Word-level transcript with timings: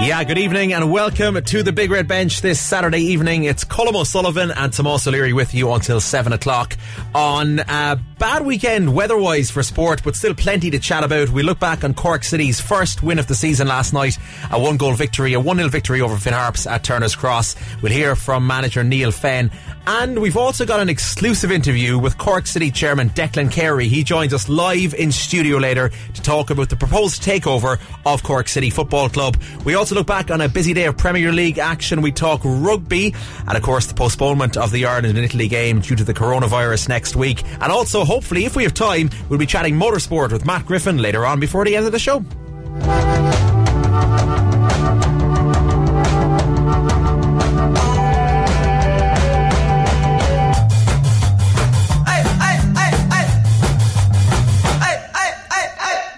Yeah, 0.00 0.22
good 0.22 0.38
evening 0.38 0.72
and 0.72 0.92
welcome 0.92 1.42
to 1.42 1.62
the 1.64 1.72
Big 1.72 1.90
Red 1.90 2.06
Bench 2.06 2.40
this 2.40 2.60
Saturday 2.60 3.00
evening. 3.00 3.42
It's 3.44 3.64
Colm 3.64 3.96
O'Sullivan 3.96 4.52
and 4.52 4.72
Tomas 4.72 5.08
O'Leary 5.08 5.32
with 5.32 5.54
you 5.54 5.72
until 5.72 6.00
7 6.00 6.32
o'clock 6.32 6.76
on 7.16 7.58
a 7.58 8.00
bad 8.18 8.44
weekend 8.44 8.94
weather-wise 8.94 9.50
for 9.50 9.62
sport, 9.62 10.02
but 10.02 10.16
still 10.16 10.34
plenty 10.34 10.70
to 10.70 10.78
chat 10.78 11.04
about. 11.04 11.30
We 11.30 11.42
look 11.42 11.60
back 11.60 11.84
on 11.84 11.94
Cork 11.94 12.24
City's 12.24 12.60
first 12.60 13.02
win 13.02 13.18
of 13.18 13.26
the 13.26 13.34
season 13.34 13.68
last 13.68 13.92
night, 13.92 14.18
a 14.50 14.60
one-goal 14.60 14.94
victory, 14.94 15.34
a 15.34 15.40
1-0 15.40 15.70
victory 15.70 16.00
over 16.00 16.16
Finn 16.16 16.32
Harps 16.32 16.66
at 16.66 16.82
Turner's 16.82 17.14
Cross. 17.14 17.56
We'll 17.80 17.92
hear 17.92 18.16
from 18.16 18.46
manager 18.46 18.82
Neale 18.82 19.12
Fenn 19.12 19.50
and 19.90 20.18
we've 20.18 20.36
also 20.36 20.66
got 20.66 20.80
an 20.80 20.90
exclusive 20.90 21.50
interview 21.50 21.98
with 21.98 22.18
Cork 22.18 22.46
City 22.46 22.70
Chairman 22.70 23.08
Declan 23.08 23.50
Carey. 23.50 23.88
He 23.88 24.04
joins 24.04 24.34
us 24.34 24.46
live 24.46 24.92
in 24.92 25.10
studio 25.10 25.56
later 25.56 25.90
to 26.12 26.20
talk 26.20 26.50
about 26.50 26.68
the 26.68 26.76
proposed 26.76 27.22
takeover 27.22 27.80
of 28.04 28.22
Cork 28.22 28.48
City 28.48 28.68
Football 28.68 29.08
Club. 29.08 29.38
We 29.64 29.76
also 29.76 29.94
look 29.94 30.06
back 30.06 30.30
on 30.30 30.42
a 30.42 30.48
busy 30.48 30.74
day 30.74 30.84
of 30.84 30.98
Premier 30.98 31.32
League 31.32 31.56
action. 31.56 32.02
We 32.02 32.12
talk 32.12 32.42
rugby 32.44 33.14
and, 33.46 33.56
of 33.56 33.62
course, 33.62 33.86
the 33.86 33.94
postponement 33.94 34.58
of 34.58 34.72
the 34.72 34.84
Ireland 34.84 35.16
and 35.16 35.24
Italy 35.24 35.48
game 35.48 35.80
due 35.80 35.96
to 35.96 36.04
the 36.04 36.12
coronavirus 36.12 36.90
next 36.90 37.16
week. 37.16 37.42
And 37.54 37.72
also, 37.72 38.04
hopefully, 38.08 38.46
if 38.46 38.56
we 38.56 38.62
have 38.64 38.74
time, 38.74 39.10
we'll 39.28 39.38
be 39.38 39.46
chatting 39.46 39.74
motorsport 39.74 40.32
with 40.32 40.46
Matt 40.46 40.64
Griffin 40.64 40.96
later 40.96 41.26
on 41.26 41.38
before 41.38 41.64
the 41.64 41.76
end 41.76 41.86
of 41.86 41.92
the 41.92 41.98
show. 41.98 42.24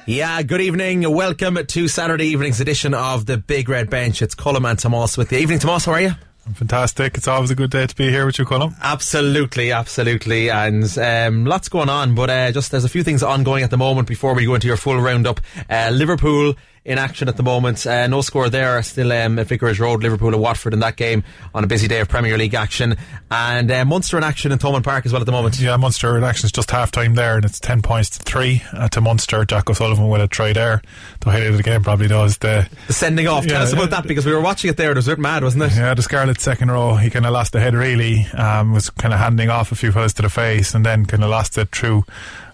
Yeah, 0.06 0.42
good 0.42 0.60
evening. 0.60 1.02
Welcome 1.08 1.56
to 1.64 1.86
Saturday 1.86 2.26
evening's 2.26 2.60
edition 2.60 2.94
of 2.94 3.26
the 3.26 3.36
Big 3.36 3.68
Red 3.68 3.90
Bench. 3.90 4.22
It's 4.22 4.34
Colm 4.34 4.68
and 4.68 4.78
Tomas 4.78 5.16
with 5.16 5.30
you. 5.30 5.38
Evening, 5.38 5.60
Tomas. 5.60 5.84
How 5.84 5.92
are 5.92 6.00
you? 6.00 6.29
Fantastic. 6.54 7.16
It's 7.16 7.28
always 7.28 7.50
a 7.50 7.54
good 7.54 7.70
day 7.70 7.86
to 7.86 7.94
be 7.94 8.08
here 8.10 8.26
with 8.26 8.38
you, 8.38 8.44
Colm. 8.44 8.74
Absolutely, 8.82 9.72
absolutely. 9.72 10.50
And 10.50 10.98
um, 10.98 11.44
lots 11.44 11.68
going 11.68 11.88
on, 11.88 12.14
but 12.14 12.30
uh, 12.30 12.50
just 12.50 12.70
there's 12.70 12.84
a 12.84 12.88
few 12.88 13.04
things 13.04 13.22
ongoing 13.22 13.62
at 13.62 13.70
the 13.70 13.76
moment 13.76 14.08
before 14.08 14.34
we 14.34 14.46
go 14.46 14.54
into 14.54 14.66
your 14.66 14.76
full 14.76 14.98
roundup. 15.00 15.40
Uh, 15.68 15.90
Liverpool 15.92 16.54
in 16.84 16.98
action 16.98 17.28
at 17.28 17.36
the 17.36 17.42
moment. 17.42 17.86
Uh, 17.86 18.06
no 18.06 18.20
score 18.22 18.48
there. 18.48 18.82
Still 18.82 19.12
um, 19.12 19.38
at 19.38 19.46
Vicarage 19.46 19.78
Road, 19.78 20.02
Liverpool 20.02 20.32
and 20.32 20.40
Watford 20.40 20.72
in 20.72 20.80
that 20.80 20.96
game 20.96 21.22
on 21.54 21.62
a 21.62 21.66
busy 21.66 21.86
day 21.88 22.00
of 22.00 22.08
Premier 22.08 22.38
League 22.38 22.54
action. 22.54 22.96
And 23.30 23.70
uh, 23.70 23.84
Munster 23.84 24.16
in 24.16 24.24
action 24.24 24.50
in 24.50 24.58
Thomond 24.58 24.84
Park 24.84 25.04
as 25.04 25.12
well 25.12 25.20
at 25.20 25.26
the 25.26 25.32
moment. 25.32 25.60
Yeah, 25.60 25.76
Munster 25.76 26.16
in 26.16 26.24
action 26.24 26.46
is 26.46 26.52
just 26.52 26.70
half 26.70 26.90
time 26.90 27.14
there, 27.14 27.36
and 27.36 27.44
it's 27.44 27.60
10 27.60 27.82
points 27.82 28.10
to 28.10 28.18
3 28.20 28.62
uh, 28.72 28.88
to 28.88 29.00
Munster. 29.00 29.44
Jack 29.44 29.68
O'Sullivan 29.68 30.08
will 30.08 30.20
have 30.20 30.30
tried 30.30 30.56
there. 30.56 30.80
The 31.20 31.30
highlight 31.30 31.48
of 31.48 31.56
the 31.58 31.62
game 31.62 31.82
probably 31.82 32.08
does 32.08 32.38
the, 32.38 32.68
the 32.86 32.92
sending 32.92 33.28
off. 33.28 33.44
Yeah, 33.44 33.52
Tell 33.52 33.62
us 33.62 33.72
about 33.72 33.90
that 33.90 34.06
because 34.06 34.24
we 34.24 34.32
were 34.32 34.40
watching 34.40 34.70
it 34.70 34.76
there. 34.76 34.92
It 34.92 34.96
was 34.96 35.06
a 35.06 35.12
bit 35.12 35.18
mad, 35.18 35.42
wasn't 35.42 35.64
it? 35.64 35.72
Yeah, 35.76 35.92
the 35.94 36.02
Scarlet 36.02 36.40
second 36.40 36.70
row, 36.70 36.96
he 36.96 37.10
kind 37.10 37.26
of 37.26 37.32
lost 37.32 37.52
the 37.52 37.60
head 37.60 37.74
really, 37.74 38.26
um, 38.36 38.72
was 38.72 38.88
kind 38.90 39.12
of 39.12 39.20
handing 39.20 39.50
off 39.50 39.70
a 39.70 39.76
few 39.76 39.92
fellas 39.92 40.14
to 40.14 40.22
the 40.22 40.30
face, 40.30 40.74
and 40.74 40.84
then 40.86 41.04
kind 41.04 41.22
of 41.22 41.30
lost 41.30 41.58
it 41.58 41.68
through 41.70 42.04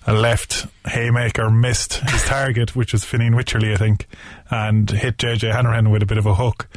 a 0.07 0.15
left 0.15 0.67
haymaker 0.87 1.51
missed 1.51 1.95
his 1.95 2.25
target, 2.27 2.77
which 2.77 2.93
was 2.93 3.05
Fineen 3.05 3.35
Wycherley, 3.35 3.73
I 3.73 3.77
think, 3.77 4.07
and 4.51 4.89
hit 4.89 5.19
JJ 5.19 5.53
Hanrahan 5.53 5.91
with 5.91 6.03
a 6.03 6.07
bit 6.07 6.19
of 6.19 6.27
a 6.27 6.35
hook 6.35 6.69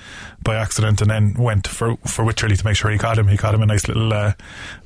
by 0.42 0.56
accident, 0.56 1.02
and 1.02 1.10
then 1.10 1.36
went 1.36 1.68
for 1.68 1.96
for 1.98 2.26
Wycherley 2.26 2.58
to 2.58 2.66
make 2.66 2.76
sure 2.76 2.90
he 2.90 2.98
caught 2.98 3.18
him. 3.18 3.28
He 3.28 3.38
caught 3.38 3.54
him 3.54 3.62
a 3.62 3.68
nice 3.68 3.88
little 3.88 4.12
uh, 4.12 4.34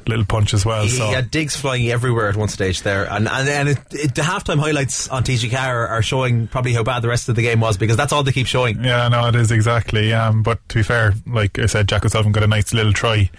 little 0.07 0.25
punch 0.25 0.53
as 0.53 0.65
well. 0.65 0.83
He 0.83 0.89
so 0.89 1.07
had 1.07 1.31
digs 1.31 1.55
flying 1.55 1.89
everywhere 1.89 2.29
at 2.29 2.35
one 2.35 2.49
stage 2.49 2.81
there, 2.81 3.05
and 3.11 3.27
and, 3.27 3.49
and 3.49 3.69
it, 3.69 3.79
it, 3.91 4.15
the 4.15 4.21
halftime 4.21 4.59
highlights 4.59 5.07
on 5.09 5.23
TG4 5.23 5.67
are, 5.67 5.87
are, 5.87 6.01
showing 6.01 6.47
probably 6.47 6.73
how 6.73 6.83
bad 6.83 7.01
the 7.01 7.07
rest 7.07 7.29
of 7.29 7.35
the 7.35 7.41
game 7.41 7.59
was 7.59 7.77
because 7.77 7.97
that's 7.97 8.13
all 8.13 8.23
they 8.23 8.31
keep 8.31 8.47
showing. 8.47 8.83
Yeah, 8.83 9.07
no, 9.07 9.27
it 9.27 9.35
is 9.35 9.51
exactly. 9.51 10.13
Um, 10.13 10.43
but 10.43 10.67
to 10.69 10.75
be 10.75 10.83
fair, 10.83 11.13
like 11.25 11.59
I 11.59 11.65
said, 11.67 11.87
Jack 11.87 12.05
O'Sullivan 12.05 12.31
got 12.31 12.43
a 12.43 12.47
nice 12.47 12.73
little 12.73 12.93
try. 12.93 13.29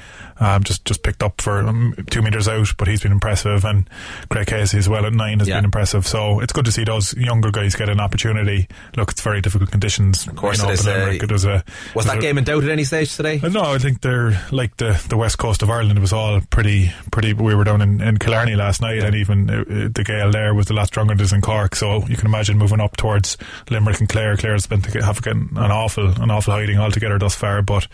Um, 0.40 0.64
just 0.64 0.84
just 0.84 1.02
picked 1.02 1.22
up 1.22 1.40
for 1.40 1.60
um, 1.60 1.94
two 2.10 2.20
meters 2.20 2.48
out, 2.48 2.68
but 2.76 2.88
he's 2.88 3.02
been 3.02 3.12
impressive, 3.12 3.64
and 3.64 3.88
Craig 4.30 4.48
Casey 4.48 4.78
as 4.78 4.88
well 4.88 5.06
at 5.06 5.12
nine 5.12 5.38
has 5.38 5.48
yeah. 5.48 5.58
been 5.58 5.64
impressive. 5.64 6.06
So 6.06 6.40
it's 6.40 6.52
good 6.52 6.64
to 6.64 6.72
see 6.72 6.82
those 6.82 7.14
younger 7.14 7.52
guys 7.52 7.76
get 7.76 7.88
an 7.88 8.00
opportunity. 8.00 8.66
Look, 8.96 9.12
it's 9.12 9.20
very 9.20 9.40
difficult 9.40 9.70
conditions. 9.70 10.26
Of 10.26 10.34
course, 10.34 10.58
you 10.58 10.64
know, 10.64 10.70
it 10.70 10.80
is. 10.80 10.86
Uh, 10.88 11.18
it 11.22 11.30
was, 11.30 11.44
a, 11.44 11.64
was 11.94 12.06
that 12.06 12.18
a, 12.18 12.20
game 12.20 12.38
in 12.38 12.44
doubt 12.44 12.64
at 12.64 12.70
any 12.70 12.84
stage 12.84 13.14
today? 13.14 13.40
No, 13.42 13.62
I 13.62 13.78
think 13.78 14.00
they're 14.00 14.40
like 14.50 14.76
the 14.76 15.00
the 15.08 15.16
west 15.16 15.38
coast 15.38 15.62
of 15.62 15.70
Ireland. 15.70 15.98
It 15.98 16.00
was 16.00 16.12
all 16.12 16.40
pretty 16.54 16.92
pretty. 17.10 17.32
We 17.32 17.56
were 17.56 17.64
down 17.64 17.82
in, 17.82 18.00
in 18.00 18.18
Killarney 18.18 18.54
last 18.54 18.80
night, 18.80 19.02
and 19.02 19.16
even 19.16 19.50
uh, 19.50 19.64
the 19.92 20.04
gale 20.04 20.30
there 20.30 20.54
was 20.54 20.70
a 20.70 20.72
lot 20.72 20.86
stronger 20.86 21.14
than 21.16 21.34
in 21.34 21.40
Cork. 21.40 21.74
So 21.74 22.06
you 22.06 22.16
can 22.16 22.26
imagine 22.26 22.56
moving 22.56 22.80
up 22.80 22.96
towards 22.96 23.36
Limerick 23.70 23.98
and 23.98 24.08
Clare. 24.08 24.36
Clare's 24.36 24.66
been 24.68 24.80
to 24.82 25.04
have 25.04 25.26
an 25.26 25.56
awful 25.56 26.06
an 26.22 26.30
awful 26.30 26.54
hiding 26.54 26.78
altogether 26.78 27.18
thus 27.18 27.34
far, 27.34 27.60
but 27.60 27.88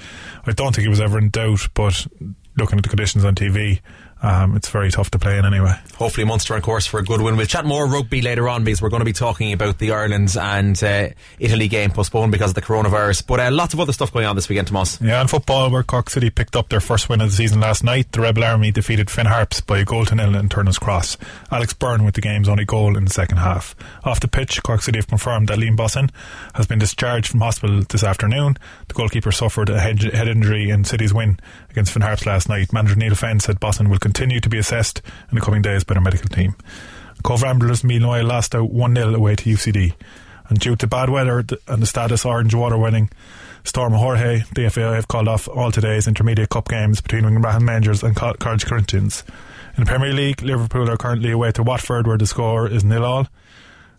I 0.44 0.52
don't 0.52 0.74
think 0.74 0.86
it 0.86 0.90
was 0.90 1.00
ever 1.00 1.18
in 1.18 1.30
doubt. 1.30 1.68
But 1.72 2.06
looking 2.58 2.78
at 2.78 2.82
the 2.82 2.90
conditions 2.90 3.24
on 3.24 3.34
TV, 3.34 3.80
um, 4.22 4.56
it's 4.56 4.68
very 4.68 4.90
tough 4.90 5.10
to 5.12 5.18
play 5.18 5.38
in 5.38 5.44
anyway. 5.46 5.74
Hopefully, 5.96 6.26
Munster 6.26 6.54
on 6.54 6.62
course 6.62 6.86
for 6.86 7.00
a 7.00 7.04
good 7.04 7.20
win. 7.20 7.36
We'll 7.36 7.46
chat 7.46 7.64
more 7.64 7.86
rugby 7.86 8.20
later 8.20 8.48
on 8.48 8.64
because 8.64 8.82
we're 8.82 8.90
going 8.90 9.00
to 9.00 9.06
be 9.06 9.12
talking 9.12 9.52
about 9.52 9.78
the 9.78 9.92
Ireland 9.92 10.36
and 10.38 10.82
uh, 10.82 11.08
Italy 11.38 11.68
game 11.68 11.90
postponed 11.90 12.32
because 12.32 12.50
of 12.50 12.54
the 12.54 12.62
coronavirus. 12.62 13.26
But 13.26 13.40
uh, 13.40 13.50
lots 13.50 13.72
of 13.72 13.80
other 13.80 13.92
stuff 13.92 14.12
going 14.12 14.26
on 14.26 14.36
this 14.36 14.48
weekend, 14.48 14.68
Tomas. 14.68 15.00
Yeah, 15.00 15.20
in 15.22 15.28
football, 15.28 15.70
where 15.70 15.82
Cork 15.82 16.10
City 16.10 16.28
picked 16.28 16.56
up 16.56 16.68
their 16.68 16.80
first 16.80 17.08
win 17.08 17.20
of 17.20 17.30
the 17.30 17.36
season 17.36 17.60
last 17.60 17.82
night, 17.82 18.12
the 18.12 18.20
Rebel 18.20 18.44
Army 18.44 18.70
defeated 18.70 19.10
Finn 19.10 19.26
Harps 19.26 19.60
by 19.60 19.78
a 19.78 19.84
goal 19.84 20.04
to 20.06 20.14
nil 20.14 20.36
in 20.36 20.48
Turner's 20.48 20.78
Cross. 20.78 21.16
Alex 21.50 21.72
Byrne 21.72 22.04
with 22.04 22.14
the 22.14 22.20
game's 22.20 22.48
only 22.48 22.64
goal 22.64 22.96
in 22.96 23.04
the 23.04 23.10
second 23.10 23.38
half. 23.38 23.74
Off 24.04 24.20
the 24.20 24.28
pitch, 24.28 24.62
Cork 24.62 24.82
City 24.82 24.98
have 24.98 25.08
confirmed 25.08 25.48
that 25.48 25.58
Liam 25.58 25.76
Bossin 25.76 26.10
has 26.54 26.66
been 26.66 26.78
discharged 26.78 27.28
from 27.28 27.40
hospital 27.40 27.82
this 27.88 28.04
afternoon. 28.04 28.56
The 28.88 28.94
goalkeeper 28.94 29.32
suffered 29.32 29.70
a 29.70 29.80
head, 29.80 30.02
head 30.02 30.28
injury 30.28 30.68
in 30.68 30.84
City's 30.84 31.14
win 31.14 31.38
against 31.70 31.92
Finn 31.92 32.02
Harps 32.02 32.26
last 32.26 32.48
night. 32.48 32.72
Manager 32.72 32.96
Neale 32.96 33.14
Fenn 33.14 33.40
said 33.40 33.60
Bossin 33.60 33.88
will 33.88 33.98
continue 33.98 34.40
to 34.40 34.48
be 34.48 34.58
assessed 34.58 35.02
in 35.30 35.34
the 35.34 35.40
coming 35.40 35.62
days 35.62 35.84
by 35.84 35.94
the 35.94 36.00
medical 36.00 36.28
team. 36.28 36.54
Cobh 37.22 37.42
Ramblers 37.42 37.84
Noel 37.84 38.24
lost 38.24 38.54
out 38.54 38.70
1 38.70 38.94
0 38.94 39.14
away 39.14 39.36
to 39.36 39.50
UCD. 39.50 39.94
And 40.48 40.58
due 40.58 40.74
to 40.76 40.86
bad 40.86 41.10
weather 41.10 41.44
and 41.68 41.82
the 41.82 41.86
status 41.86 42.24
Orange 42.24 42.54
Water 42.54 42.76
winning, 42.76 43.10
Storm 43.62 43.92
Jorge, 43.92 44.42
the 44.54 44.68
FAI 44.68 44.94
have 44.94 45.06
called 45.08 45.28
off 45.28 45.46
all 45.48 45.70
today's 45.70 46.08
intermediate 46.08 46.48
cup 46.48 46.68
games 46.68 47.00
between 47.00 47.24
Ringmahon 47.24 47.68
Rangers 47.68 48.02
and 48.02 48.16
College 48.16 48.66
Corinthians. 48.66 49.22
In 49.76 49.84
the 49.84 49.88
Premier 49.88 50.12
League, 50.12 50.42
Liverpool 50.42 50.90
are 50.90 50.96
currently 50.96 51.30
away 51.30 51.52
to 51.52 51.62
Watford 51.62 52.06
where 52.06 52.18
the 52.18 52.26
score 52.26 52.66
is 52.66 52.82
nil 52.82 53.04
all. 53.04 53.28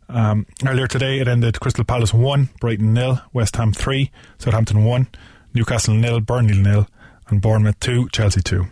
Um, 0.10 0.46
earlier 0.66 0.88
today 0.88 1.20
it 1.20 1.28
ended 1.28 1.60
Crystal 1.60 1.86
Palace 1.86 2.14
1, 2.14 2.50
Brighton 2.60 2.94
nil, 2.94 3.22
West 3.31 3.56
Ham 3.56 3.72
3, 3.72 4.12
Southampton 4.38 4.84
1, 4.84 5.08
Newcastle 5.54 5.94
nil, 5.94 6.20
Burnley 6.20 6.58
nil, 6.62 6.88
and 7.31 7.42
Bournemouth 7.42 7.80
2, 7.80 8.09
Chelsea 8.09 8.42
2. 8.42 8.68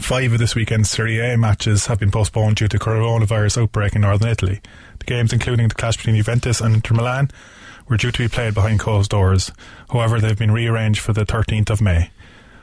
Five 0.00 0.32
of 0.32 0.38
this 0.38 0.54
weekend's 0.54 0.88
Serie 0.88 1.20
A 1.20 1.36
matches 1.36 1.86
have 1.86 1.98
been 1.98 2.10
postponed 2.10 2.56
due 2.56 2.68
to 2.68 2.78
coronavirus 2.78 3.60
outbreak 3.62 3.94
in 3.94 4.00
northern 4.00 4.30
Italy. 4.30 4.60
The 5.00 5.04
games, 5.04 5.32
including 5.32 5.68
the 5.68 5.74
clash 5.74 5.96
between 5.96 6.16
Juventus 6.16 6.60
and 6.60 6.74
Inter 6.74 6.94
Milan, 6.94 7.30
were 7.88 7.96
due 7.98 8.10
to 8.10 8.18
be 8.18 8.28
played 8.28 8.54
behind 8.54 8.80
closed 8.80 9.10
doors. 9.10 9.52
However, 9.90 10.20
they've 10.20 10.38
been 10.38 10.52
rearranged 10.52 11.00
for 11.00 11.12
the 11.12 11.26
13th 11.26 11.68
of 11.68 11.82
May. 11.82 12.10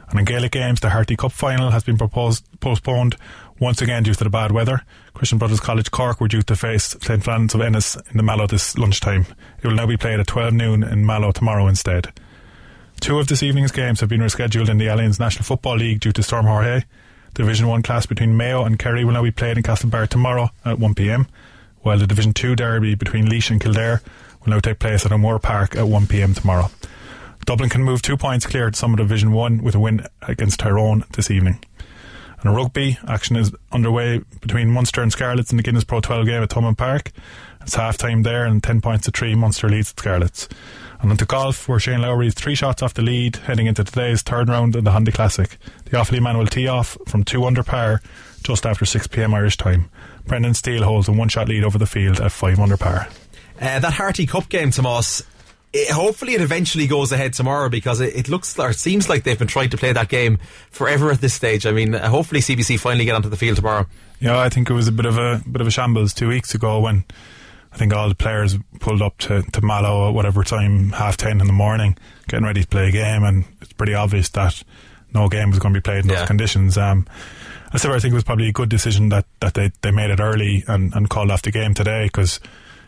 And 0.09 0.19
in 0.19 0.25
Gaelic 0.25 0.53
games, 0.53 0.79
the 0.79 0.89
Harty 0.89 1.15
Cup 1.15 1.31
final 1.31 1.69
has 1.69 1.83
been 1.83 1.97
proposed, 1.97 2.43
postponed 2.61 3.15
once 3.59 3.81
again 3.81 4.03
due 4.03 4.13
to 4.13 4.23
the 4.23 4.29
bad 4.29 4.51
weather. 4.51 4.83
Christian 5.13 5.37
Brothers 5.37 5.59
College 5.59 5.91
Cork 5.91 6.19
were 6.19 6.27
due 6.27 6.41
to 6.41 6.55
face 6.55 6.95
St. 7.01 7.23
Flannan's 7.23 7.53
of 7.53 7.61
Ennis 7.61 7.95
in 7.95 8.17
the 8.17 8.23
Mallow 8.23 8.47
this 8.47 8.77
lunchtime. 8.77 9.25
It 9.61 9.67
will 9.67 9.75
now 9.75 9.85
be 9.85 9.97
played 9.97 10.19
at 10.19 10.27
12 10.27 10.53
noon 10.53 10.81
in 10.81 11.05
Mallow 11.05 11.31
tomorrow 11.31 11.67
instead. 11.67 12.11
Two 12.99 13.17
of 13.17 13.27
this 13.27 13.41
evening's 13.41 13.71
games 13.71 14.01
have 14.01 14.09
been 14.09 14.21
rescheduled 14.21 14.69
in 14.69 14.77
the 14.77 14.87
Allianz 14.87 15.19
National 15.19 15.43
Football 15.43 15.77
League 15.77 15.99
due 15.99 16.11
to 16.11 16.21
Storm 16.21 16.45
Jorge. 16.45 16.83
Division 17.33 17.67
1 17.67 17.81
clash 17.81 18.05
between 18.05 18.35
Mayo 18.35 18.63
and 18.63 18.77
Kerry 18.77 19.05
will 19.05 19.13
now 19.13 19.23
be 19.23 19.31
played 19.31 19.57
in 19.57 19.63
Castlebar 19.63 20.07
tomorrow 20.07 20.49
at 20.65 20.77
1pm, 20.77 21.27
while 21.81 21.97
the 21.97 22.05
Division 22.07 22.33
2 22.33 22.55
derby 22.55 22.95
between 22.95 23.25
Laois 23.25 23.49
and 23.49 23.61
Kildare 23.61 24.01
will 24.43 24.51
now 24.51 24.59
take 24.59 24.79
place 24.79 25.05
at 25.05 25.11
O'Moore 25.11 25.39
Park 25.39 25.75
at 25.75 25.85
1pm 25.85 26.39
tomorrow. 26.39 26.69
Dublin 27.45 27.69
can 27.69 27.83
move 27.83 28.01
two 28.01 28.17
points 28.17 28.45
clear 28.45 28.69
to 28.69 28.77
Summit 28.77 28.97
Division 28.97 29.31
1 29.31 29.63
with 29.63 29.75
a 29.75 29.79
win 29.79 30.05
against 30.23 30.59
Tyrone 30.59 31.05
this 31.13 31.31
evening. 31.31 31.63
And 32.41 32.55
rugby, 32.55 32.97
action 33.07 33.35
is 33.35 33.51
underway 33.71 34.21
between 34.41 34.71
Munster 34.71 35.01
and 35.01 35.11
Scarlets 35.11 35.51
in 35.51 35.57
the 35.57 35.63
Guinness 35.63 35.83
Pro 35.83 35.99
12 35.99 36.25
game 36.25 36.43
at 36.43 36.49
Thomond 36.49 36.77
Park. 36.77 37.11
It's 37.61 37.75
half 37.75 37.97
time 37.97 38.23
there 38.23 38.45
and 38.45 38.61
10 38.61 38.81
points 38.81 39.05
to 39.05 39.11
3, 39.11 39.35
Munster 39.35 39.69
leads 39.69 39.91
the 39.93 40.01
Scarlets. 40.01 40.47
And 41.01 41.11
onto 41.11 41.25
golf, 41.25 41.69
where 41.69 41.79
Shane 41.79 42.01
Lowry 42.01 42.27
is 42.27 42.33
three 42.33 42.55
shots 42.55 42.81
off 42.81 42.93
the 42.93 43.01
lead 43.01 43.37
heading 43.37 43.67
into 43.67 43.83
today's 43.83 44.21
third 44.21 44.49
round 44.49 44.75
of 44.75 44.83
the 44.83 44.91
Hyundai 44.91 45.13
Classic. 45.13 45.57
The 45.85 45.91
Offaly 45.91 46.21
man 46.21 46.37
will 46.37 46.47
tee 46.47 46.67
off 46.67 46.97
from 47.07 47.23
two 47.23 47.45
under 47.45 47.63
par 47.63 48.01
just 48.43 48.65
after 48.65 48.85
6pm 48.85 49.33
Irish 49.33 49.57
time. 49.57 49.89
Brendan 50.25 50.53
Steele 50.53 50.83
holds 50.83 51.07
a 51.07 51.11
one 51.11 51.29
shot 51.29 51.47
lead 51.47 51.63
over 51.63 51.77
the 51.77 51.85
field 51.85 52.19
at 52.19 52.31
five 52.31 52.59
under 52.59 52.77
par. 52.77 53.07
Uh, 53.61 53.79
that 53.79 53.93
Harty 53.93 54.25
Cup 54.25 54.49
game, 54.49 54.71
Tomas, 54.71 55.23
it, 55.73 55.91
hopefully 55.91 56.33
it 56.33 56.41
eventually 56.41 56.87
goes 56.87 57.11
ahead 57.11 57.33
tomorrow 57.33 57.69
because 57.69 58.01
it, 58.01 58.15
it, 58.15 58.29
looks 58.29 58.57
or 58.57 58.69
it 58.69 58.77
seems 58.77 59.09
like 59.09 59.23
they've 59.23 59.37
been 59.37 59.47
trying 59.47 59.69
to 59.69 59.77
play 59.77 59.93
that 59.93 60.09
game 60.09 60.39
forever 60.71 61.11
at 61.11 61.21
this 61.21 61.33
stage. 61.33 61.65
I 61.65 61.71
mean, 61.71 61.95
uh, 61.95 62.09
hopefully 62.09 62.41
CBC 62.41 62.79
finally 62.79 63.05
get 63.05 63.15
onto 63.15 63.29
the 63.29 63.37
field 63.37 63.57
tomorrow. 63.57 63.85
Yeah, 64.19 64.39
I 64.39 64.49
think 64.49 64.69
it 64.69 64.73
was 64.73 64.87
a 64.87 64.91
bit 64.91 65.05
of 65.05 65.17
a 65.17 65.41
bit 65.49 65.61
of 65.61 65.67
a 65.67 65.71
shambles 65.71 66.13
two 66.13 66.27
weeks 66.27 66.53
ago 66.53 66.79
when 66.79 67.05
I 67.71 67.77
think 67.77 67.93
all 67.93 68.09
the 68.09 68.15
players 68.15 68.57
pulled 68.79 69.01
up 69.01 69.17
to, 69.19 69.41
to 69.43 69.61
Mallow 69.61 70.07
at 70.09 70.13
whatever 70.15 70.43
time, 70.43 70.89
half 70.89 71.17
ten 71.17 71.39
in 71.39 71.47
the 71.47 71.53
morning, 71.53 71.97
getting 72.27 72.45
ready 72.45 72.61
to 72.61 72.67
play 72.67 72.89
a 72.89 72.91
game, 72.91 73.23
and 73.23 73.45
it's 73.61 73.73
pretty 73.73 73.93
obvious 73.93 74.29
that 74.29 74.63
no 75.13 75.27
game 75.27 75.49
was 75.49 75.59
going 75.59 75.73
to 75.73 75.79
be 75.79 75.83
played 75.83 76.03
in 76.05 76.09
Yeah. 76.09 76.19
those 76.19 76.27
conditions. 76.27 76.77
Um, 76.77 77.05
I 77.71 77.77
said 77.77 77.91
I 77.91 77.99
think 77.99 78.11
it 78.13 78.15
was 78.15 78.23
probably 78.23 78.47
a 78.49 78.51
good 78.51 78.69
decision 78.69 79.09
that, 79.09 79.25
that 79.41 79.53
they, 79.53 79.71
they 79.81 79.91
made 79.91 80.09
it 80.09 80.19
early 80.19 80.63
and, 80.67 80.93
and 80.95 81.09
called 81.09 81.29
off 81.29 81.43
the 81.43 81.51
game 81.51 81.73
today 81.75 82.05
because 82.05 82.39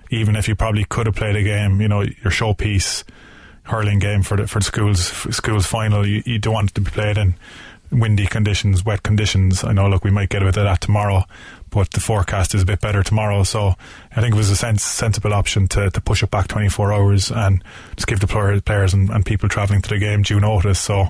even 0.10 0.36
if 0.36 0.48
you 0.48 0.56
probably 0.56 0.84
could 0.86 1.06
have 1.06 1.16
played 1.16 1.36
a 1.36 1.44
game, 1.44 1.80
you 1.80 1.88
know, 1.88 2.02
your 2.02 2.32
showpiece 2.32 3.04
hurling 3.64 4.00
game 4.00 4.24
for 4.24 4.36
the 4.38 4.48
for 4.48 4.58
the 4.60 4.66
schools 4.66 5.06
schools 5.36 5.68
final, 5.68 6.06
you, 6.08 6.24
you 6.26 6.40
don't 6.40 6.54
want 6.56 6.72
it 6.72 6.74
to 6.76 6.82
be 6.82 6.90
played 6.90 7.18
in 7.20 7.36
windy 7.92 8.26
conditions, 8.26 8.84
wet 8.84 9.04
conditions. 9.04 9.64
I 9.64 9.72
know, 9.74 9.88
look, 9.88 10.04
we 10.04 10.10
might 10.12 10.30
get 10.30 10.42
a 10.42 10.46
bit 10.46 10.58
of 10.58 10.64
that 10.64 10.82
tomorrow, 10.82 11.26
but 11.72 11.90
the 11.92 12.00
forecast 12.00 12.54
is 12.54 12.62
a 12.62 12.66
bit 12.66 12.82
better 12.82 13.02
tomorrow. 13.02 13.44
So 13.44 13.76
I 14.16 14.22
think 14.22 14.36
it 14.36 14.38
was 14.38 14.50
a 14.50 14.56
sens- 14.56 14.84
sensible 14.84 15.34
option 15.34 15.68
to, 15.70 15.90
to 15.90 16.02
push 16.02 16.22
it 16.22 16.30
back 16.30 16.48
24 16.48 16.94
hours 16.94 17.32
and 17.32 17.64
just 17.96 18.08
give 18.08 18.20
the 18.20 18.28
player, 18.28 18.60
players 18.62 18.94
and, 18.94 19.10
and 19.10 19.26
people 19.26 19.50
travelling 19.50 19.82
to 19.82 19.90
the 19.90 19.98
game 19.98 20.22
due 20.22 20.40
notice. 20.40 20.80
So 20.80 21.08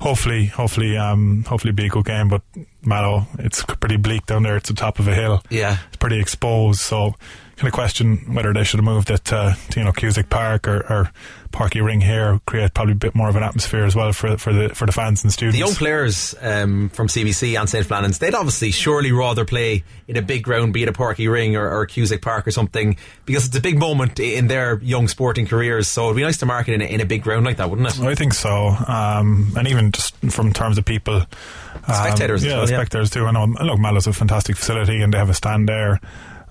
hopefully, 0.00 0.46
hopefully, 0.46 0.96
um, 0.96 1.44
hopefully 1.44 1.72
be 1.72 1.86
a 1.86 1.88
good 1.90 2.04
game. 2.04 2.28
But 2.28 2.42
Mallow, 2.82 3.26
it's 3.38 3.62
pretty 3.64 3.96
bleak 3.96 4.26
down 4.26 4.44
there. 4.44 4.56
It's 4.56 4.68
the 4.68 4.74
top 4.74 4.98
of 4.98 5.08
a 5.08 5.14
hill. 5.14 5.42
Yeah. 5.50 5.78
It's 5.88 5.96
pretty 5.96 6.20
exposed. 6.20 6.80
So 6.80 7.14
kind 7.58 7.66
of 7.68 7.74
question 7.74 8.34
whether 8.34 8.52
they 8.52 8.62
should 8.62 8.78
have 8.78 8.84
moved 8.84 9.10
it 9.10 9.24
to, 9.24 9.56
to 9.70 9.80
you 9.80 9.84
know 9.84 9.90
Cusack 9.90 10.30
Park 10.30 10.68
or, 10.68 10.76
or 10.76 11.10
Páirc 11.50 11.70
Uí 11.70 11.84
Rinn 11.84 12.00
here, 12.00 12.40
create 12.46 12.72
probably 12.72 12.92
a 12.92 12.96
bit 12.96 13.16
more 13.16 13.28
of 13.28 13.34
an 13.34 13.42
atmosphere 13.42 13.84
as 13.84 13.96
well 13.96 14.12
for 14.12 14.36
for 14.36 14.52
the 14.52 14.68
for 14.68 14.86
the 14.86 14.92
fans 14.92 15.24
and 15.24 15.32
students. 15.32 15.58
The 15.58 15.66
young 15.66 15.74
players 15.74 16.36
um, 16.40 16.88
from 16.90 17.08
CBC 17.08 17.58
and 17.58 17.68
St. 17.68 17.84
Flannan's, 17.84 18.18
they'd 18.18 18.34
obviously 18.34 18.70
surely 18.70 19.10
rather 19.10 19.44
play 19.44 19.82
in 20.06 20.16
a 20.16 20.22
big 20.22 20.44
ground, 20.44 20.72
be 20.72 20.84
it 20.84 20.88
a 20.88 20.92
Páirc 20.92 21.16
Uí 21.16 21.32
Rinn 21.32 21.56
or, 21.56 21.68
or 21.68 21.86
Cusack 21.86 22.22
Park 22.22 22.46
or 22.46 22.52
something, 22.52 22.96
because 23.24 23.46
it's 23.46 23.56
a 23.56 23.60
big 23.60 23.78
moment 23.78 24.20
in 24.20 24.46
their 24.46 24.78
young 24.80 25.08
sporting 25.08 25.46
careers. 25.46 25.88
So 25.88 26.04
it'd 26.04 26.16
be 26.16 26.22
nice 26.22 26.38
to 26.38 26.46
mark 26.46 26.68
it 26.68 26.74
in 26.74 26.82
a, 26.82 26.84
in 26.84 27.00
a 27.00 27.06
big 27.06 27.22
ground 27.22 27.44
like 27.44 27.56
that, 27.56 27.70
wouldn't 27.70 27.88
it? 27.88 27.98
I 28.00 28.14
think 28.14 28.34
so, 28.34 28.68
um, 28.68 29.52
and 29.56 29.66
even 29.66 29.90
just 29.90 30.14
from 30.30 30.52
terms 30.52 30.78
of 30.78 30.84
people, 30.84 31.16
um, 31.16 31.94
Spectators 31.94 32.44
as 32.44 32.50
yeah, 32.50 32.58
well, 32.58 32.70
yeah. 32.70 32.76
spectators 32.76 33.10
too. 33.10 33.24
I 33.24 33.32
know, 33.32 33.46
look, 33.46 33.80
Mallow's 33.80 34.06
a 34.06 34.12
fantastic 34.12 34.56
facility, 34.56 35.00
and 35.00 35.12
they 35.12 35.18
have 35.18 35.30
a 35.30 35.34
stand 35.34 35.68
there. 35.68 36.00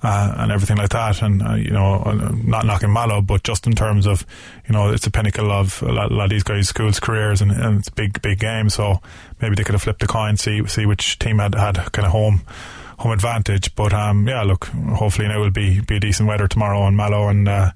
Uh, 0.04 0.32
and 0.38 0.52
everything 0.52 0.78
like 0.78 0.90
that, 0.92 1.24
and 1.24 1.42
uh, 1.42 1.56
you 1.56 1.72
know, 1.72 1.96
uh, 2.06 2.14
not 2.44 2.68
knocking 2.68 2.94
Mallow, 2.94 3.20
but 3.20 3.42
just 3.42 3.66
in 3.66 3.74
terms 3.74 4.06
of, 4.06 4.26
you 4.68 4.74
know, 4.74 4.92
it's 4.92 5.08
a 5.08 5.12
pinnacle 5.12 5.52
of 5.52 5.82
a 5.82 5.92
lot, 5.92 6.12
a 6.12 6.14
lot 6.14 6.26
of 6.26 6.30
these 6.30 6.44
guys' 6.44 6.70
schools' 6.70 7.00
careers, 7.00 7.42
and, 7.42 7.52
and 7.52 7.80
it's 7.80 7.88
a 7.88 7.92
big, 7.94 8.22
big 8.22 8.38
game. 8.38 8.70
So 8.70 9.02
maybe 9.42 9.56
they 9.56 9.64
could 9.64 9.74
have 9.74 9.82
flipped 9.82 10.02
the 10.02 10.08
coin, 10.08 10.38
see 10.38 10.66
see 10.68 10.86
which 10.86 11.18
team 11.18 11.40
had 11.40 11.56
had 11.56 11.92
kind 11.94 12.06
of 12.06 12.12
home 12.12 12.42
home 13.00 13.12
advantage. 13.12 13.74
But 13.74 13.92
um, 13.92 14.28
yeah, 14.28 14.44
look, 14.44 14.66
hopefully 14.68 15.28
now 15.30 15.40
will 15.40 15.50
be 15.50 15.82
be 15.82 15.98
decent 16.00 16.30
weather 16.30 16.48
tomorrow 16.48 16.82
on 16.82 16.96
Mallow, 16.96 17.28
and 17.30 17.48
uh, 17.50 17.72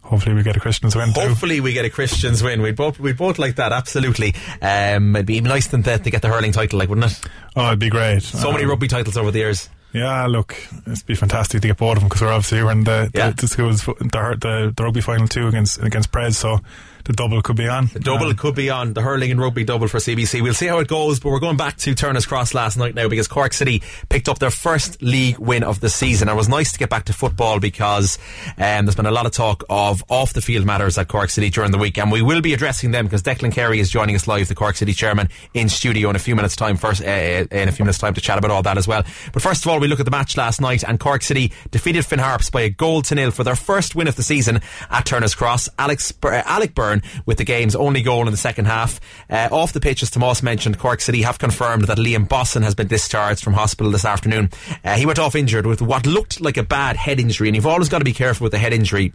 hopefully 0.00 0.34
we 0.34 0.42
get 0.42 0.56
a 0.56 0.60
Christians 0.60 0.96
win 0.96 1.12
too. 1.12 1.20
Hopefully 1.20 1.60
we 1.60 1.74
get 1.74 1.84
a 1.84 1.90
Christians 1.90 2.42
win. 2.42 2.62
We'd 2.62 2.76
both 2.76 2.98
we'd 2.98 3.18
both 3.18 3.38
like 3.38 3.56
that, 3.56 3.72
absolutely. 3.72 4.34
Um, 4.62 5.14
it'd 5.14 5.26
be 5.26 5.42
nice 5.42 5.66
to, 5.68 5.82
to 5.82 6.10
get 6.10 6.22
the 6.22 6.28
hurling 6.28 6.52
title, 6.52 6.78
like 6.78 6.88
wouldn't 6.88 7.12
it? 7.12 7.20
Oh, 7.54 7.66
it'd 7.66 7.80
be 7.80 7.90
great. 7.90 8.22
So 8.22 8.50
many 8.50 8.64
Um, 8.64 8.70
rugby 8.70 8.88
titles 8.88 9.18
over 9.18 9.30
the 9.30 9.40
years. 9.40 9.68
Yeah, 9.96 10.26
look, 10.26 10.54
it'd 10.86 11.06
be 11.06 11.14
fantastic 11.14 11.62
to 11.62 11.68
get 11.68 11.78
both 11.78 11.96
of 11.96 12.00
them 12.00 12.08
because 12.08 12.20
we're 12.22 12.32
obviously 12.32 12.62
we're 12.62 12.72
in 12.72 12.84
the, 12.84 13.10
Yeah. 13.14 13.30
the, 13.30 13.36
the 13.42 13.48
schools 13.48 13.84
the, 13.84 13.94
the 14.40 14.72
the 14.76 14.82
rugby 14.82 15.00
final 15.00 15.26
too 15.26 15.48
against 15.48 15.80
against 15.82 16.12
Prez, 16.12 16.36
so 16.36 16.60
the 17.06 17.12
double 17.12 17.40
could 17.42 17.56
be 17.56 17.68
on. 17.68 17.86
The 17.92 18.00
double 18.00 18.26
Um, 18.26 18.36
could 18.36 18.54
be 18.54 18.68
on 18.68 18.92
the 18.92 19.00
hurling 19.00 19.30
and 19.30 19.40
rugby 19.40 19.64
double 19.64 19.88
for 19.88 19.98
CBC. 19.98 20.42
We'll 20.42 20.54
see 20.54 20.66
how 20.66 20.78
it 20.78 20.88
goes, 20.88 21.20
but 21.20 21.30
we're 21.30 21.38
going 21.40 21.56
back 21.56 21.76
to 21.78 21.94
Turner's 21.94 22.26
Cross 22.26 22.52
last 22.52 22.76
night 22.76 22.94
now 22.94 23.08
because 23.08 23.28
Cork 23.28 23.52
City 23.52 23.82
picked 24.08 24.28
up 24.28 24.38
their 24.40 24.50
first 24.50 25.00
league 25.02 25.38
win 25.38 25.62
of 25.62 25.80
the 25.80 25.88
season. 25.88 26.28
It 26.28 26.34
was 26.34 26.48
nice 26.48 26.72
to 26.72 26.78
get 26.78 26.90
back 26.90 27.04
to 27.06 27.12
football 27.12 27.60
because 27.60 28.18
um, 28.58 28.86
there's 28.86 28.96
been 28.96 29.06
a 29.06 29.10
lot 29.10 29.24
of 29.26 29.32
talk 29.32 29.64
of 29.70 30.02
off 30.08 30.32
the 30.32 30.40
field 30.42 30.66
matters 30.66 30.98
at 30.98 31.08
Cork 31.08 31.30
City 31.30 31.48
during 31.50 31.70
the 31.70 31.78
week, 31.78 31.96
and 31.98 32.10
we 32.10 32.22
will 32.22 32.40
be 32.40 32.52
addressing 32.54 32.90
them 32.90 33.06
because 33.06 33.22
Declan 33.22 33.52
Carey 33.52 33.78
is 33.80 33.88
joining 33.90 34.16
us 34.16 34.26
live, 34.26 34.48
the 34.48 34.54
Cork 34.54 34.76
City 34.76 34.92
chairman, 34.92 35.28
in 35.54 35.68
studio 35.68 36.10
in 36.10 36.16
a 36.16 36.20
few 36.20 36.34
minutes' 36.36 36.56
time. 36.56 36.76
First, 36.76 37.02
uh, 37.02 37.06
in 37.06 37.68
a 37.68 37.72
few 37.72 37.84
minutes' 37.84 37.98
time 37.98 38.14
to 38.14 38.20
chat 38.20 38.36
about 38.38 38.50
all 38.50 38.62
that 38.62 38.76
as 38.78 38.88
well. 38.88 39.04
But 39.32 39.42
first 39.42 39.64
of 39.64 39.70
all, 39.70 39.78
we 39.78 39.86
look 39.88 40.00
at 40.00 40.04
the 40.04 40.10
match 40.10 40.36
last 40.36 40.60
night, 40.60 40.82
and 40.82 40.98
Cork 40.98 41.22
City 41.22 41.52
defeated 41.70 42.04
Finn 42.04 42.18
Harps 42.18 42.50
by 42.50 42.62
a 42.62 42.68
goal 42.70 43.02
to 43.02 43.14
nil 43.14 43.30
for 43.30 43.44
their 43.44 43.56
first 43.56 43.94
win 43.94 44.08
of 44.08 44.16
the 44.16 44.22
season 44.22 44.60
at 44.90 45.06
Turner's 45.06 45.34
Cross. 45.34 45.68
Alex 45.78 46.12
uh, 46.22 46.42
Alec 46.44 46.74
Byrne 46.74 46.95
with 47.24 47.38
the 47.38 47.44
game's 47.44 47.74
only 47.74 48.02
goal 48.02 48.26
in 48.26 48.30
the 48.30 48.36
second 48.36 48.66
half. 48.66 49.00
Uh, 49.28 49.48
off 49.50 49.72
the 49.72 49.80
pitch, 49.80 50.02
as 50.02 50.10
Tomas 50.10 50.42
mentioned, 50.42 50.78
Cork 50.78 51.00
City 51.00 51.22
have 51.22 51.38
confirmed 51.38 51.84
that 51.84 51.98
Liam 51.98 52.28
Bossin 52.28 52.62
has 52.62 52.74
been 52.74 52.88
discharged 52.88 53.42
from 53.42 53.52
hospital 53.52 53.92
this 53.92 54.04
afternoon. 54.04 54.50
Uh, 54.84 54.94
he 54.94 55.06
went 55.06 55.18
off 55.18 55.34
injured 55.34 55.66
with 55.66 55.82
what 55.82 56.06
looked 56.06 56.40
like 56.40 56.56
a 56.56 56.62
bad 56.62 56.96
head 56.96 57.20
injury, 57.20 57.48
and 57.48 57.56
you've 57.56 57.66
always 57.66 57.88
got 57.88 57.98
to 57.98 58.04
be 58.04 58.12
careful 58.12 58.44
with 58.44 58.54
a 58.54 58.58
head 58.58 58.72
injury. 58.72 59.12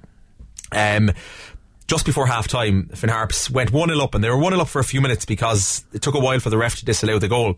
Um, 0.72 1.12
just 1.92 2.06
before 2.06 2.26
half 2.26 2.48
time, 2.48 2.86
Finn 2.96 3.10
Harps 3.10 3.50
went 3.52 3.74
1 3.74 3.90
0 3.90 4.00
up, 4.02 4.16
and 4.16 4.24
they 4.24 4.30
were 4.30 4.38
1 4.38 4.54
0 4.54 4.62
up 4.62 4.70
for 4.70 4.80
a 4.80 4.84
few 4.84 5.02
minutes 5.02 5.26
because 5.26 5.84
it 5.92 6.02
took 6.02 6.16
a 6.16 6.20
while 6.22 6.40
for 6.40 6.50
the 6.50 6.58
ref 6.58 6.78
to 6.78 6.86
disallow 6.86 7.20
the 7.20 7.28
goal. 7.28 7.50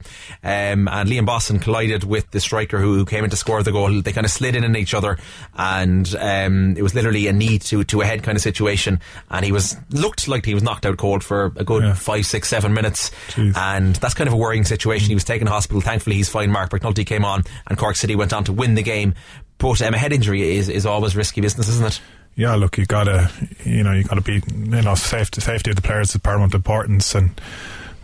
Um, 0.44 0.88
and 0.88 1.08
Liam 1.08 1.28
Bossin 1.28 1.62
collided 1.62 2.04
with 2.04 2.32
the 2.32 2.40
striker 2.40 2.80
who, 2.80 2.96
who 2.96 3.06
came 3.06 3.24
in 3.24 3.30
to 3.30 3.36
score 3.36 3.62
the 3.62 3.72
goal. 3.72 4.02
They 4.02 4.12
kind 4.12 4.26
of 4.26 4.32
slid 4.32 4.56
in 4.56 4.64
on 4.64 4.76
each 4.76 4.96
other, 4.96 5.20
and 5.56 6.16
um, 6.20 6.76
it 6.76 6.82
was 6.82 6.96
literally 6.96 7.28
a 7.28 7.34
knee 7.34 7.60
to, 7.60 7.84
to 7.84 8.02
a 8.02 8.06
head 8.06 8.24
kind 8.24 8.36
of 8.36 8.42
situation. 8.42 9.00
And 9.30 9.46
he 9.46 9.52
was 9.52 9.78
looked 9.92 10.28
like 10.28 10.46
he 10.48 10.56
was 10.56 10.64
knocked 10.64 10.88
out 10.88 10.98
cold 10.98 11.24
for 11.24 11.54
a 11.56 11.64
good 11.64 11.84
Yeah. 11.84 11.94
five, 11.94 12.26
six, 12.26 12.50
seven 12.50 12.74
minutes. 12.74 13.12
Jeez. 13.28 13.56
And 13.56 13.96
that's 13.98 14.16
kind 14.16 14.28
of 14.28 14.34
a 14.34 14.38
worrying 14.38 14.64
situation. 14.64 15.10
He 15.10 15.16
was 15.16 15.24
taken 15.26 15.46
to 15.46 15.54
hospital. 15.54 15.80
Thankfully, 15.80 16.16
he's 16.16 16.30
fine. 16.30 16.50
Mark 16.50 16.72
McNulty 16.72 17.06
came 17.06 17.24
on, 17.24 17.44
and 17.68 17.78
Cork 17.78 17.96
City 17.98 18.16
went 18.16 18.34
on 18.34 18.46
to 18.46 18.52
win 18.52 18.74
the 18.74 18.82
game. 18.84 19.14
But 19.60 19.80
um, 19.84 19.94
a 19.94 19.98
head 20.00 20.12
injury 20.12 20.58
is, 20.58 20.70
is 20.70 20.88
always 20.88 21.16
risky 21.16 21.40
business, 21.40 21.70
isn't 21.70 21.86
it? 21.86 22.02
Yeah, 22.36 22.56
look, 22.56 22.78
you 22.78 22.86
gotta, 22.86 23.32
you 23.64 23.84
know, 23.84 23.94
you 23.94 24.04
gotta 24.04 24.22
be, 24.22 24.42
you 24.56 24.82
know, 24.82 24.96
safety, 24.96 25.42
safety 25.42 25.70
of 25.70 25.76
the 25.76 25.82
players 25.82 26.16
is 26.16 26.22
paramount 26.22 26.54
importance, 26.54 27.16
and 27.16 27.40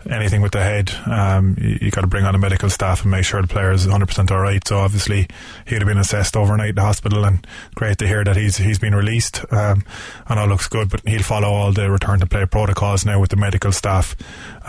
anything 0.08 0.40
with 0.40 0.52
the 0.52 0.62
head, 0.62 0.92
um, 1.06 1.56
you, 1.60 1.78
you 1.82 1.90
got 1.90 2.02
to 2.02 2.06
bring 2.06 2.24
on 2.24 2.34
a 2.34 2.38
medical 2.38 2.70
staff 2.70 3.02
and 3.02 3.10
make 3.10 3.24
sure 3.24 3.40
the 3.42 3.48
player 3.48 3.72
is 3.72 3.86
100% 3.86 4.30
all 4.30 4.40
right. 4.40 4.66
So 4.66 4.78
obviously 4.78 5.28
he'd 5.66 5.82
have 5.82 5.86
been 5.86 5.98
assessed 5.98 6.36
overnight 6.36 6.70
in 6.70 6.74
the 6.76 6.82
hospital, 6.82 7.24
and 7.24 7.46
great 7.74 7.98
to 7.98 8.06
hear 8.06 8.24
that 8.24 8.36
he's 8.36 8.56
he's 8.56 8.78
been 8.78 8.94
released. 8.94 9.44
Um, 9.52 9.84
and 10.26 10.38
all 10.38 10.46
looks 10.46 10.68
good, 10.68 10.90
but 10.90 11.06
he'll 11.06 11.22
follow 11.22 11.48
all 11.48 11.72
the 11.72 11.90
return 11.90 12.20
to 12.20 12.26
play 12.26 12.46
protocols 12.46 13.04
now 13.04 13.20
with 13.20 13.30
the 13.30 13.36
medical 13.36 13.72
staff. 13.72 14.16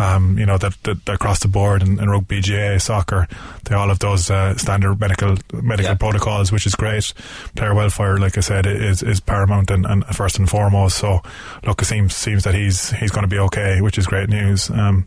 Um, 0.02 0.38
you 0.40 0.46
know 0.46 0.58
that, 0.58 0.74
that, 0.84 1.08
across 1.10 1.40
the 1.42 1.48
board 1.48 1.82
in, 1.84 2.00
in 2.00 2.10
rugby, 2.10 2.42
GA, 2.42 2.80
soccer, 2.80 3.28
they 3.66 3.76
all 3.76 3.90
have 3.90 4.00
those 4.00 4.32
uh, 4.32 4.58
standard 4.58 5.00
medical 5.00 5.38
medical 5.54 5.92
Yeah. 5.92 5.96
protocols, 5.96 6.52
which 6.52 6.66
is 6.66 6.76
great. 6.76 7.14
Player 7.56 7.76
welfare, 7.76 8.18
like 8.18 8.38
I 8.38 8.42
said, 8.42 8.66
is 8.66 9.04
is 9.04 9.20
paramount 9.20 9.70
and, 9.70 9.86
and 9.86 10.04
first 10.08 10.40
and 10.40 10.50
foremost. 10.50 10.98
So 10.98 11.22
look, 11.66 11.82
it 11.82 11.86
seems 11.86 12.16
seems 12.16 12.44
that 12.46 12.56
he's 12.56 12.90
he's 12.92 13.12
going 13.12 13.24
to 13.30 13.36
be 13.36 13.40
okay, 13.40 13.82
which 13.82 13.98
is 13.98 14.08
great 14.08 14.30
news. 14.30 14.70
Um, 14.70 15.06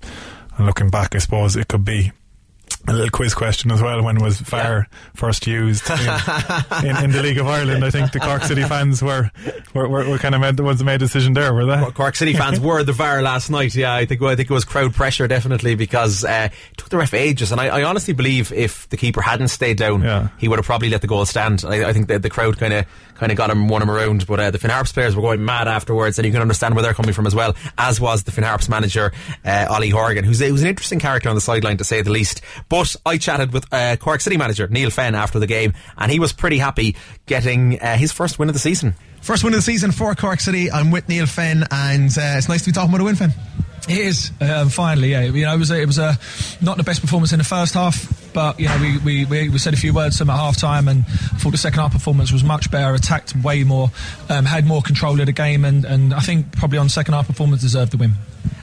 and 0.57 0.67
looking 0.67 0.91
back, 0.91 1.15
I 1.17 1.19
suppose 1.19 1.57
it 1.57 1.67
could 1.69 1.85
be 1.85 2.13
a 2.87 2.93
little 2.93 3.11
quiz 3.11 3.35
question 3.35 3.71
as 3.71 3.81
well. 3.81 4.03
When 4.03 4.17
was 4.17 4.41
VAR 4.41 4.87
first 5.15 5.47
used 5.47 5.89
in, 5.89 5.97
in, 6.87 7.05
in 7.05 7.11
the 7.13 7.21
League 7.23 7.39
of 7.39 7.47
Ireland? 7.47 7.85
I 7.85 7.91
think 7.91 8.13
the 8.13 8.21
Cork 8.21 8.43
City 8.43 8.63
fans 8.63 9.03
were 9.03 9.31
were, 9.73 9.89
were, 9.89 10.09
were 10.11 10.19
kind 10.19 10.35
of 10.35 10.41
made, 10.41 10.57
the 10.57 10.63
ones 10.63 10.79
that 10.79 10.85
made 10.85 10.97
a 10.97 10.99
decision 10.99 11.33
there, 11.33 11.55
were 11.55 11.65
they? 11.65 11.77
Well, 11.77 11.93
Cork 11.93 12.15
City 12.17 12.35
fans 12.35 12.61
were 12.61 12.83
the 12.83 12.93
VAR 12.93 13.23
last 13.23 13.51
night. 13.51 13.75
Yeah, 13.75 13.95
I 13.95 14.05
think 14.05 14.21
I 14.23 14.37
think 14.37 14.51
it 14.51 14.55
was 14.55 14.65
crowd 14.65 14.93
pressure 14.95 15.27
definitely 15.27 15.75
because 15.75 16.25
uh, 16.25 16.49
it 16.73 16.77
took 16.77 16.91
the 16.91 16.99
ref 16.99 17.15
ages, 17.15 17.53
and 17.53 17.61
I, 17.61 17.67
I 17.69 17.83
honestly 17.85 18.13
believe 18.15 18.53
if 18.53 18.89
the 18.91 18.97
keeper 18.97 19.23
hadn't 19.23 19.49
stayed 19.49 19.79
down, 19.79 20.03
Yeah. 20.03 20.29
he 20.39 20.49
would 20.49 20.59
have 20.59 20.67
probably 20.67 20.91
let 20.91 21.01
the 21.01 21.07
goal 21.07 21.25
stand. 21.27 21.65
I, 21.67 21.89
I 21.89 21.93
think 21.93 22.09
that 22.09 22.23
the 22.23 22.31
crowd 22.31 22.59
kind 22.59 22.73
of 22.75 22.87
kind 23.15 23.31
of 23.31 23.39
got 23.39 23.49
him, 23.49 23.69
won 23.69 23.81
him 23.81 23.91
around. 23.91 24.27
But 24.27 24.41
uh, 24.41 24.51
the 24.51 24.59
Finn 24.59 24.71
Harps 24.71 24.93
players 24.93 25.15
were 25.17 25.23
going 25.23 25.45
mad 25.45 25.69
afterwards, 25.69 26.19
and 26.19 26.27
you 26.27 26.33
can 26.33 26.43
understand 26.43 26.75
where 26.75 26.83
they're 26.83 26.95
coming 26.95 27.13
from 27.15 27.27
as 27.27 27.35
well. 27.35 27.55
As 27.79 28.01
was 28.01 28.25
the 28.25 28.33
Finn 28.33 28.45
Harps 28.45 28.69
manager 28.69 29.13
uh, 29.45 29.67
Ollie 29.71 29.89
Horgan, 29.91 30.25
who's 30.25 30.41
who's 30.41 30.63
an 30.63 30.69
interesting 30.69 30.99
character 30.99 31.29
on 31.31 31.35
the 31.35 31.41
sideline 31.41 31.77
to 31.79 31.85
say 31.85 32.03
the 32.03 32.11
least. 32.11 32.43
But 32.69 32.74
I 33.07 33.19
chatted 33.19 33.53
with 33.53 33.73
uh, 33.73 33.97
Cork 33.97 34.21
City 34.21 34.37
manager 34.37 34.67
Neale 34.69 34.91
Fenn 34.91 35.15
after 35.15 35.39
the 35.39 35.47
game, 35.47 35.75
and 35.97 36.11
he 36.11 36.19
was 36.19 36.33
pretty 36.33 36.59
happy 36.59 36.97
getting 37.27 37.81
uh, 37.81 37.97
his 37.97 38.13
first 38.13 38.39
win 38.39 38.49
of 38.49 38.55
the 38.55 38.59
season. 38.59 38.95
First 39.23 39.45
win 39.45 39.55
of 39.55 39.59
the 39.59 39.63
season 39.63 39.93
for 39.93 40.15
Cork 40.15 40.41
City. 40.41 40.71
I'm 40.71 40.91
with 40.91 41.09
Neale 41.09 41.27
Fenn, 41.27 41.65
and 41.71 42.11
uh, 42.11 42.35
it's 42.37 42.49
nice 42.49 42.63
to 42.63 42.71
be 42.71 42.73
talking 42.73 42.91
about 42.91 43.01
a 43.01 43.05
win, 43.05 43.17
Fenn. 43.17 43.33
It 43.89 43.99
is 43.99 44.33
um, 44.41 44.71
finally, 44.71 45.11
yeah. 45.11 45.23
You 45.23 45.45
know, 45.45 45.55
it 45.55 45.59
was 45.59 45.71
a, 45.71 45.81
it 45.81 45.87
was 45.87 45.99
a 45.99 46.19
not 46.63 46.79
the 46.79 46.83
best 46.83 47.01
performance 47.01 47.33
in 47.33 47.39
the 47.39 47.45
first 47.45 47.75
half, 47.75 48.33
but 48.33 48.59
you 48.59 48.67
know, 48.67 48.79
we, 48.81 48.99
we, 48.99 49.25
we, 49.27 49.49
we 49.51 49.59
said 49.59 49.75
a 49.75 49.77
few 49.77 49.93
words 49.93 50.17
to 50.19 50.25
them 50.25 50.31
at 50.31 50.37
half 50.37 50.57
time, 50.57 50.89
and 50.89 51.05
I 51.07 51.39
thought 51.39 51.53
the 51.53 51.59
second 51.59 51.81
half 51.81 51.93
performance 51.93 52.33
was 52.33 52.43
much 52.43 52.71
better. 52.71 52.95
Attacked 52.95 53.37
way 53.37 53.63
more, 53.63 53.91
um, 54.31 54.47
had 54.47 54.67
more 54.67 54.81
control 54.83 55.21
of 55.21 55.27
the 55.27 55.33
game, 55.33 55.65
and, 55.65 55.85
and 55.85 56.15
I 56.15 56.21
think 56.21 56.53
probably 56.57 56.79
on 56.79 56.89
second 56.89 57.15
half 57.15 57.27
performance 57.27 57.61
deserved 57.61 57.93
the 57.93 57.99
win. 57.99 58.13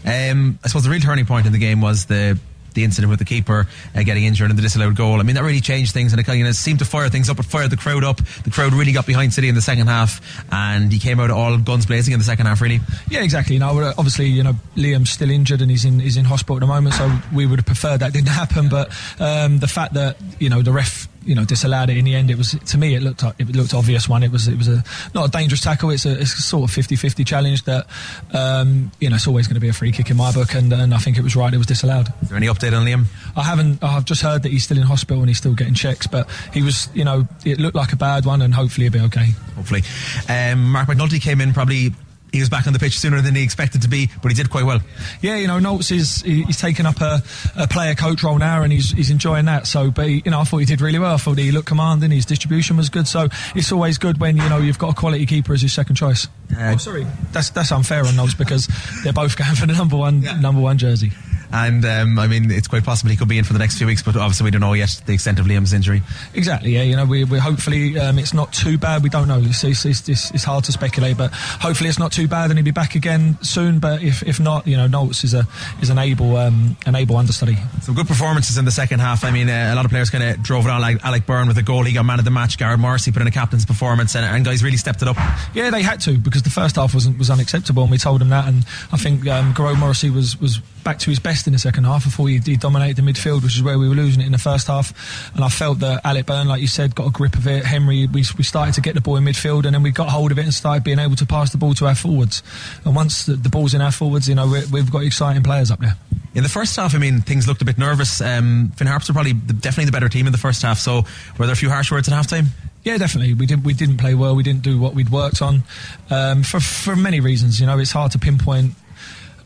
Um, 0.06 0.60
I 0.64 0.68
suppose 0.68 0.84
the 0.84 0.90
real 0.90 1.02
turning 1.02 1.26
point 1.26 1.46
in 1.46 1.52
the 1.52 1.60
game 1.60 1.82
was 1.82 2.06
the 2.06 2.40
the 2.74 2.84
incident 2.84 3.10
with 3.10 3.20
the 3.20 3.26
keeper 3.26 3.68
uh, 3.96 4.04
getting 4.04 4.24
injured 4.24 4.50
and 4.50 4.58
the 4.58 4.62
disallowed 4.62 4.96
goal. 4.96 5.20
I 5.20 5.24
mean, 5.24 5.36
that 5.36 5.44
really 5.44 5.62
changed 5.62 5.94
things, 5.94 6.14
and 6.14 6.20
it 6.20 6.24
kind 6.24 6.46
of 6.46 6.56
seemed 6.56 6.80
to 6.80 6.86
fire 6.86 7.10
things 7.10 7.30
up. 7.30 7.40
It 7.40 7.46
fired 7.46 7.70
the 7.70 7.78
crowd 7.78 8.04
up. 8.04 8.18
The 8.44 8.52
crowd 8.52 8.74
really 8.74 8.92
got 8.92 9.06
behind 9.06 9.34
City 9.34 9.50
in 9.50 9.56
the 9.56 9.62
second 9.62 9.88
half, 9.88 10.22
and 10.52 10.92
he 10.92 11.00
came 11.00 11.20
out 11.20 11.32
all 11.32 11.58
guns 11.58 11.86
blazing 11.86 12.14
in 12.14 12.20
the 12.20 12.26
second 12.26 12.46
half. 12.46 12.62
Really, 12.62 12.80
Yeah, 13.10 13.24
exactly. 13.24 13.58
Now, 13.58 13.78
uh, 13.80 13.94
obviously, 13.98 14.28
you 14.28 14.44
know, 14.44 14.56
Liam's 14.76 15.10
still 15.10 15.30
injured 15.30 15.62
and 15.62 15.70
he's 15.70 15.86
in 15.86 16.00
he's 16.00 16.18
in 16.18 16.26
hospital 16.26 16.58
at 16.58 16.62
the 16.62 16.68
moment, 16.68 16.96
so 16.96 17.12
we 17.34 17.46
would 17.46 17.60
have 17.60 17.66
preferred 17.66 18.00
that 18.00 18.14
didn't 18.14 18.30
happen. 18.30 18.70
But 18.70 18.90
um, 19.20 19.60
the 19.60 19.68
fact 19.68 19.94
that 19.94 20.18
you 20.40 20.50
know 20.50 20.62
the 20.62 20.72
ref 20.72 21.08
you 21.24 21.36
know 21.36 21.46
disallowed 21.46 21.90
it 21.90 21.98
in 21.98 22.06
the 22.06 22.16
end. 22.16 22.32
It 22.32 22.38
was 22.38 22.52
to 22.52 22.78
me 22.78 22.96
it 22.96 23.02
looked 23.02 23.24
it 23.40 23.56
looked 23.56 23.74
obvious 23.74 24.08
one. 24.10 24.24
It 24.24 24.32
was 24.32 24.48
it 24.48 24.58
was 24.58 24.68
a 24.68 24.84
not 25.14 25.28
a 25.28 25.32
dangerous 25.32 25.62
tackle. 25.62 25.90
It's 25.92 26.06
a, 26.06 26.20
it's 26.20 26.34
a 26.34 26.42
sort 26.42 26.70
of 26.70 26.76
50-50 26.76 27.26
challenge 27.26 27.64
that 27.64 27.88
um, 28.34 28.92
you 29.00 29.10
know 29.10 29.16
it's 29.16 29.28
always 29.28 29.48
going 29.48 29.56
to 29.56 29.62
be 29.62 29.70
a 29.70 29.74
free 29.74 29.92
kick 29.92 30.10
in 30.10 30.18
my 30.18 30.32
book, 30.32 30.54
and, 30.54 30.72
and 30.74 30.94
I 30.94 30.98
think 30.98 31.18
it 31.18 31.24
was 31.24 31.36
right. 31.36 31.54
It 31.54 31.58
was 31.58 31.68
disallowed. 31.68 32.08
Is 32.22 32.30
there 32.30 32.38
any 32.38 32.48
update 32.48 32.78
on 32.78 32.86
Liam? 32.86 33.06
I 33.36 33.44
haven't. 33.44 33.84
I've 33.84 34.06
just 34.06 34.22
heard 34.22 34.44
that 34.44 34.52
he's 34.52 34.64
still 34.64 34.78
in 34.78 34.84
hospital 34.84 35.20
and 35.22 35.30
he's 35.30 35.38
still 35.38 35.54
getting 35.54 35.74
checks, 35.74 36.08
but 36.08 36.30
he 36.54 36.62
was 36.62 36.90
you 36.94 37.06
know 37.06 37.28
it 37.46 37.60
looked 37.60 37.76
like 37.76 37.94
a 37.94 37.98
bad 37.98 38.26
one, 38.26 38.42
and 38.42 38.54
hopefully 38.54 38.86
he'll 38.86 38.94
be 38.94 39.06
okay. 39.08 39.30
Hopefully, 39.56 39.84
um, 40.30 40.72
Mark 40.72 40.88
McNulty 40.88 41.22
came 41.22 41.42
in 41.42 41.54
probably 41.54 41.92
he 42.32 42.40
was 42.40 42.50
back 42.50 42.68
on 42.68 42.74
the 42.74 42.80
pitch 42.80 42.98
sooner 43.00 43.22
than 43.22 43.36
he 43.36 43.44
expected 43.44 43.82
to 43.82 43.90
be, 43.90 44.10
but 44.22 44.32
he 44.32 44.36
did 44.36 44.50
quite 44.50 44.66
well. 44.66 44.80
Yeah, 45.22 45.36
you 45.36 45.48
know, 45.48 45.60
Nolts 45.60 45.92
is 45.92 46.22
he's 46.22 46.60
taken 46.60 46.86
up 46.86 47.02
a, 47.02 47.22
a 47.58 47.68
player 47.68 47.96
coach 47.96 48.24
role 48.24 48.38
now, 48.38 48.64
and 48.64 48.72
he's 48.72 48.92
he's 48.92 49.10
enjoying 49.10 49.46
that. 49.46 49.68
So, 49.68 49.92
but 49.92 50.08
he, 50.08 50.22
you 50.24 50.32
know, 50.32 50.40
I 50.40 50.44
thought 50.44 50.58
he 50.58 50.66
did 50.66 50.82
really 50.82 51.00
well. 51.00 51.14
I 51.14 51.18
thought 51.18 51.38
he 51.38 51.52
looked 51.52 51.68
commanding. 51.68 52.12
His 52.12 52.26
distribution 52.26 52.78
was 52.78 52.90
good. 52.90 53.08
So 53.08 53.28
it's 53.56 53.72
always 53.72 53.98
good 53.98 54.20
when 54.20 54.38
you 54.38 54.48
know 54.50 54.60
you've 54.60 54.80
got 54.80 54.92
a 54.92 54.96
quality 54.96 55.26
keeper 55.26 55.54
as 55.54 55.62
your 55.62 55.70
second 55.70 55.96
choice. 55.96 56.28
Uh, 56.56 56.74
oh, 56.74 56.78
sorry, 56.78 57.06
that's 57.32 57.50
that's 57.50 57.72
unfair 57.72 58.06
on 58.06 58.16
Nolts 58.16 58.34
because 58.34 58.68
they're 59.04 59.14
both 59.14 59.38
going 59.38 59.56
for 59.56 59.66
the 59.66 59.74
number 59.74 59.98
one 59.98 60.22
yeah. 60.22 60.40
number 60.40 60.62
one 60.62 60.78
jersey. 60.78 61.12
And 61.54 61.84
um, 61.86 62.20
I 62.20 62.28
mean, 62.28 62.52
it's 62.52 62.68
quite 62.68 62.84
possible 62.84 63.12
he 63.12 63.18
could 63.18 63.28
be 63.28 63.38
in 63.38 63.44
for 63.44 63.54
the 63.54 63.60
next 63.60 63.78
few 63.78 63.88
weeks, 63.88 64.02
but 64.02 64.16
obviously 64.16 64.46
we 64.46 64.52
don't 64.52 64.62
know 64.62 64.74
yet 64.74 65.02
the 65.06 65.14
extent 65.14 65.40
of 65.40 65.46
Liam's 65.46 65.74
injury. 65.74 66.02
Exactly. 66.34 66.72
Yeah. 66.72 66.84
You 66.84 66.96
know, 66.96 67.06
we 67.06 67.24
we 67.24 67.40
hopefully 67.40 67.98
um, 68.00 68.18
it's 68.20 68.34
not 68.34 68.54
too 68.54 68.78
bad. 68.78 69.04
We 69.04 69.10
don't 69.10 69.28
know. 69.28 69.40
It's, 69.44 69.64
it's, 69.64 69.86
it's, 69.86 70.32
it's, 70.32 70.44
hard 70.44 70.64
to 70.66 70.72
speculate, 70.72 71.18
but 71.18 71.32
hopefully 71.34 71.90
it's 71.90 72.00
not 72.00 72.12
too 72.12 72.28
bad, 72.28 72.50
and 72.50 72.58
he'll 72.58 72.66
be 72.66 72.72
back 72.72 72.96
again 72.96 73.38
soon. 73.42 73.80
But 73.80 74.02
if, 74.02 74.24
if 74.24 74.40
not, 74.40 74.68
you 74.68 74.78
know, 74.78 74.88
Nolts 74.88 75.24
is 75.24 75.34
a 75.34 75.48
is 75.82 75.90
an 75.90 75.98
able 75.98 76.36
um, 76.38 76.78
an 76.86 76.96
able 76.96 77.18
understudy. 77.18 77.58
Some 77.82 77.96
good 77.96 78.08
performances 78.08 78.58
in 78.58 78.66
the 78.66 78.72
second 78.72 79.00
half. 79.00 79.24
I 79.24 79.32
mean, 79.32 79.50
uh, 79.50 79.72
a 79.74 79.76
lot 79.76 79.86
of 79.86 79.92
players 79.92 80.10
kind 80.10 80.24
of 80.24 80.42
drove 80.42 80.66
it 80.66 80.70
on. 80.70 80.82
Like 80.82 81.04
Alec 81.04 81.26
Byrne 81.26 81.48
with 81.48 81.58
a 81.58 81.64
goal, 81.64 81.84
he 81.84 81.94
got 81.94 82.06
man 82.06 82.20
of 82.20 82.26
the 82.26 82.32
match. 82.32 82.58
Gearóid 82.58 82.80
Morrissey 82.80 83.12
put 83.12 83.22
in 83.22 83.28
a 83.28 83.32
captain's 83.32 83.66
performance, 83.66 84.16
and, 84.16 84.26
and, 84.26 84.46
guys 84.46 84.64
really 84.64 84.78
stepped 84.78 85.02
it 85.02 85.08
up. 85.08 85.18
Yeah, 85.54 85.70
they 85.70 85.82
had 85.82 86.02
to 86.02 86.18
because 86.18 86.44
the 86.44 86.50
first 86.50 86.76
half 86.76 86.94
wasn't 86.94 87.18
was 87.18 87.30
unacceptable, 87.30 87.84
and 87.84 87.92
we 87.92 87.98
told 87.98 88.22
them 88.22 88.30
that. 88.30 88.48
And 88.48 88.66
I 88.92 88.98
think 88.98 89.28
um, 89.28 89.54
Gearóid 89.54 89.80
Morrissey 89.80 90.10
was 90.10 90.40
was 90.40 90.60
back 90.84 91.00
to 91.00 91.10
his 91.10 91.20
best 91.20 91.41
in 91.48 91.54
the 91.54 91.60
second 91.60 91.84
half. 91.86 92.04
Before 92.04 92.28
he, 92.28 92.40
he, 92.40 92.58
dominated 92.58 92.98
the 92.98 93.02
midfield, 93.02 93.44
which 93.44 93.56
is 93.56 93.64
where 93.64 93.78
we 93.78 93.88
were 93.88 93.96
losing 93.96 94.22
it 94.22 94.26
in 94.26 94.32
the 94.32 94.38
first 94.38 94.68
half. 94.68 94.94
And 95.36 95.44
I 95.44 95.50
felt 95.50 95.80
that 95.80 96.06
Alec 96.06 96.26
Byrne, 96.26 96.48
like 96.48 96.62
you 96.62 96.68
said, 96.68 96.96
got 96.96 97.08
a 97.08 97.12
grip 97.12 97.36
of 97.36 97.48
it. 97.48 97.66
Henry, 97.66 98.08
we, 98.08 98.24
we 98.38 98.44
started 98.44 98.74
to 98.76 98.82
get 98.82 98.96
the 98.96 99.02
ball 99.02 99.18
in 99.18 99.24
midfield, 99.24 99.66
and 99.66 99.74
then 99.74 99.84
we 99.84 99.92
got 99.92 100.10
hold 100.10 100.32
of 100.32 100.40
it 100.40 100.44
and 100.44 100.54
started 100.54 100.84
being 100.84 101.00
able 101.00 101.16
to 101.16 101.26
pass 101.26 101.52
the 101.52 101.58
ball 101.58 101.74
to 101.76 101.88
our 101.88 101.96
forwards. 101.96 102.44
And 102.86 102.96
once 102.96 103.26
the, 103.26 103.34
the 103.34 103.50
ball's 103.50 103.74
in 103.74 103.82
our 103.82 103.92
forwards, 103.92 104.28
you 104.28 104.36
know, 104.36 104.48
we 104.48 104.80
have 104.80 104.92
got 104.92 105.04
exciting 105.04 105.44
players 105.44 105.72
up 105.72 105.80
there. 105.80 105.96
In 106.34 106.44
the 106.44 106.50
first 106.50 106.76
half, 106.78 106.96
I 106.96 106.98
mean, 106.98 107.22
things 107.22 107.48
looked 107.48 107.62
a 107.62 107.66
bit 107.66 107.78
nervous. 107.78 108.22
Um, 108.22 108.72
Finn 108.78 108.88
Harps 108.88 109.10
were 109.10 109.14
probably 109.14 109.34
the, 109.34 109.54
definitely 109.54 109.86
the 109.86 109.92
better 109.92 110.08
team 110.08 110.28
in 110.28 110.32
the 110.32 110.38
first 110.38 110.62
half. 110.62 110.80
So, 110.80 111.04
were 111.38 111.46
there 111.46 111.52
a 111.52 111.58
few 111.58 111.70
harsh 111.70 111.92
words 111.92 112.08
at 112.08 112.14
halftime? 112.14 112.48
Yeah, 112.84 112.98
definitely. 112.98 113.34
We 113.34 113.46
did. 113.46 113.66
We 113.66 113.74
didn't 113.74 113.98
play 113.98 114.16
well. 114.16 114.36
We 114.36 114.44
didn't 114.44 114.64
do 114.64 114.80
what 114.80 114.96
we'd 114.96 115.10
worked 115.10 115.42
on 115.42 115.64
um, 116.10 116.44
for 116.44 116.60
for 116.60 116.96
many 116.96 117.20
reasons. 117.20 117.60
You 117.60 117.68
know, 117.68 117.78
it's 117.78 117.92
hard 117.92 118.14
to 118.14 118.20
pinpoint 118.20 118.74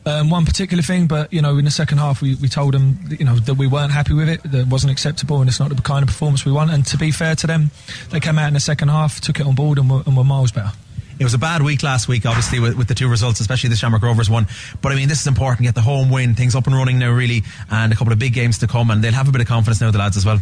um, 0.06 0.30
one 0.30 0.46
particular 0.46 0.84
thing, 0.84 1.08
but 1.08 1.32
you 1.34 1.42
know, 1.42 1.58
in 1.58 1.66
the 1.66 1.72
second 1.72 1.98
half, 1.98 2.22
we, 2.22 2.36
we 2.36 2.48
told 2.48 2.74
them 2.74 3.00
you 3.10 3.26
know 3.26 3.36
that 3.36 3.56
we 3.56 3.68
weren't 3.68 3.92
happy 3.92 4.14
with 4.14 4.30
it, 4.30 4.44
that 4.44 4.62
it 4.62 4.68
wasn't 4.68 4.92
acceptable, 4.92 5.40
and 5.40 5.50
it's 5.50 5.60
not 5.60 5.70
the 5.70 5.82
kind 5.82 6.04
of 6.04 6.08
performance 6.08 6.46
we 6.46 6.52
want. 6.52 6.72
And 6.72 6.86
to 6.88 6.98
be 6.98 7.12
fair 7.12 7.36
to 7.36 7.48
them, 7.48 7.72
they 8.12 8.20
came 8.20 8.38
out 8.38 8.48
in 8.48 8.54
the 8.54 8.60
second 8.60 8.90
half, 8.90 9.20
took 9.20 9.40
it 9.40 9.46
on 9.46 9.56
board, 9.56 9.78
and 9.78 9.90
were, 9.90 10.04
and 10.06 10.16
were 10.16 10.24
miles 10.24 10.52
better. 10.52 10.72
It 11.18 11.24
was 11.24 11.34
a 11.34 11.38
bad 11.38 11.62
week 11.62 11.82
last 11.84 12.08
week, 12.08 12.26
obviously, 12.26 12.60
with, 12.60 12.78
with, 12.78 12.88
the 12.88 12.96
two 12.96 13.10
results, 13.10 13.40
especially 13.40 13.70
the 13.70 13.76
Shamrock 13.76 14.02
Rovers 14.02 14.30
one. 14.30 14.48
But 14.82 14.92
I 14.92 14.96
mean, 14.96 15.08
this 15.08 15.22
is 15.22 15.28
important. 15.28 15.64
Get 15.64 15.76
the 15.76 15.82
home 15.82 16.10
win, 16.10 16.36
things 16.36 16.56
up 16.56 16.68
and 16.68 16.76
running 16.76 17.00
now, 17.00 17.12
really, 17.12 17.44
and 17.72 17.94
a 17.94 17.96
couple 17.96 18.12
of 18.12 18.20
big 18.20 18.34
games 18.34 18.60
to 18.60 18.68
come, 18.68 18.92
and 18.92 19.04
they'll 19.04 19.14
have 19.14 19.30
a 19.30 19.32
bit 19.32 19.42
of 19.42 19.48
confidence 19.48 19.80
now, 19.80 19.92
the 19.92 19.98
lads 19.98 20.18
as 20.18 20.26
well. 20.26 20.40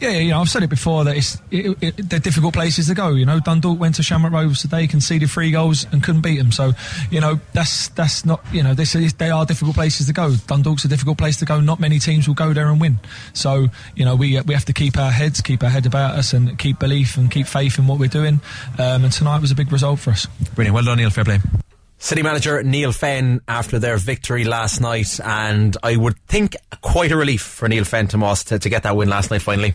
Yeah, 0.00 0.10
you 0.10 0.30
know, 0.30 0.40
I've 0.40 0.48
said 0.48 0.62
it 0.62 0.70
before 0.70 1.04
that 1.04 1.16
it's 1.16 1.38
it, 1.50 1.76
it, 1.80 2.08
they're 2.08 2.20
difficult 2.20 2.54
places 2.54 2.86
to 2.86 2.94
go. 2.94 3.10
You 3.10 3.26
know, 3.26 3.40
Dundalk 3.40 3.78
went 3.80 3.96
to 3.96 4.02
Shamrock 4.02 4.32
Rovers 4.32 4.62
today, 4.62 4.86
conceded 4.86 5.28
three 5.30 5.50
goals 5.50 5.86
and 5.90 6.02
couldn't 6.02 6.20
beat 6.20 6.38
them. 6.38 6.52
So, 6.52 6.72
you 7.10 7.20
know, 7.20 7.40
that's 7.52 7.88
that's 7.88 8.24
not 8.24 8.40
you 8.52 8.62
know 8.62 8.74
this 8.74 8.94
is, 8.94 9.14
they 9.14 9.30
are 9.30 9.44
difficult 9.44 9.74
places 9.74 10.06
to 10.06 10.12
go. 10.12 10.34
Dundalk's 10.46 10.84
a 10.84 10.88
difficult 10.88 11.18
place 11.18 11.36
to 11.38 11.44
go. 11.44 11.60
Not 11.60 11.80
many 11.80 11.98
teams 11.98 12.28
will 12.28 12.34
go 12.34 12.52
there 12.52 12.68
and 12.68 12.80
win. 12.80 12.98
So, 13.32 13.68
you 13.96 14.04
know, 14.04 14.14
we 14.14 14.40
we 14.42 14.54
have 14.54 14.66
to 14.66 14.72
keep 14.72 14.96
our 14.98 15.10
heads, 15.10 15.40
keep 15.40 15.64
our 15.64 15.70
head 15.70 15.86
about 15.86 16.16
us, 16.16 16.32
and 16.32 16.56
keep 16.58 16.78
belief 16.78 17.16
and 17.16 17.30
keep 17.30 17.46
faith 17.46 17.78
in 17.78 17.86
what 17.86 17.98
we're 17.98 18.08
doing. 18.08 18.40
Um, 18.78 19.04
and 19.04 19.12
tonight 19.12 19.40
was 19.40 19.50
a 19.50 19.56
big 19.56 19.72
result 19.72 19.98
for 19.98 20.07
us. 20.10 20.26
Brilliant. 20.54 20.74
Well 20.74 20.84
done, 20.84 20.98
Neale. 20.98 21.10
Fair 21.10 21.24
play. 21.24 21.38
City 22.00 22.22
manager 22.22 22.62
Neale 22.62 22.92
Fenn 22.92 23.40
after 23.48 23.80
their 23.80 23.96
victory 23.96 24.44
last 24.44 24.80
night, 24.80 25.18
and 25.24 25.76
I 25.82 25.96
would 25.96 26.16
think 26.26 26.54
quite 26.80 27.10
a 27.10 27.16
relief 27.16 27.42
for 27.42 27.68
Neale 27.68 27.84
Fenn 27.84 28.06
Tomas 28.06 28.44
to, 28.44 28.58
to 28.58 28.68
get 28.68 28.84
that 28.84 28.96
win 28.96 29.08
last 29.08 29.32
night 29.32 29.42
finally. 29.42 29.74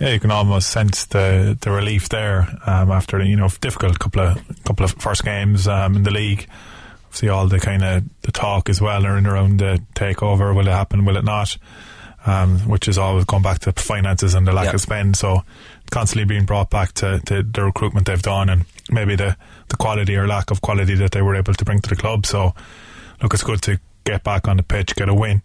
Yeah, 0.00 0.10
you 0.10 0.20
can 0.20 0.30
almost 0.30 0.70
sense 0.70 1.06
the 1.06 1.58
the 1.60 1.70
relief 1.70 2.08
there 2.08 2.48
um, 2.66 2.90
after 2.90 3.22
you 3.22 3.36
know 3.36 3.48
difficult 3.60 3.98
couple 3.98 4.22
of 4.22 4.64
couple 4.64 4.84
of 4.84 4.92
first 4.92 5.24
games 5.24 5.68
um, 5.68 5.96
in 5.96 6.02
the 6.04 6.10
league. 6.10 6.46
See 7.10 7.28
all 7.28 7.48
the 7.48 7.58
kind 7.58 7.84
of 7.84 8.04
the 8.22 8.32
talk 8.32 8.68
as 8.68 8.80
well 8.80 9.04
around 9.04 9.58
the 9.58 9.82
takeover. 9.94 10.54
Will 10.54 10.68
it 10.68 10.72
happen? 10.72 11.04
Will 11.04 11.16
it 11.16 11.24
not? 11.24 11.56
Um, 12.26 12.58
which 12.60 12.88
is 12.88 12.98
always 12.98 13.24
going 13.24 13.42
back 13.42 13.60
to 13.60 13.72
finances 13.72 14.34
and 14.34 14.46
the 14.46 14.52
lack 14.52 14.66
yep. 14.66 14.74
of 14.74 14.80
spend. 14.80 15.16
So 15.16 15.42
constantly 15.90 16.24
being 16.24 16.44
brought 16.44 16.70
back 16.70 16.92
to, 16.92 17.20
to 17.26 17.42
the 17.42 17.64
recruitment 17.64 18.06
they've 18.06 18.22
done 18.22 18.48
and 18.48 18.64
maybe 18.90 19.16
the, 19.16 19.36
the 19.68 19.76
quality 19.76 20.16
or 20.16 20.26
lack 20.26 20.50
of 20.50 20.60
quality 20.60 20.94
that 20.94 21.12
they 21.12 21.22
were 21.22 21.36
able 21.36 21.54
to 21.54 21.64
bring 21.64 21.80
to 21.80 21.88
the 21.88 21.96
club. 21.96 22.26
So 22.26 22.54
look, 23.22 23.34
it's 23.34 23.42
good 23.42 23.62
to 23.62 23.80
get 24.04 24.24
back 24.24 24.48
on 24.48 24.56
the 24.56 24.62
pitch, 24.62 24.94
get 24.96 25.08
a 25.08 25.14
win, 25.14 25.42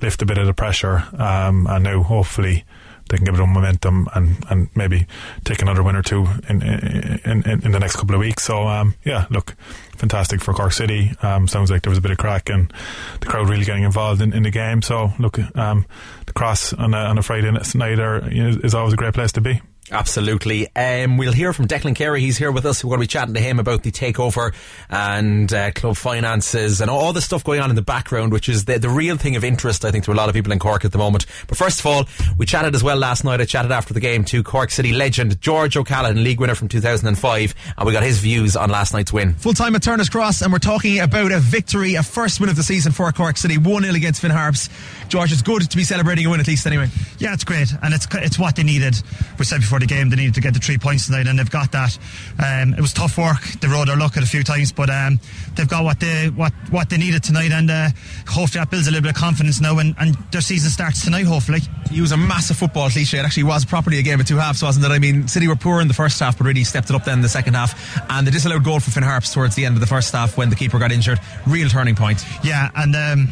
lift 0.00 0.22
a 0.22 0.26
bit 0.26 0.38
of 0.38 0.46
the 0.46 0.54
pressure, 0.54 1.04
um, 1.18 1.66
and 1.66 1.84
now 1.84 2.02
hopefully 2.02 2.64
they 3.08 3.16
can 3.16 3.24
give 3.24 3.34
it 3.34 3.40
a 3.40 3.46
momentum 3.46 4.08
and, 4.14 4.44
and 4.48 4.68
maybe 4.74 5.06
take 5.44 5.60
another 5.60 5.82
win 5.82 5.96
or 5.96 6.02
two 6.02 6.26
in 6.48 6.62
in, 6.62 7.42
in, 7.42 7.64
in 7.64 7.72
the 7.72 7.78
next 7.78 7.96
couple 7.96 8.14
of 8.14 8.20
weeks. 8.20 8.44
So 8.44 8.66
um, 8.66 8.94
yeah, 9.04 9.26
look, 9.30 9.54
fantastic 9.96 10.40
for 10.40 10.54
Cork 10.54 10.72
City. 10.72 11.12
Um, 11.22 11.46
sounds 11.48 11.70
like 11.70 11.82
there 11.82 11.90
was 11.90 11.98
a 11.98 12.02
bit 12.02 12.10
of 12.10 12.18
crack 12.18 12.48
and 12.48 12.72
the 13.20 13.26
crowd 13.26 13.48
really 13.48 13.64
getting 13.64 13.82
involved 13.82 14.22
in, 14.22 14.32
in 14.32 14.44
the 14.44 14.50
game. 14.50 14.82
So 14.82 15.12
look, 15.18 15.38
um, 15.56 15.84
the 16.26 16.32
cross 16.32 16.72
on 16.72 16.94
a, 16.94 16.98
on 16.98 17.18
a 17.18 17.22
Friday 17.22 17.50
night 17.50 17.98
is 18.32 18.74
always 18.74 18.94
a 18.94 18.96
great 18.96 19.14
place 19.14 19.32
to 19.32 19.40
be. 19.40 19.60
Absolutely. 19.92 20.74
Um, 20.74 21.18
we'll 21.18 21.34
hear 21.34 21.52
from 21.52 21.68
Declan 21.68 21.94
Carey. 21.94 22.22
He's 22.22 22.38
here 22.38 22.50
with 22.50 22.64
us. 22.64 22.82
We're 22.82 22.88
going 22.88 23.00
to 23.00 23.02
be 23.02 23.08
chatting 23.08 23.34
to 23.34 23.40
him 23.40 23.58
about 23.58 23.82
the 23.82 23.92
takeover 23.92 24.54
and 24.88 25.52
uh, 25.52 25.70
club 25.72 25.98
finances 25.98 26.80
and 26.80 26.90
all 26.90 27.12
the 27.12 27.20
stuff 27.20 27.44
going 27.44 27.60
on 27.60 27.68
in 27.68 27.76
the 27.76 27.82
background, 27.82 28.32
which 28.32 28.48
is 28.48 28.64
the, 28.64 28.78
the 28.78 28.88
real 28.88 29.18
thing 29.18 29.36
of 29.36 29.44
interest, 29.44 29.84
I 29.84 29.90
think, 29.90 30.04
to 30.04 30.12
a 30.12 30.14
lot 30.14 30.30
of 30.30 30.34
people 30.34 30.50
in 30.50 30.58
Cork 30.58 30.86
at 30.86 30.92
the 30.92 30.98
moment. 30.98 31.26
But 31.46 31.58
first 31.58 31.80
of 31.80 31.86
all, 31.86 32.06
we 32.38 32.46
chatted 32.46 32.74
as 32.74 32.82
well 32.82 32.96
last 32.96 33.22
night. 33.22 33.42
I 33.42 33.44
chatted 33.44 33.70
after 33.70 33.92
the 33.92 34.00
game 34.00 34.24
to 34.24 34.42
Cork 34.42 34.70
City 34.70 34.92
legend 34.94 35.38
George 35.42 35.76
O'Callaghan, 35.76 36.24
league 36.24 36.40
winner 36.40 36.54
from 36.54 36.68
2005, 36.68 37.54
and 37.76 37.86
we 37.86 37.92
got 37.92 38.02
his 38.02 38.18
views 38.18 38.56
on 38.56 38.70
last 38.70 38.94
night's 38.94 39.12
win. 39.12 39.34
Full 39.34 39.52
time 39.52 39.76
at 39.76 39.82
Turner's 39.82 40.08
Cross, 40.08 40.40
and 40.40 40.50
we're 40.50 40.58
talking 40.58 41.00
about 41.00 41.32
a 41.32 41.38
victory, 41.38 41.96
a 41.96 42.02
first 42.02 42.40
win 42.40 42.48
of 42.48 42.56
the 42.56 42.62
season 42.62 42.92
for 42.92 43.12
Cork 43.12 43.36
City, 43.36 43.58
1 43.58 43.82
0 43.82 43.94
against 43.94 44.22
Finn 44.22 44.30
Harps. 44.30 44.70
George, 45.08 45.32
it's 45.32 45.42
good 45.42 45.68
to 45.70 45.76
be 45.76 45.84
celebrating 45.84 46.24
a 46.24 46.30
win 46.30 46.40
at 46.40 46.46
least 46.46 46.66
anyway. 46.66 46.88
Yeah, 47.18 47.34
it's 47.34 47.44
great, 47.44 47.68
and 47.82 47.92
it's 47.92 48.06
it's 48.14 48.38
what 48.38 48.56
they 48.56 48.62
needed. 48.62 48.94
We 49.38 49.44
said 49.44 49.60
before 49.60 49.81
the 49.82 49.86
game 49.86 50.08
they 50.08 50.16
needed 50.16 50.34
to 50.34 50.40
get 50.40 50.54
the 50.54 50.60
three 50.60 50.78
points 50.78 51.06
tonight, 51.06 51.26
and 51.26 51.38
they've 51.38 51.50
got 51.50 51.72
that. 51.72 51.98
Um, 52.38 52.74
it 52.74 52.80
was 52.80 52.92
tough 52.92 53.18
work. 53.18 53.42
They 53.60 53.68
rode 53.68 53.88
their 53.88 53.96
luck 53.96 54.16
at 54.16 54.22
a 54.22 54.26
few 54.26 54.42
times, 54.42 54.72
but 54.72 54.88
um, 54.88 55.20
they've 55.56 55.68
got 55.68 55.84
what 55.84 56.00
they 56.00 56.30
what 56.30 56.52
what 56.70 56.88
they 56.88 56.96
needed 56.96 57.22
tonight, 57.22 57.52
and 57.52 57.70
uh, 57.70 57.88
hopefully 58.28 58.60
that 58.60 58.70
builds 58.70 58.86
a 58.86 58.90
little 58.90 59.02
bit 59.02 59.10
of 59.10 59.20
confidence 59.20 59.60
now, 59.60 59.78
and, 59.78 59.94
and 59.98 60.14
their 60.30 60.40
season 60.40 60.70
starts 60.70 61.04
tonight. 61.04 61.26
Hopefully, 61.26 61.60
he 61.90 62.00
was 62.00 62.12
a 62.12 62.16
massive 62.16 62.56
football 62.56 62.88
cliche, 62.88 63.18
it 63.18 63.24
actually 63.24 63.44
was 63.44 63.64
properly 63.64 63.98
a 63.98 64.02
game 64.02 64.20
of 64.20 64.26
two 64.26 64.36
halves, 64.36 64.62
wasn't 64.62 64.86
it? 64.86 64.90
I 64.90 64.98
mean, 64.98 65.28
City 65.28 65.48
were 65.48 65.56
poor 65.56 65.80
in 65.80 65.88
the 65.88 65.94
first 65.94 66.18
half, 66.20 66.38
but 66.38 66.46
really 66.46 66.64
stepped 66.64 66.90
it 66.90 66.96
up 66.96 67.04
then 67.04 67.18
in 67.18 67.22
the 67.22 67.28
second 67.28 67.54
half, 67.54 68.00
and 68.10 68.26
the 68.26 68.30
disallowed 68.30 68.64
goal 68.64 68.80
for 68.80 68.90
Finn 68.90 69.02
Harps 69.02 69.32
towards 69.32 69.54
the 69.54 69.66
end 69.66 69.74
of 69.74 69.80
the 69.80 69.86
first 69.86 70.12
half 70.12 70.36
when 70.36 70.48
the 70.48 70.56
keeper 70.56 70.78
got 70.78 70.92
injured, 70.92 71.20
real 71.46 71.68
turning 71.68 71.94
point. 71.94 72.24
Yeah, 72.42 72.70
and. 72.74 72.96
Um, 72.96 73.28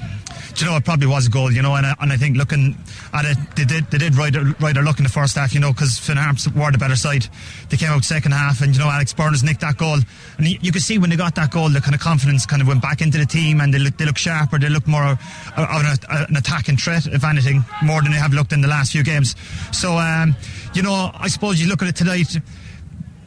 you 0.56 0.66
know, 0.66 0.76
it 0.76 0.84
probably 0.84 1.06
was 1.06 1.26
a 1.26 1.30
goal, 1.30 1.52
you 1.52 1.62
know, 1.62 1.74
and 1.74 1.86
I, 1.86 1.94
and 2.00 2.12
I 2.12 2.16
think 2.16 2.36
looking 2.36 2.76
at 3.12 3.24
it, 3.24 3.38
they 3.56 3.64
did 3.64 3.90
they 3.90 3.98
did 3.98 4.16
ride, 4.16 4.34
ride 4.60 4.76
their 4.76 4.82
luck 4.82 4.98
in 4.98 5.04
the 5.04 5.10
first 5.10 5.36
half, 5.36 5.54
you 5.54 5.60
know, 5.60 5.72
because 5.72 5.98
Finn 5.98 6.16
Harps 6.16 6.48
were 6.48 6.70
the 6.70 6.78
better 6.78 6.96
side. 6.96 7.26
They 7.68 7.76
came 7.76 7.90
out 7.90 8.04
second 8.04 8.32
half, 8.32 8.60
and 8.60 8.74
you 8.74 8.80
know, 8.80 8.88
Alex 8.90 9.12
Byrne's 9.12 9.42
nicked 9.42 9.60
that 9.60 9.76
goal, 9.76 9.98
and 10.38 10.46
he, 10.46 10.58
you 10.62 10.72
could 10.72 10.82
see 10.82 10.98
when 10.98 11.10
they 11.10 11.16
got 11.16 11.34
that 11.36 11.50
goal, 11.50 11.68
the 11.68 11.80
kind 11.80 11.94
of 11.94 12.00
confidence 12.00 12.46
kind 12.46 12.62
of 12.62 12.68
went 12.68 12.82
back 12.82 13.00
into 13.00 13.18
the 13.18 13.26
team, 13.26 13.60
and 13.60 13.72
they 13.72 13.78
look 13.78 13.96
they 13.96 14.04
look 14.04 14.18
sharper, 14.18 14.58
they 14.58 14.68
look 14.68 14.86
more 14.86 15.04
of 15.04 15.18
an, 15.56 15.98
an 16.10 16.36
attacking 16.36 16.76
threat, 16.76 17.06
if 17.06 17.24
anything, 17.24 17.64
more 17.82 18.02
than 18.02 18.12
they 18.12 18.18
have 18.18 18.32
looked 18.32 18.52
in 18.52 18.60
the 18.60 18.68
last 18.68 18.92
few 18.92 19.02
games. 19.02 19.36
So, 19.72 19.98
um, 19.98 20.36
you 20.74 20.82
know, 20.82 21.10
I 21.14 21.28
suppose 21.28 21.60
you 21.60 21.68
look 21.68 21.82
at 21.82 21.88
it 21.88 21.96
tonight. 21.96 22.36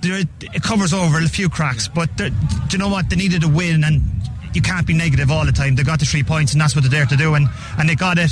it 0.04 0.64
covers 0.64 0.94
over 0.94 1.20
a 1.20 1.30
few 1.30 1.50
cracks, 1.50 1.88
but 1.88 2.16
do 2.18 2.32
you 2.72 2.78
know 2.78 2.90
what? 2.90 3.10
They 3.10 3.16
needed 3.16 3.44
a 3.44 3.50
win, 3.50 3.84
and 3.84 4.02
you 4.54 4.62
can't 4.62 4.86
be 4.86 4.94
negative 4.94 5.32
all 5.32 5.46
the 5.46 5.52
time. 5.52 5.76
They 5.76 5.84
got 5.84 6.00
the 6.00 6.06
three 6.06 6.24
points, 6.24 6.54
and 6.54 6.62
that's 6.62 6.76
what 6.76 6.84
they're 6.84 6.92
there 6.92 7.06
to 7.06 7.18
do. 7.18 7.36
And, 7.36 7.48
and 7.78 7.90
they 7.90 7.96
got 7.96 8.18
it 8.18 8.32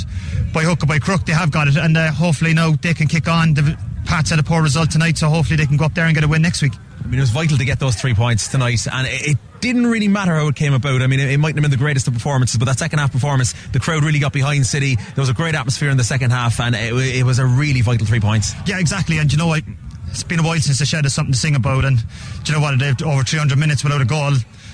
by 0.52 0.62
hook 0.62 0.82
or 0.82 0.86
by 0.86 0.98
crook. 0.98 1.26
They 1.26 1.32
have 1.32 1.50
got 1.50 1.68
it, 1.68 1.76
and 1.76 1.96
uh, 1.96 2.12
hopefully 2.12 2.54
now 2.54 2.72
they 2.72 2.94
can 2.94 3.08
kick 3.08 3.28
on. 3.28 3.54
The 3.54 3.78
Pats 4.04 4.30
had 4.30 4.38
a 4.38 4.42
poor 4.42 4.62
result 4.62 4.90
tonight, 4.90 5.18
so 5.18 5.28
hopefully 5.28 5.56
they 5.56 5.66
can 5.66 5.76
go 5.76 5.84
up 5.84 5.94
there 5.94 6.06
and 6.06 6.14
get 6.14 6.24
a 6.24 6.28
win 6.28 6.42
next 6.42 6.62
week. 6.62 6.72
I 7.02 7.06
mean, 7.06 7.18
it 7.18 7.22
was 7.22 7.30
vital 7.30 7.58
to 7.58 7.64
get 7.64 7.78
those 7.78 7.96
three 7.96 8.14
points 8.14 8.48
tonight, 8.48 8.86
and 8.90 9.06
it, 9.10 9.38
didn't 9.62 9.86
really 9.86 10.08
matter 10.08 10.34
how 10.34 10.48
it 10.48 10.56
came 10.56 10.74
about. 10.74 11.02
I 11.02 11.06
mean, 11.06 11.20
it, 11.20 11.30
it 11.30 11.38
mightn't 11.38 11.58
have 11.58 11.62
been 11.62 11.70
the 11.70 11.76
greatest 11.76 12.08
of 12.08 12.14
performances, 12.14 12.58
but 12.58 12.64
that 12.64 12.80
second 12.80 12.98
half 12.98 13.12
performance, 13.12 13.54
the 13.68 13.78
crowd 13.78 14.02
really 14.02 14.18
got 14.18 14.32
behind 14.32 14.66
City. 14.66 14.96
There 14.96 15.22
was 15.22 15.28
a 15.28 15.34
great 15.34 15.54
atmosphere 15.54 15.88
in 15.88 15.96
the 15.96 16.02
second 16.02 16.32
half, 16.32 16.58
and 16.58 16.74
it, 16.74 16.92
it 16.92 17.22
was 17.22 17.38
a 17.38 17.46
really 17.46 17.80
vital 17.80 18.04
three 18.04 18.18
points. 18.18 18.54
Yeah, 18.66 18.80
exactly. 18.80 19.18
And 19.18 19.30
you 19.30 19.38
know 19.38 19.46
what? 19.46 19.62
It's 20.08 20.24
been 20.24 20.40
a 20.40 20.42
while 20.42 20.58
since 20.58 20.80
the 20.80 20.84
shed 20.84 21.04
has 21.04 21.14
something 21.14 21.32
to 21.32 21.38
sing 21.38 21.54
about, 21.54 21.84
and 21.84 21.98
do 22.42 22.52
you 22.52 22.58
know 22.58 22.60
what? 22.60 22.76
They've 22.76 23.06
over 23.06 23.22
300 23.22 23.56
minutes 23.56 23.84
without 23.84 24.00
a 24.00 24.04
goal. 24.04 24.32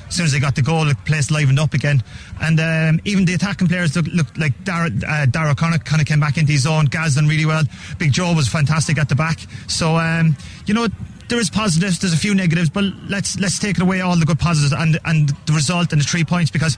As 0.08 0.14
soon 0.14 0.24
as 0.24 0.32
they 0.32 0.40
got 0.40 0.54
the 0.54 0.62
goal, 0.62 0.86
the 0.86 0.94
place 1.04 1.30
livened 1.30 1.58
up 1.58 1.74
again. 1.74 2.02
And 2.40 2.58
um, 2.58 3.00
even 3.04 3.24
the 3.24 3.34
attacking 3.34 3.68
players 3.68 3.94
looked 3.94 4.08
look 4.08 4.26
like 4.38 4.64
Daire, 4.64 4.86
uh, 5.06 5.26
Daire 5.26 5.50
O'Connor 5.50 5.78
kind 5.78 6.00
of 6.00 6.08
came 6.08 6.20
back 6.20 6.38
into 6.38 6.52
his 6.52 6.62
zone. 6.62 6.86
Gaz 6.86 7.14
done 7.14 7.28
really 7.28 7.46
well. 7.46 7.62
Big 7.98 8.12
Joe 8.12 8.34
was 8.34 8.48
fantastic 8.48 8.98
at 8.98 9.08
the 9.08 9.14
back. 9.14 9.38
So, 9.68 9.96
um, 9.96 10.36
you 10.66 10.74
know, 10.74 10.88
there 11.28 11.38
is 11.38 11.50
positives, 11.50 11.98
there's 11.98 12.14
a 12.14 12.18
few 12.18 12.34
negatives, 12.34 12.70
but 12.70 12.84
let's 13.08 13.38
let's 13.38 13.58
take 13.58 13.78
away 13.78 14.00
all 14.00 14.16
the 14.16 14.24
good 14.24 14.38
positives 14.38 14.72
and 14.72 14.98
and 15.04 15.28
the 15.46 15.52
result 15.52 15.92
and 15.92 16.00
the 16.00 16.04
three 16.04 16.24
points 16.24 16.50
because 16.50 16.76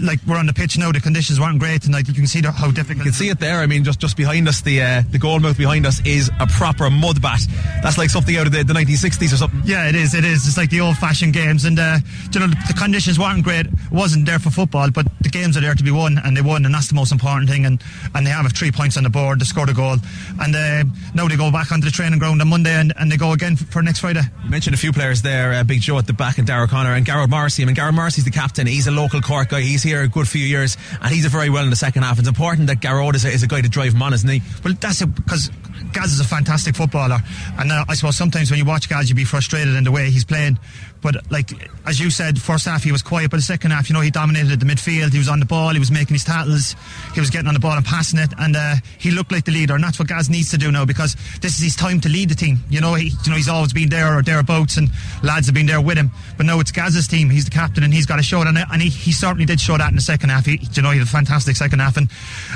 like 0.00 0.20
we're 0.26 0.36
on 0.36 0.46
the 0.46 0.52
pitch 0.52 0.78
now, 0.78 0.92
the 0.92 1.00
conditions 1.00 1.40
weren't 1.40 1.58
great 1.58 1.82
tonight. 1.82 2.06
You 2.06 2.14
can 2.14 2.26
see 2.26 2.40
the, 2.40 2.52
how 2.52 2.70
difficult. 2.70 2.98
You 2.98 3.10
can 3.10 3.12
see 3.12 3.28
it 3.28 3.40
there. 3.40 3.58
I 3.60 3.66
mean, 3.66 3.84
just 3.84 4.00
just 4.00 4.16
behind 4.16 4.48
us, 4.48 4.60
the 4.60 4.82
uh, 4.82 5.02
the 5.10 5.18
goal 5.18 5.40
mouth 5.40 5.58
behind 5.58 5.86
us 5.86 6.00
is 6.06 6.30
a 6.38 6.46
proper 6.46 6.90
mud 6.90 7.20
bat. 7.20 7.40
That's 7.82 7.98
like 7.98 8.10
something 8.10 8.36
out 8.36 8.46
of 8.46 8.52
the, 8.52 8.62
the 8.62 8.74
1960s 8.74 9.32
or 9.32 9.36
something. 9.36 9.62
Yeah, 9.64 9.88
it 9.88 9.94
is. 9.94 10.14
It 10.14 10.24
is. 10.24 10.46
It's 10.46 10.56
like 10.56 10.70
the 10.70 10.80
old-fashioned 10.80 11.32
games, 11.32 11.64
and 11.64 11.78
uh, 11.78 11.98
you 12.32 12.40
know 12.40 12.46
the 12.46 12.74
conditions 12.78 13.18
weren't 13.18 13.42
great. 13.42 13.66
It 13.66 13.72
wasn't 13.90 14.26
there 14.26 14.38
for 14.38 14.50
football, 14.50 14.90
but 14.90 15.06
the 15.20 15.28
games 15.28 15.56
are 15.56 15.60
there 15.60 15.74
to 15.74 15.84
be 15.84 15.90
won, 15.90 16.18
and 16.24 16.36
they 16.36 16.42
won, 16.42 16.64
and 16.64 16.74
that's 16.74 16.88
the 16.88 16.94
most 16.94 17.12
important 17.12 17.50
thing. 17.50 17.66
And 17.66 17.82
and 18.14 18.26
they 18.26 18.30
have 18.30 18.50
three 18.52 18.70
points 18.70 18.96
on 18.96 19.02
the 19.02 19.10
board. 19.10 19.40
They 19.40 19.44
scored 19.44 19.70
a 19.70 19.74
goal, 19.74 19.96
and 20.40 20.54
uh, 20.54 20.84
now 21.14 21.26
they 21.26 21.36
go 21.36 21.50
back 21.50 21.72
onto 21.72 21.84
the 21.84 21.90
training 21.90 22.18
ground 22.18 22.40
on 22.40 22.48
Monday, 22.48 22.74
and, 22.74 22.92
and 22.96 23.10
they 23.10 23.16
go 23.16 23.32
again 23.32 23.56
for, 23.56 23.64
for 23.64 23.87
next 23.88 24.00
Friday. 24.00 24.20
You 24.44 24.50
mentioned 24.50 24.74
a 24.74 24.78
few 24.78 24.92
players 24.92 25.22
there, 25.22 25.54
uh, 25.54 25.64
Big 25.64 25.80
Joe 25.80 25.96
at 25.96 26.06
the 26.06 26.12
back 26.12 26.36
and 26.36 26.46
Daire 26.46 26.66
Connor 26.66 26.92
and 26.92 27.06
Gearóid 27.06 27.30
Morrissey. 27.30 27.62
I 27.62 27.66
mean, 27.66 27.74
Gearóid 27.74 27.94
Morrissey's 27.94 28.26
the 28.26 28.30
captain. 28.30 28.66
He's 28.66 28.86
a 28.86 28.90
local 28.90 29.22
Cork 29.22 29.48
guy. 29.48 29.62
He's 29.62 29.82
here 29.82 30.02
a 30.02 30.08
good 30.08 30.28
few 30.28 30.44
years 30.44 30.76
and 31.00 31.10
he's 31.10 31.24
a 31.24 31.30
very 31.30 31.48
well 31.48 31.64
in 31.64 31.70
the 31.70 31.76
second 31.76 32.02
half. 32.02 32.18
It's 32.18 32.28
important 32.28 32.66
that 32.66 32.80
Gearóid 32.80 33.14
is 33.14 33.24
a, 33.24 33.30
is 33.30 33.42
a 33.42 33.46
guy 33.46 33.62
to 33.62 33.68
drive 33.68 33.94
him 33.94 34.02
on, 34.02 34.12
isn't 34.12 34.28
he? 34.28 34.42
Well, 34.62 34.74
that's 34.78 35.00
it 35.00 35.14
because 35.14 35.50
Gaz 35.92 36.12
is 36.12 36.20
a 36.20 36.24
fantastic 36.24 36.76
footballer, 36.76 37.18
and 37.58 37.72
uh, 37.72 37.84
I 37.88 37.94
suppose 37.94 38.16
sometimes 38.16 38.50
when 38.50 38.58
you 38.58 38.66
watch 38.66 38.88
Gaz, 38.88 39.08
you'd 39.08 39.16
be 39.16 39.24
frustrated 39.24 39.74
in 39.74 39.84
the 39.84 39.92
way 39.92 40.10
he's 40.10 40.24
playing. 40.24 40.58
But 41.00 41.30
like 41.30 41.50
as 41.86 42.00
you 42.00 42.10
said, 42.10 42.40
first 42.40 42.66
half 42.66 42.84
he 42.84 42.92
was 42.92 43.02
quiet, 43.02 43.30
but 43.30 43.38
the 43.38 43.42
second 43.42 43.70
half, 43.70 43.88
you 43.88 43.94
know, 43.94 44.00
he 44.00 44.10
dominated 44.10 44.60
the 44.60 44.66
midfield. 44.66 45.12
He 45.12 45.18
was 45.18 45.28
on 45.28 45.40
the 45.40 45.46
ball, 45.46 45.70
he 45.70 45.78
was 45.78 45.90
making 45.90 46.14
his 46.14 46.24
tackles, 46.24 46.74
he 47.14 47.20
was 47.20 47.30
getting 47.30 47.48
on 47.48 47.54
the 47.54 47.60
ball 47.60 47.76
and 47.76 47.84
passing 47.84 48.18
it, 48.18 48.32
and 48.38 48.56
uh, 48.56 48.74
he 48.98 49.10
looked 49.10 49.32
like 49.32 49.44
the 49.44 49.52
leader. 49.52 49.74
And 49.74 49.84
that's 49.84 49.98
what 49.98 50.08
Gaz 50.08 50.28
needs 50.28 50.50
to 50.50 50.58
do 50.58 50.70
now 50.70 50.84
because 50.84 51.16
this 51.40 51.56
is 51.56 51.62
his 51.62 51.76
time 51.76 52.00
to 52.00 52.08
lead 52.08 52.28
the 52.28 52.34
team. 52.34 52.58
You 52.68 52.80
know, 52.80 52.94
he, 52.94 53.08
you 53.24 53.30
know, 53.30 53.36
he's 53.36 53.48
always 53.48 53.72
been 53.72 53.88
there 53.88 54.18
or 54.18 54.22
thereabouts, 54.22 54.76
and 54.76 54.90
lads 55.22 55.46
have 55.46 55.54
been 55.54 55.66
there 55.66 55.80
with 55.80 55.96
him. 55.96 56.10
But 56.36 56.46
now 56.46 56.60
it's 56.60 56.72
Gaz's 56.72 57.08
team. 57.08 57.30
He's 57.30 57.44
the 57.44 57.50
captain, 57.50 57.84
and 57.84 57.92
he's 57.94 58.06
got 58.06 58.16
to 58.16 58.22
show 58.22 58.42
it. 58.42 58.48
And, 58.48 58.58
and 58.58 58.82
he, 58.82 58.88
he 58.88 59.12
certainly 59.12 59.46
did 59.46 59.60
show 59.60 59.76
that 59.78 59.90
in 59.90 59.96
the 59.96 60.02
second 60.02 60.30
half. 60.30 60.46
He, 60.46 60.60
you 60.72 60.82
know, 60.82 60.90
he 60.90 60.98
had 60.98 61.06
a 61.06 61.10
fantastic 61.10 61.56
second 61.56 61.78
half. 61.78 61.96
And 61.96 62.08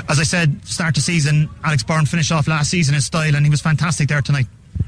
as 0.09 0.19
I 0.19 0.23
said, 0.23 0.65
start 0.65 0.95
the 0.95 1.01
season, 1.01 1.49
Alex 1.63 1.83
Byrne 1.83 2.05
finished 2.05 2.31
off 2.31 2.47
last 2.47 2.69
season 2.69 2.95
in 2.95 3.01
style, 3.01 3.35
and 3.35 3.45
he 3.45 3.49
was 3.49 3.61
fantastic 3.61 4.09
there 4.09 4.21
tonight. 4.21 4.47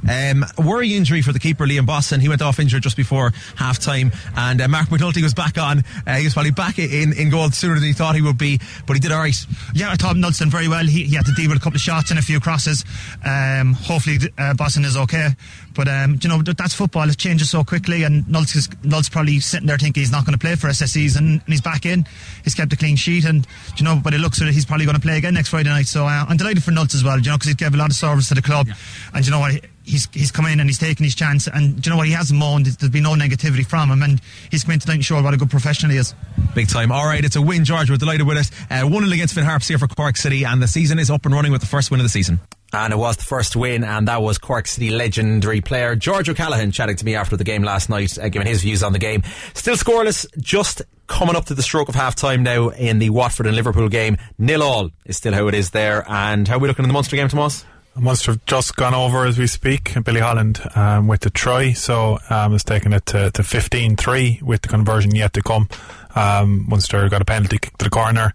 Um, 0.09 0.45
worry 0.57 0.93
injury 0.93 1.21
for 1.21 1.31
the 1.31 1.39
keeper 1.39 1.65
Liam 1.65 1.85
Bossin. 1.85 2.19
He 2.19 2.29
went 2.29 2.41
off 2.41 2.59
injured 2.59 2.83
just 2.83 2.97
before 2.97 3.31
half 3.55 3.79
time, 3.79 4.11
and 4.35 4.61
uh, 4.61 4.67
Mark 4.67 4.89
McNulty 4.89 5.23
was 5.23 5.33
back 5.33 5.57
on. 5.57 5.83
Uh, 6.05 6.15
he 6.15 6.25
was 6.25 6.33
probably 6.33 6.51
back 6.51 6.77
in, 6.77 7.13
in 7.13 7.29
goal 7.29 7.49
sooner 7.49 7.75
than 7.75 7.83
he 7.83 7.93
thought 7.93 8.15
he 8.15 8.21
would 8.21 8.37
be, 8.37 8.59
but 8.85 8.93
he 8.93 8.99
did 8.99 9.11
all 9.11 9.19
right. 9.19 9.35
Yeah, 9.73 9.89
I 9.91 9.95
thought 9.95 10.15
Knudsen 10.15 10.49
very 10.49 10.67
well. 10.67 10.85
He, 10.85 11.05
he, 11.05 11.15
had 11.15 11.25
to 11.25 11.33
deal 11.33 11.49
with 11.49 11.57
a 11.57 11.61
couple 11.61 11.77
of 11.77 11.81
shots 11.81 12.11
and 12.11 12.19
a 12.19 12.21
few 12.21 12.39
crosses. 12.39 12.85
Um, 13.25 13.73
hopefully, 13.73 14.17
uh, 14.37 14.53
Bossin 14.53 14.85
is 14.85 14.95
okay. 14.95 15.29
But 15.75 15.87
um, 15.87 16.19
you 16.21 16.29
know 16.29 16.41
that's 16.41 16.73
football; 16.73 17.09
it 17.09 17.17
changes 17.17 17.49
so 17.49 17.63
quickly. 17.63 18.03
And 18.03 18.27
Nult's, 18.29 18.55
is, 18.55 18.69
Nult's 18.83 19.09
probably 19.09 19.39
sitting 19.39 19.67
there 19.67 19.77
thinking 19.77 20.01
he's 20.01 20.11
not 20.11 20.25
going 20.25 20.37
to 20.37 20.39
play 20.39 20.55
for 20.55 20.67
SSEs, 20.67 21.17
and, 21.17 21.41
and, 21.41 21.47
he's 21.47 21.61
back 21.61 21.85
in. 21.85 22.05
He's 22.43 22.55
kept 22.55 22.71
a 22.73 22.77
clean 22.77 22.95
sheet, 22.95 23.25
and 23.25 23.45
you 23.77 23.83
know, 23.83 23.99
but 24.03 24.13
it 24.13 24.19
looks 24.19 24.41
like 24.41 24.53
he's 24.53 24.65
probably 24.65 24.85
going 24.85 24.95
to 24.95 25.01
play 25.01 25.17
again 25.17 25.33
next 25.33 25.49
Friday 25.49 25.69
night. 25.69 25.87
So 25.87 26.05
uh, 26.05 26.25
I'm 26.27 26.37
delighted 26.37 26.63
for 26.63 26.71
Nult's 26.71 26.95
as 26.95 27.03
well. 27.03 27.19
You 27.19 27.29
know, 27.29 27.37
because 27.37 27.49
he 27.49 27.55
gave 27.55 27.73
a 27.73 27.77
lot 27.77 27.89
of 27.89 27.95
service 27.95 28.29
to 28.29 28.35
the 28.35 28.41
club, 28.41 28.67
yeah. 28.67 28.75
and 29.13 29.25
you 29.25 29.31
know 29.31 29.39
what 29.39 29.61
he's 29.85 30.07
he's 30.11 30.31
come 30.31 30.45
in 30.45 30.59
and 30.59 30.69
he's 30.69 30.79
taken 30.79 31.03
his 31.03 31.15
chance 31.15 31.47
and 31.47 31.85
you 31.85 31.89
know 31.89 31.97
what 31.97 32.07
he 32.07 32.13
hasn't 32.13 32.37
moaned 32.37 32.65
there's 32.65 32.91
been 32.91 33.03
no 33.03 33.13
negativity 33.13 33.65
from 33.65 33.89
him 33.89 34.01
and 34.01 34.19
he's 34.49 34.63
come 34.63 34.73
in 34.73 34.79
tonight 34.79 34.95
and 34.95 35.05
showed 35.05 35.23
what 35.23 35.33
a 35.33 35.37
good 35.37 35.49
professional 35.49 35.91
he 35.91 35.97
is 35.97 36.13
big 36.53 36.67
time 36.67 36.91
alright 36.91 37.23
it's 37.23 37.35
a 37.35 37.41
win 37.41 37.63
George 37.63 37.89
we're 37.89 37.97
delighted 37.97 38.27
with 38.27 38.37
it 38.37 38.51
uh, 38.71 38.83
1-0 38.83 39.13
against 39.13 39.35
Finn 39.35 39.45
Harps 39.45 39.67
here 39.67 39.77
for 39.77 39.87
Cork 39.87 40.17
City 40.17 40.43
and 40.43 40.61
the 40.61 40.67
season 40.67 40.99
is 40.99 41.09
up 41.09 41.25
and 41.25 41.33
running 41.33 41.51
with 41.51 41.61
the 41.61 41.67
first 41.67 41.91
win 41.91 41.99
of 41.99 42.03
the 42.03 42.09
season 42.09 42.39
and 42.73 42.93
it 42.93 42.97
was 42.97 43.17
the 43.17 43.23
first 43.23 43.55
win, 43.55 43.83
and 43.83 44.07
that 44.07 44.21
was 44.21 44.37
Cork 44.37 44.67
City 44.67 44.89
legendary 44.89 45.61
player 45.61 45.95
George 45.95 46.29
O'Callaghan 46.29 46.71
chatting 46.71 46.95
to 46.97 47.05
me 47.05 47.15
after 47.15 47.37
the 47.37 47.43
game 47.43 47.63
last 47.63 47.89
night, 47.89 48.17
uh, 48.17 48.29
giving 48.29 48.47
his 48.47 48.61
views 48.61 48.83
on 48.83 48.93
the 48.93 48.99
game. 48.99 49.23
Still 49.53 49.75
scoreless, 49.75 50.25
just 50.39 50.81
coming 51.07 51.35
up 51.35 51.45
to 51.45 51.53
the 51.53 51.63
stroke 51.63 51.89
of 51.89 51.95
half 51.95 52.15
time 52.15 52.43
now 52.43 52.69
in 52.69 52.99
the 52.99 53.09
Watford 53.11 53.45
and 53.47 53.55
Liverpool 53.55 53.89
game. 53.89 54.17
Nil 54.37 54.63
all 54.63 54.89
is 55.05 55.17
still 55.17 55.33
how 55.33 55.47
it 55.47 55.53
is 55.53 55.71
there. 55.71 56.03
And 56.09 56.47
how 56.47 56.55
are 56.55 56.59
we 56.59 56.67
looking 56.67 56.83
in 56.83 56.89
the 56.89 56.93
Munster 56.93 57.15
game, 57.15 57.27
Tomas? 57.27 57.65
Munster 57.97 58.33
have 58.33 58.45
just 58.45 58.75
gone 58.75 58.93
over 58.93 59.25
as 59.25 59.37
we 59.37 59.47
speak. 59.47 59.93
Billy 60.03 60.19
Holland 60.19 60.59
um, 60.75 61.07
with 61.07 61.21
the 61.21 61.29
try, 61.29 61.71
so 61.71 62.19
um, 62.29 62.53
it's 62.53 62.65
taken 62.65 62.91
it 62.91 63.05
to, 63.07 63.31
to 63.31 63.41
15-3 63.41 64.41
with 64.41 64.63
the 64.63 64.67
conversion 64.67 65.15
yet 65.15 65.31
to 65.33 65.41
come. 65.41 65.69
Um, 66.13 66.65
Munster 66.67 67.07
got 67.07 67.21
a 67.21 67.25
penalty 67.25 67.57
kick 67.57 67.77
to 67.77 67.85
the 67.85 67.89
corner, 67.89 68.33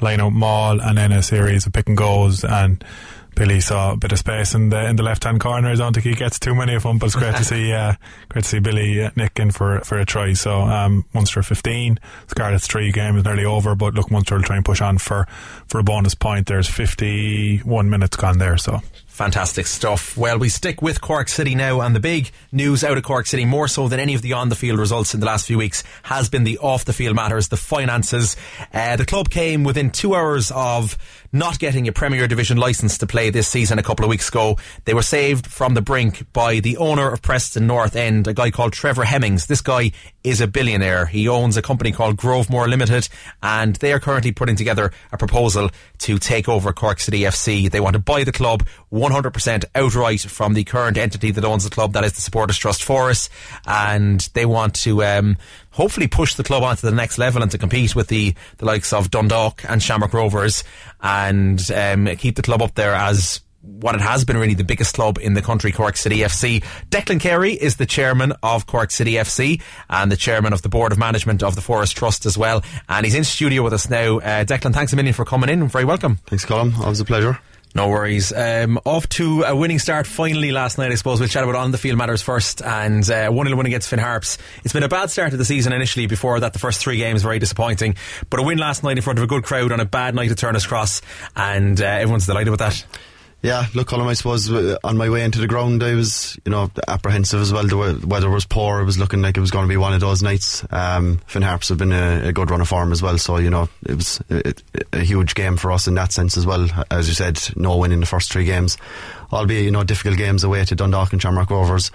line 0.00 0.20
out 0.20 0.32
maul, 0.32 0.80
and 0.80 0.96
then 0.96 1.12
a 1.12 1.22
series 1.22 1.66
of 1.66 1.74
pick 1.74 1.88
and 1.88 1.96
goes 1.96 2.42
and 2.42 2.82
Billy 3.36 3.60
saw 3.60 3.92
a 3.92 3.96
bit 3.96 4.12
of 4.12 4.18
space 4.18 4.54
in 4.54 4.70
the 4.70 4.88
in 4.88 4.96
the 4.96 5.02
left 5.02 5.24
hand 5.24 5.40
corner. 5.40 5.68
I 5.68 5.74
don't 5.74 5.92
think 5.92 6.06
he 6.06 6.14
gets 6.14 6.40
too 6.40 6.54
many 6.54 6.74
of 6.74 6.82
them, 6.82 6.98
but 6.98 7.06
it's 7.06 7.14
great 7.14 7.36
to 7.36 7.44
see 7.52 7.72
uh, 7.72 7.94
great 8.30 8.44
to 8.44 8.48
see 8.50 8.58
Billy 8.58 9.04
uh, 9.04 9.10
Nick 9.14 9.38
in 9.38 9.50
for 9.50 9.80
for 9.80 9.98
a 9.98 10.06
try. 10.06 10.32
So 10.32 10.62
um, 10.62 11.04
Munster 11.12 11.42
15, 11.42 12.00
Scarlet's 12.28 12.66
three 12.66 12.90
game 12.90 13.16
is 13.16 13.24
nearly 13.24 13.44
over, 13.44 13.74
but 13.74 13.94
look, 13.94 14.10
Munster 14.10 14.36
will 14.36 14.42
try 14.42 14.56
and 14.56 14.64
push 14.64 14.80
on 14.80 14.98
for 14.98 15.28
for 15.68 15.78
a 15.78 15.84
bonus 15.84 16.14
point. 16.14 16.46
There's 16.46 16.68
51 16.68 17.90
minutes 17.90 18.16
gone 18.16 18.38
there, 18.38 18.56
so 18.56 18.80
Fantastic 19.16 19.66
stuff. 19.66 20.14
Well, 20.14 20.38
we 20.38 20.50
stick 20.50 20.82
with 20.82 21.00
Cork 21.00 21.30
City 21.30 21.54
now, 21.54 21.80
and 21.80 21.96
the 21.96 22.00
big 22.00 22.30
news 22.52 22.84
out 22.84 22.98
of 22.98 23.02
Cork 23.02 23.24
City, 23.24 23.46
more 23.46 23.66
so 23.66 23.88
than 23.88 23.98
any 23.98 24.14
of 24.14 24.20
the 24.20 24.34
on 24.34 24.50
the 24.50 24.54
field 24.54 24.78
results 24.78 25.14
in 25.14 25.20
the 25.20 25.26
last 25.26 25.46
few 25.46 25.56
weeks, 25.56 25.82
has 26.02 26.28
been 26.28 26.44
the 26.44 26.58
off 26.58 26.84
the 26.84 26.92
field 26.92 27.16
matters, 27.16 27.48
the 27.48 27.56
finances. 27.56 28.36
Uh, 28.74 28.94
the 28.96 29.06
club 29.06 29.30
came 29.30 29.64
within 29.64 29.90
two 29.90 30.14
hours 30.14 30.52
of 30.54 30.98
not 31.32 31.58
getting 31.58 31.88
a 31.88 31.92
Premier 31.92 32.28
Division 32.28 32.58
licence 32.58 32.98
to 32.98 33.06
play 33.06 33.30
this 33.30 33.48
season 33.48 33.78
a 33.78 33.82
couple 33.82 34.04
of 34.04 34.10
weeks 34.10 34.28
ago. 34.28 34.58
They 34.84 34.92
were 34.92 35.02
saved 35.02 35.46
from 35.46 35.72
the 35.72 35.82
brink 35.82 36.30
by 36.34 36.60
the 36.60 36.76
owner 36.76 37.10
of 37.10 37.22
Preston 37.22 37.66
North 37.66 37.96
End, 37.96 38.28
a 38.28 38.34
guy 38.34 38.50
called 38.50 38.74
Trevor 38.74 39.04
Hemmings. 39.04 39.46
This 39.46 39.62
guy 39.62 39.92
is 40.24 40.42
a 40.42 40.46
billionaire. 40.46 41.06
He 41.06 41.26
owns 41.28 41.56
a 41.56 41.62
company 41.62 41.92
called 41.92 42.16
Grovemore 42.16 42.68
Limited, 42.68 43.08
and 43.42 43.76
they 43.76 43.92
are 43.92 44.00
currently 44.00 44.32
putting 44.32 44.56
together 44.56 44.92
a 45.12 45.16
proposal 45.16 45.70
to 45.98 46.18
take 46.18 46.48
over 46.48 46.72
Cork 46.72 47.00
City 47.00 47.20
FC. 47.20 47.70
They 47.70 47.80
want 47.80 47.94
to 47.94 48.00
buy 48.00 48.24
the 48.24 48.32
club 48.32 48.66
100% 49.10 49.64
outright 49.74 50.20
from 50.20 50.54
the 50.54 50.64
current 50.64 50.96
entity 50.96 51.30
that 51.30 51.44
owns 51.44 51.64
the 51.64 51.70
club, 51.70 51.92
that 51.92 52.04
is 52.04 52.12
the 52.12 52.20
Supporters 52.20 52.58
Trust 52.58 52.82
Foras, 52.82 53.28
and 53.66 54.20
they 54.34 54.46
want 54.46 54.74
to 54.76 55.04
um, 55.04 55.36
hopefully 55.70 56.08
push 56.08 56.34
the 56.34 56.44
club 56.44 56.62
onto 56.62 56.86
the 56.86 56.94
next 56.94 57.18
level 57.18 57.42
and 57.42 57.50
to 57.50 57.58
compete 57.58 57.94
with 57.94 58.08
the, 58.08 58.34
the 58.58 58.64
likes 58.64 58.92
of 58.92 59.10
Dundalk 59.10 59.64
and 59.68 59.82
Shamrock 59.82 60.12
Rovers 60.12 60.64
and 61.00 61.70
um, 61.70 62.06
keep 62.16 62.36
the 62.36 62.42
club 62.42 62.62
up 62.62 62.74
there 62.74 62.94
as 62.94 63.40
what 63.66 63.94
it 63.94 64.00
has 64.00 64.24
been 64.24 64.36
really 64.36 64.54
the 64.54 64.64
biggest 64.64 64.94
club 64.94 65.18
in 65.20 65.34
the 65.34 65.42
country, 65.42 65.72
Cork 65.72 65.96
City 65.96 66.18
FC. 66.18 66.62
Declan 66.90 67.20
Carey 67.20 67.52
is 67.52 67.76
the 67.76 67.86
chairman 67.86 68.32
of 68.42 68.66
Cork 68.66 68.90
City 68.90 69.12
FC 69.12 69.60
and 69.90 70.10
the 70.10 70.16
chairman 70.16 70.52
of 70.52 70.62
the 70.62 70.68
board 70.68 70.92
of 70.92 70.98
management 70.98 71.42
of 71.42 71.56
the 71.56 71.60
Foras 71.60 71.92
Trust 71.92 72.26
as 72.26 72.38
well. 72.38 72.62
And 72.88 73.04
he's 73.04 73.14
in 73.14 73.24
studio 73.24 73.62
with 73.62 73.72
us 73.72 73.90
now. 73.90 74.18
Uh, 74.18 74.44
Declan, 74.44 74.72
thanks 74.72 74.92
a 74.92 74.96
million 74.96 75.14
for 75.14 75.24
coming 75.24 75.50
in. 75.50 75.66
Very 75.68 75.84
welcome. 75.84 76.16
Thanks, 76.26 76.44
Colin. 76.44 76.74
Always 76.76 77.00
a 77.00 77.04
pleasure. 77.04 77.40
No 77.76 77.90
worries. 77.90 78.32
Um, 78.32 78.80
off 78.86 79.06
to 79.10 79.42
a 79.42 79.54
winning 79.54 79.78
start 79.78 80.06
finally 80.06 80.50
last 80.50 80.78
night, 80.78 80.92
I 80.92 80.94
suppose. 80.94 81.20
We'll 81.20 81.28
chat 81.28 81.44
about 81.44 81.56
on 81.56 81.72
the 81.72 81.76
field 81.76 81.98
matters 81.98 82.22
first. 82.22 82.62
And 82.62 83.08
uh, 83.10 83.28
1 83.28 83.46
0 83.46 83.54
win 83.54 83.66
against 83.66 83.90
Finn 83.90 83.98
Harps. 83.98 84.38
It's 84.64 84.72
been 84.72 84.82
a 84.82 84.88
bad 84.88 85.10
start 85.10 85.32
to 85.32 85.36
the 85.36 85.44
season 85.44 85.74
initially. 85.74 86.06
Before 86.06 86.40
that, 86.40 86.54
the 86.54 86.58
first 86.58 86.80
three 86.80 86.96
games 86.96 87.20
very 87.20 87.38
disappointing. 87.38 87.96
But 88.30 88.40
a 88.40 88.42
win 88.42 88.56
last 88.56 88.82
night 88.82 88.96
in 88.96 89.02
front 89.02 89.18
of 89.18 89.24
a 89.24 89.26
good 89.26 89.44
crowd 89.44 89.72
on 89.72 89.80
a 89.80 89.84
bad 89.84 90.14
night 90.14 90.30
at 90.30 90.38
Turner's 90.38 90.66
Cross. 90.66 91.02
And 91.36 91.78
uh, 91.78 91.84
everyone's 91.84 92.24
delighted 92.24 92.50
with 92.50 92.60
that. 92.60 92.82
Yeah, 93.46 93.66
look, 93.74 93.86
Colin, 93.86 94.08
I 94.08 94.14
suppose 94.14 94.50
uh, 94.50 94.76
on 94.82 94.96
my 94.96 95.08
way 95.08 95.22
into 95.22 95.38
the 95.38 95.46
ground, 95.46 95.84
I 95.84 95.94
was, 95.94 96.36
you 96.44 96.50
know, 96.50 96.68
apprehensive 96.88 97.40
as 97.40 97.52
well. 97.52 97.64
The 97.64 98.04
weather 98.04 98.28
was 98.28 98.44
poor. 98.44 98.80
It 98.80 98.86
was 98.86 98.98
looking 98.98 99.22
like 99.22 99.36
it 99.36 99.40
was 99.40 99.52
going 99.52 99.66
to 99.66 99.68
be 99.68 99.76
one 99.76 99.92
of 99.92 100.00
those 100.00 100.20
nights. 100.20 100.64
Um, 100.72 101.18
Finn 101.28 101.42
Harps 101.42 101.68
have 101.68 101.78
been 101.78 101.92
a, 101.92 102.26
a, 102.26 102.32
good 102.32 102.50
run 102.50 102.60
of 102.60 102.66
form 102.66 102.90
as 102.90 103.02
well. 103.02 103.18
So, 103.18 103.36
you 103.36 103.48
know, 103.48 103.68
it 103.84 103.94
was 103.94 104.20
a, 104.30 104.52
a, 104.92 105.04
huge 105.04 105.36
game 105.36 105.56
for 105.56 105.70
us 105.70 105.86
in 105.86 105.94
that 105.94 106.10
sense 106.10 106.36
as 106.36 106.44
well. 106.44 106.66
As 106.90 107.06
you 107.06 107.14
said, 107.14 107.40
no 107.54 107.76
win 107.76 107.92
in 107.92 108.00
the 108.00 108.06
first 108.06 108.32
three 108.32 108.46
games. 108.46 108.78
Albeit, 109.32 109.64
you 109.64 109.70
know, 109.70 109.84
difficult 109.84 110.16
games 110.16 110.42
away 110.42 110.64
to 110.64 110.74
Dundalk 110.74 111.12
and 111.12 111.22
Shamrock 111.22 111.50
Rovers. 111.50 111.92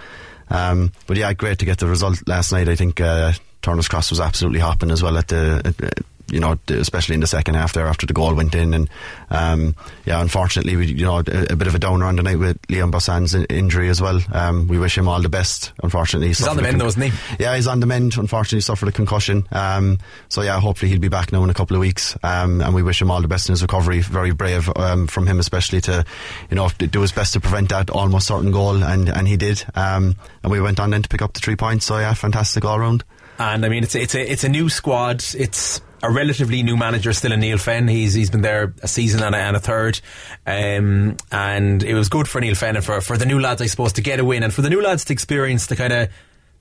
Um, 0.48 0.90
but 1.06 1.18
yeah, 1.18 1.34
great 1.34 1.58
to 1.58 1.66
get 1.66 1.76
the 1.76 1.86
result 1.86 2.26
last 2.26 2.52
night. 2.52 2.70
I 2.70 2.76
think 2.76 2.98
uh, 2.98 3.34
Turner's 3.62 3.88
Cross 3.88 4.10
was 4.10 4.20
absolutely 4.20 4.60
hopping 4.60 4.90
as 4.90 5.02
well 5.02 5.16
at 5.16 5.28
the. 5.28 5.62
At, 5.64 6.04
you 6.32 6.40
know, 6.40 6.58
especially 6.68 7.14
in 7.14 7.20
the 7.20 7.26
second 7.26 7.54
half 7.54 7.74
there 7.74 7.86
after 7.86 8.06
the 8.06 8.14
goal 8.14 8.34
went 8.34 8.54
in. 8.54 8.72
And 8.72 8.88
um, 9.30 9.76
yeah, 10.06 10.20
unfortunately, 10.20 10.76
we, 10.76 10.86
you 10.86 11.04
know, 11.04 11.18
a, 11.18 11.52
a, 11.52 11.56
bit 11.56 11.66
of 11.66 11.74
a 11.74 11.78
downer 11.78 12.06
on 12.06 12.16
the 12.16 12.22
night 12.22 12.38
with 12.38 12.60
Liam 12.68 12.90
Bossin's 12.90 13.34
injury 13.34 13.90
as 13.90 14.00
well. 14.00 14.18
Um, 14.32 14.66
we 14.66 14.78
wish 14.78 14.96
him 14.96 15.08
all 15.08 15.20
the 15.20 15.28
best. 15.28 15.72
Unfortunately, 15.82 16.28
he's 16.28 16.46
on 16.46 16.56
the 16.56 16.62
mend, 16.62 16.80
though, 16.80 16.86
isn't 16.86 17.02
he? 17.02 17.12
Yeah, 17.38 17.54
he's 17.54 17.66
on 17.66 17.80
the 17.80 17.86
mend. 17.86 18.16
Unfortunately, 18.16 18.62
suffered 18.62 18.88
a 18.88 18.92
concussion. 18.92 19.46
Um, 19.52 19.98
so 20.30 20.40
yeah, 20.40 20.58
hopefully 20.58 20.90
he'll 20.90 21.00
be 21.00 21.08
back 21.08 21.32
now 21.32 21.44
in 21.44 21.50
a 21.50 21.54
couple 21.54 21.76
of 21.76 21.80
weeks. 21.80 22.16
Um, 22.22 22.62
and 22.62 22.74
we 22.74 22.82
wish 22.82 23.02
him 23.02 23.10
all 23.10 23.20
the 23.20 23.28
best 23.28 23.48
in 23.48 23.52
his 23.52 23.60
recovery. 23.60 24.00
Very 24.00 24.32
brave 24.32 24.70
um, 24.76 25.06
from 25.06 25.26
him, 25.26 25.38
especially 25.38 25.82
to, 25.82 26.02
you 26.48 26.56
know, 26.56 26.70
do 26.78 27.02
his 27.02 27.12
best 27.12 27.34
to 27.34 27.40
prevent 27.40 27.68
that 27.68 27.90
almost 27.90 28.26
certain 28.26 28.52
goal, 28.52 28.82
and 28.82 29.10
and 29.10 29.28
he 29.28 29.36
did. 29.36 29.62
Um, 29.74 30.16
and 30.42 30.50
we 30.50 30.62
went 30.62 30.80
on 30.80 30.90
then 30.90 31.02
to 31.02 31.08
pick 31.10 31.20
up 31.20 31.34
the 31.34 31.40
three 31.40 31.56
points. 31.56 31.84
So 31.84 31.98
yeah, 31.98 32.14
fantastic 32.14 32.64
all 32.64 32.78
round. 32.78 33.04
And 33.50 33.64
I 33.64 33.68
mean, 33.68 33.82
it's 33.82 33.94
a, 33.94 34.02
it's 34.02 34.14
a 34.14 34.32
it's 34.32 34.44
a 34.44 34.48
new 34.48 34.68
squad. 34.68 35.24
It's 35.36 35.80
a 36.02 36.10
relatively 36.10 36.62
new 36.62 36.76
manager 36.76 37.12
still 37.12 37.32
in 37.32 37.40
Neale 37.40 37.58
Fenn. 37.58 37.88
He's 37.88 38.14
he's 38.14 38.30
been 38.30 38.42
there 38.42 38.74
a 38.82 38.88
season 38.88 39.22
and 39.22 39.34
a, 39.34 39.38
and 39.38 39.56
a 39.56 39.60
third, 39.60 40.00
um, 40.46 41.16
and 41.30 41.82
it 41.82 41.94
was 41.94 42.08
good 42.08 42.28
for 42.28 42.40
Neale 42.40 42.54
Fenn 42.54 42.76
and 42.76 42.84
for 42.84 43.00
for 43.00 43.16
the 43.16 43.26
new 43.26 43.40
lads, 43.40 43.60
I 43.60 43.66
suppose, 43.66 43.92
to 43.94 44.02
get 44.02 44.20
a 44.20 44.24
win 44.24 44.42
and 44.42 44.54
for 44.54 44.62
the 44.62 44.70
new 44.70 44.80
lads 44.80 45.04
to 45.06 45.12
experience 45.12 45.66
the 45.66 45.76
kind 45.76 45.92
of 45.92 46.08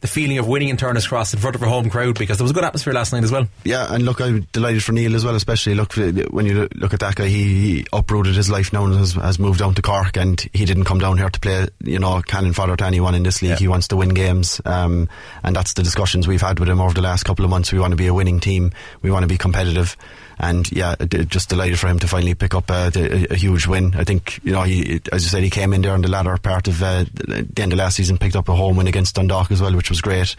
the 0.01 0.07
feeling 0.07 0.39
of 0.39 0.47
winning 0.47 0.69
in 0.69 0.77
Turner's 0.77 1.07
Cross 1.07 1.33
in 1.33 1.39
front 1.39 1.55
of 1.55 1.61
a 1.61 1.69
home 1.69 1.89
crowd 1.89 2.17
because 2.17 2.37
there 2.37 2.43
was 2.43 2.51
a 2.51 2.53
good 2.55 2.63
atmosphere 2.63 2.91
last 2.91 3.13
night 3.13 3.23
as 3.23 3.31
well. 3.31 3.47
Yeah, 3.63 3.87
and 3.93 4.03
look, 4.03 4.19
I'm 4.19 4.41
delighted 4.51 4.83
for 4.83 4.91
Neale 4.91 5.15
as 5.15 5.23
well, 5.23 5.35
especially 5.35 5.75
look 5.75 5.93
when 5.93 6.47
you 6.47 6.67
look 6.75 6.93
at 6.93 6.99
that 6.99 7.15
guy. 7.15 7.27
He, 7.27 7.43
he 7.43 7.87
uprooted 7.93 8.35
his 8.35 8.49
life 8.49 8.73
now 8.73 8.85
and 8.85 8.95
has, 8.95 9.13
has, 9.13 9.37
moved 9.37 9.59
down 9.59 9.75
to 9.75 9.81
Cork, 9.81 10.17
and 10.17 10.39
he 10.53 10.65
didn't 10.65 10.85
come 10.85 10.97
down 10.97 11.17
here 11.17 11.29
to 11.29 11.39
play, 11.39 11.67
you 11.83 11.99
know, 11.99 12.21
cannon 12.23 12.53
fodder 12.53 12.75
to 12.75 12.85
anyone 12.85 13.13
in 13.13 13.23
this 13.23 13.41
league. 13.41 13.51
Yeah. 13.51 13.57
He 13.57 13.67
wants 13.67 13.87
to 13.89 13.95
win 13.95 14.09
games, 14.09 14.59
um, 14.65 15.07
and 15.43 15.55
that's 15.55 15.73
the 15.73 15.83
discussions 15.83 16.27
we've 16.27 16.41
had 16.41 16.59
with 16.59 16.67
him 16.67 16.81
over 16.81 16.93
the 16.93 17.01
last 17.01 17.23
couple 17.23 17.45
of 17.45 17.51
months. 17.51 17.71
We 17.71 17.79
want 17.79 17.91
to 17.91 17.97
be 17.97 18.07
a 18.07 18.13
winning 18.13 18.39
team. 18.39 18.71
We 19.03 19.11
want 19.11 19.23
to 19.23 19.27
be 19.27 19.37
competitive 19.37 19.95
and 20.41 20.69
yeah, 20.71 20.95
just 21.27 21.49
delighted 21.49 21.79
for 21.79 21.87
him 21.87 21.99
to 21.99 22.07
finally 22.07 22.33
pick 22.33 22.55
up 22.55 22.71
a, 22.71 22.91
a, 22.95 23.27
a, 23.29 23.35
huge 23.35 23.67
win. 23.67 23.93
I 23.95 24.03
think 24.03 24.39
you 24.43 24.51
know, 24.51 24.63
he, 24.63 24.99
as 25.11 25.23
you 25.23 25.29
said, 25.29 25.43
he 25.43 25.51
came 25.51 25.71
in 25.71 25.83
there 25.83 25.93
in 25.93 26.01
the 26.01 26.09
latter 26.09 26.35
part 26.37 26.67
of 26.67 26.81
uh, 26.81 27.05
the 27.13 27.61
end 27.61 27.73
of 27.73 27.77
last 27.77 27.97
season, 27.97 28.17
picked 28.17 28.35
up 28.35 28.49
a 28.49 28.55
home 28.55 28.75
win 28.75 28.87
against 28.87 29.15
Dundalk 29.15 29.51
as 29.51 29.61
well, 29.61 29.75
which 29.75 29.89
was 29.89 30.01
great. 30.01 30.35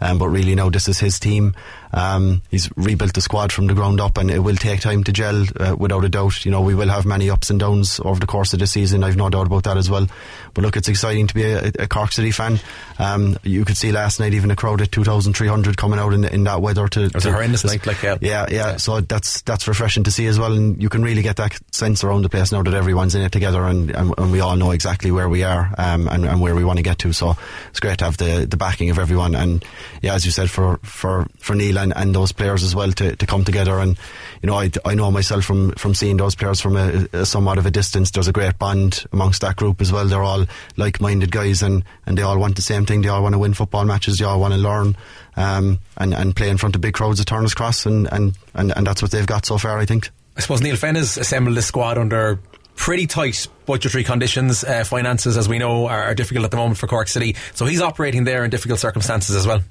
Um, 0.00 0.18
but 0.18 0.30
really, 0.30 0.54
now 0.54 0.70
this 0.70 0.88
is 0.88 0.98
his 0.98 1.20
team. 1.20 1.54
Um, 1.92 2.40
he's 2.50 2.70
rebuilt 2.76 3.12
the 3.12 3.20
squad 3.20 3.52
from 3.52 3.66
the 3.66 3.74
ground 3.74 4.00
up, 4.00 4.16
and 4.16 4.30
it 4.30 4.38
will 4.38 4.56
take 4.56 4.80
time 4.80 5.04
to 5.04 5.12
gel, 5.12 5.44
uh, 5.60 5.76
without 5.78 6.04
a 6.04 6.08
doubt. 6.08 6.46
You 6.46 6.50
know, 6.50 6.62
we 6.62 6.74
will 6.74 6.88
have 6.88 7.04
many 7.04 7.28
ups 7.28 7.50
and 7.50 7.60
downs 7.60 8.00
over 8.00 8.18
the 8.18 8.26
course 8.26 8.54
of 8.54 8.58
the 8.58 8.66
season. 8.66 9.04
I've 9.04 9.16
no 9.16 9.28
doubt 9.28 9.46
about 9.46 9.64
that 9.64 9.76
as 9.76 9.90
well. 9.90 10.06
But 10.54 10.62
look, 10.62 10.76
it's 10.76 10.88
exciting 10.88 11.26
to 11.26 11.34
be 11.34 11.44
a, 11.44 11.70
a 11.78 11.86
Cork 11.86 12.12
City 12.12 12.30
fan. 12.30 12.58
Um, 12.98 13.36
you 13.42 13.66
could 13.66 13.76
see 13.76 13.92
last 13.92 14.18
night 14.18 14.32
even 14.32 14.50
a 14.50 14.56
crowd 14.56 14.80
at 14.80 14.92
2,300 14.92 15.76
coming 15.76 15.98
out 15.98 16.14
in, 16.14 16.24
in 16.24 16.44
that 16.44 16.62
weather. 16.62 16.88
To, 16.88 17.04
it 17.04 17.14
was 17.14 17.24
to, 17.24 17.28
a 17.28 17.32
horrendous 17.32 17.64
night, 17.64 17.86
like 17.86 18.02
yeah. 18.02 18.16
yeah, 18.22 18.46
yeah. 18.50 18.76
So 18.78 19.00
that's 19.02 19.41
that's 19.44 19.66
refreshing 19.68 20.04
to 20.04 20.10
see 20.10 20.26
as 20.26 20.38
well, 20.38 20.52
and 20.52 20.82
you 20.82 20.88
can 20.88 21.02
really 21.02 21.22
get 21.22 21.36
that 21.36 21.58
sense 21.72 22.04
around 22.04 22.22
the 22.22 22.28
place 22.28 22.52
now 22.52 22.62
that 22.62 22.74
everyone's 22.74 23.14
in 23.14 23.22
it 23.22 23.32
together, 23.32 23.64
and, 23.64 23.90
and, 23.90 24.14
and 24.16 24.32
we 24.32 24.40
all 24.40 24.56
know 24.56 24.70
exactly 24.70 25.10
where 25.10 25.28
we 25.28 25.42
are 25.42 25.74
um, 25.78 26.08
and, 26.08 26.24
and 26.24 26.40
where 26.40 26.54
we 26.54 26.64
want 26.64 26.78
to 26.78 26.82
get 26.82 26.98
to. 26.98 27.12
So 27.12 27.36
it's 27.70 27.80
great 27.80 27.98
to 27.98 28.04
have 28.04 28.16
the 28.16 28.46
the 28.48 28.56
backing 28.56 28.90
of 28.90 28.98
everyone, 28.98 29.34
and 29.34 29.64
yeah, 30.00 30.14
as 30.14 30.24
you 30.24 30.30
said, 30.30 30.50
for 30.50 30.78
for 30.82 31.26
for 31.38 31.54
Neale 31.54 31.78
and, 31.78 31.92
and 31.96 32.14
those 32.14 32.32
players 32.32 32.62
as 32.62 32.74
well 32.74 32.92
to, 32.92 33.16
to 33.16 33.26
come 33.26 33.44
together. 33.44 33.78
And 33.78 33.98
you 34.42 34.48
know, 34.48 34.58
I, 34.58 34.70
I 34.84 34.94
know 34.94 35.10
myself 35.10 35.44
from 35.44 35.70
from 35.72 35.94
seeing 35.94 36.16
those 36.16 36.34
players 36.34 36.60
from 36.60 36.76
a, 36.76 37.06
a 37.12 37.24
somewhat 37.24 37.58
of 37.58 37.66
a 37.66 37.70
distance. 37.70 38.10
There's 38.10 38.28
a 38.28 38.32
great 38.32 38.58
bond 38.58 39.04
amongst 39.12 39.40
that 39.42 39.56
group 39.56 39.80
as 39.80 39.92
well. 39.92 40.04
They're 40.04 40.22
all 40.22 40.46
like-minded 40.76 41.30
guys, 41.30 41.62
and 41.62 41.84
and 42.06 42.18
they 42.18 42.22
all 42.22 42.38
want 42.38 42.56
the 42.56 42.62
same 42.62 42.84
thing. 42.84 43.02
They 43.02 43.08
all 43.08 43.22
want 43.22 43.34
to 43.34 43.38
win 43.38 43.54
football 43.54 43.84
matches. 43.84 44.18
They 44.18 44.24
all 44.24 44.40
want 44.40 44.54
to 44.54 44.60
learn. 44.60 44.96
Um, 45.34 45.78
and, 45.96 46.12
and 46.12 46.36
play 46.36 46.50
in 46.50 46.58
front 46.58 46.74
of 46.74 46.82
big 46.82 46.92
crowds 46.92 47.18
at 47.18 47.26
Turner's 47.26 47.54
Cross, 47.54 47.86
and, 47.86 48.06
and, 48.12 48.36
and, 48.52 48.70
and 48.76 48.86
that's 48.86 49.00
what 49.00 49.12
they've 49.12 49.26
got 49.26 49.46
so 49.46 49.56
far, 49.56 49.78
I 49.78 49.86
think. 49.86 50.10
I 50.36 50.40
suppose 50.40 50.60
Neale 50.60 50.76
Fenn 50.76 50.94
has 50.96 51.16
assembled 51.16 51.56
this 51.56 51.64
squad 51.64 51.96
under 51.96 52.38
pretty 52.74 53.06
tight 53.06 53.46
budgetary 53.66 54.04
conditions. 54.04 54.64
Uh, 54.64 54.84
finances, 54.84 55.36
as 55.36 55.48
we 55.48 55.58
know, 55.58 55.86
are, 55.86 56.04
are, 56.04 56.14
difficult 56.14 56.44
at 56.44 56.50
the 56.50 56.56
moment 56.56 56.78
for 56.78 56.86
Cork 56.86 57.08
City. 57.08 57.36
So 57.54 57.64
he's 57.66 57.80
operating 57.80 58.24
there 58.24 58.44
in 58.44 58.50
difficult 58.50 58.80
circumstances 58.80 59.36
as 59.36 59.46
well. 59.46 59.62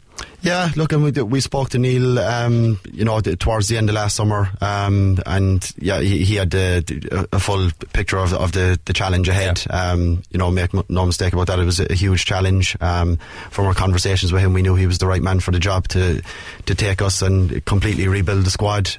Yeah, 0.42 0.70
look, 0.76 0.92
and 0.92 1.04
we, 1.04 1.12
we 1.12 1.40
spoke 1.40 1.70
to 1.70 1.78
Neale, 1.78 2.18
um, 2.20 2.80
you 2.92 3.06
know, 3.06 3.22
towards 3.22 3.68
the 3.68 3.78
end 3.78 3.90
of 3.90 3.96
last 3.96 4.16
summer, 4.16 4.50
um, 4.60 5.20
and 5.26 5.72
yeah, 5.78 6.00
he, 6.00 6.24
he 6.24 6.36
had 6.36 6.54
a, 6.56 6.84
a, 7.32 7.40
full 7.40 7.70
picture 7.94 8.18
of, 8.18 8.34
of 8.34 8.52
the, 8.52 8.80
the 8.86 8.94
challenge 8.94 9.30
ahead. 9.30 9.64
Yeah. 9.68 9.92
Um, 9.92 10.24
you 10.32 10.40
know, 10.40 10.50
make 10.50 10.74
no 10.90 11.06
mistake 11.06 11.34
about 11.34 11.48
that, 11.48 11.60
it 11.60 11.66
was 11.66 11.80
a, 11.80 11.94
huge 11.94 12.26
challenge. 12.26 12.76
Um, 12.82 13.18
from 13.52 13.68
our 13.68 13.76
conversations 13.76 14.32
with 14.32 14.42
him, 14.42 14.54
we 14.54 14.64
knew 14.64 14.76
he 14.76 14.88
was 14.88 14.98
the 14.98 15.08
right 15.08 15.22
man 15.22 15.40
for 15.40 15.52
the 15.52 15.60
job 15.60 15.88
to 15.90 16.22
to 16.66 16.76
take 16.76 17.02
us 17.02 17.22
and 17.22 17.64
completely 17.66 18.08
rebuild 18.08 18.46
the 18.46 18.52
squad. 18.52 18.96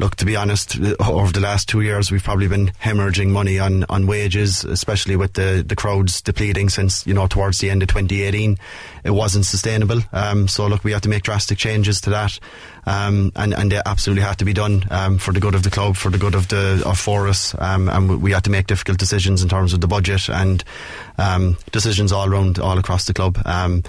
Look, 0.00 0.16
to 0.16 0.24
be 0.24 0.34
honest, 0.34 0.80
over 0.98 1.30
the 1.30 1.40
last 1.40 1.68
two 1.68 1.82
years, 1.82 2.10
we've 2.10 2.24
probably 2.24 2.48
been 2.48 2.68
hemorrhaging 2.82 3.28
money 3.28 3.58
on, 3.58 3.84
on 3.90 4.06
wages, 4.06 4.64
especially 4.64 5.14
with 5.14 5.34
the, 5.34 5.62
the 5.64 5.76
crowds 5.76 6.22
depleting 6.22 6.70
since, 6.70 7.06
you 7.06 7.12
know, 7.12 7.26
towards 7.26 7.58
the 7.58 7.68
end 7.68 7.82
of 7.82 7.88
2018. 7.88 8.56
It 9.04 9.10
wasn't 9.10 9.44
sustainable. 9.44 10.00
Um, 10.10 10.48
so, 10.48 10.66
look, 10.68 10.84
we 10.84 10.92
had 10.92 11.02
to 11.02 11.10
make 11.10 11.22
drastic 11.22 11.58
changes 11.58 12.00
to 12.00 12.10
that 12.10 12.40
um, 12.86 13.32
and 13.36 13.54
and 13.54 13.70
they 13.70 13.80
absolutely 13.84 14.22
had 14.22 14.38
to 14.38 14.44
be 14.44 14.52
done 14.52 14.84
um, 14.90 15.18
for 15.18 15.32
the 15.32 15.40
good 15.40 15.54
of 15.54 15.62
the 15.62 15.70
club, 15.70 15.96
for 15.96 16.10
the 16.10 16.18
good 16.18 16.34
of 16.34 16.48
the 16.48 16.82
of 16.86 16.98
Foras, 16.98 17.60
um, 17.60 17.88
and 17.88 18.22
we 18.22 18.32
had 18.32 18.44
to 18.44 18.50
make 18.50 18.66
difficult 18.66 18.98
decisions 18.98 19.42
in 19.42 19.48
terms 19.48 19.72
of 19.72 19.80
the 19.80 19.86
budget 19.86 20.28
and 20.28 20.64
um, 21.18 21.56
decisions 21.72 22.12
all 22.12 22.28
around, 22.28 22.58
all 22.58 22.78
across 22.78 23.06
the 23.06 23.14
club. 23.14 23.38
Um, 23.44 23.82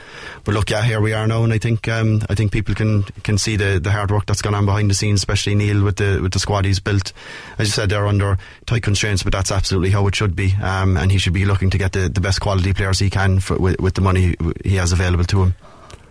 but 0.43 0.54
look, 0.54 0.69
yeah, 0.69 0.84
here 0.84 1.01
we 1.01 1.13
are 1.13 1.27
now, 1.27 1.43
and 1.43 1.54
I 1.54 1.58
think 1.58 1.88
um, 1.88 2.21
I 2.30 2.36
think 2.36 2.51
people 2.51 2.75
can 2.75 3.04
can 3.23 3.38
see 3.38 3.56
the, 3.56 3.80
the 3.80 3.91
hard 3.91 4.12
work 4.12 4.25
that's 4.25 4.41
gone 4.41 4.56
on 4.56 4.65
behind 4.65 4.89
the 4.89 4.95
scenes, 4.95 5.19
especially 5.19 5.56
Neale 5.56 5.84
with 5.84 5.97
the 5.97 6.19
with 6.21 6.34
the 6.34 6.39
squad 6.39 6.65
he's 6.65 6.80
built. 6.80 7.13
As 7.58 7.67
you 7.67 7.71
said, 7.71 7.89
they're 7.89 8.08
under 8.08 8.38
tight 8.65 8.84
constraints, 8.84 9.23
but 9.23 9.34
that's 9.34 9.51
absolutely 9.51 9.91
how 9.91 10.08
it 10.08 10.15
should 10.15 10.36
be, 10.36 10.54
and 10.62 11.12
he 11.12 11.17
should 11.17 11.34
be 11.34 11.45
looking 11.45 11.69
to 11.69 11.77
get 11.77 11.93
the, 11.93 12.10
the 12.10 12.21
best 12.21 12.41
quality 12.41 12.73
players 12.73 12.99
he 12.99 13.10
can 13.10 13.39
for, 13.39 13.58
with, 13.58 13.80
with 13.80 13.93
the 13.95 14.01
money 14.01 14.36
he 14.63 14.75
has 14.75 14.91
available 14.91 15.23
to 15.25 15.43
him. 15.43 15.56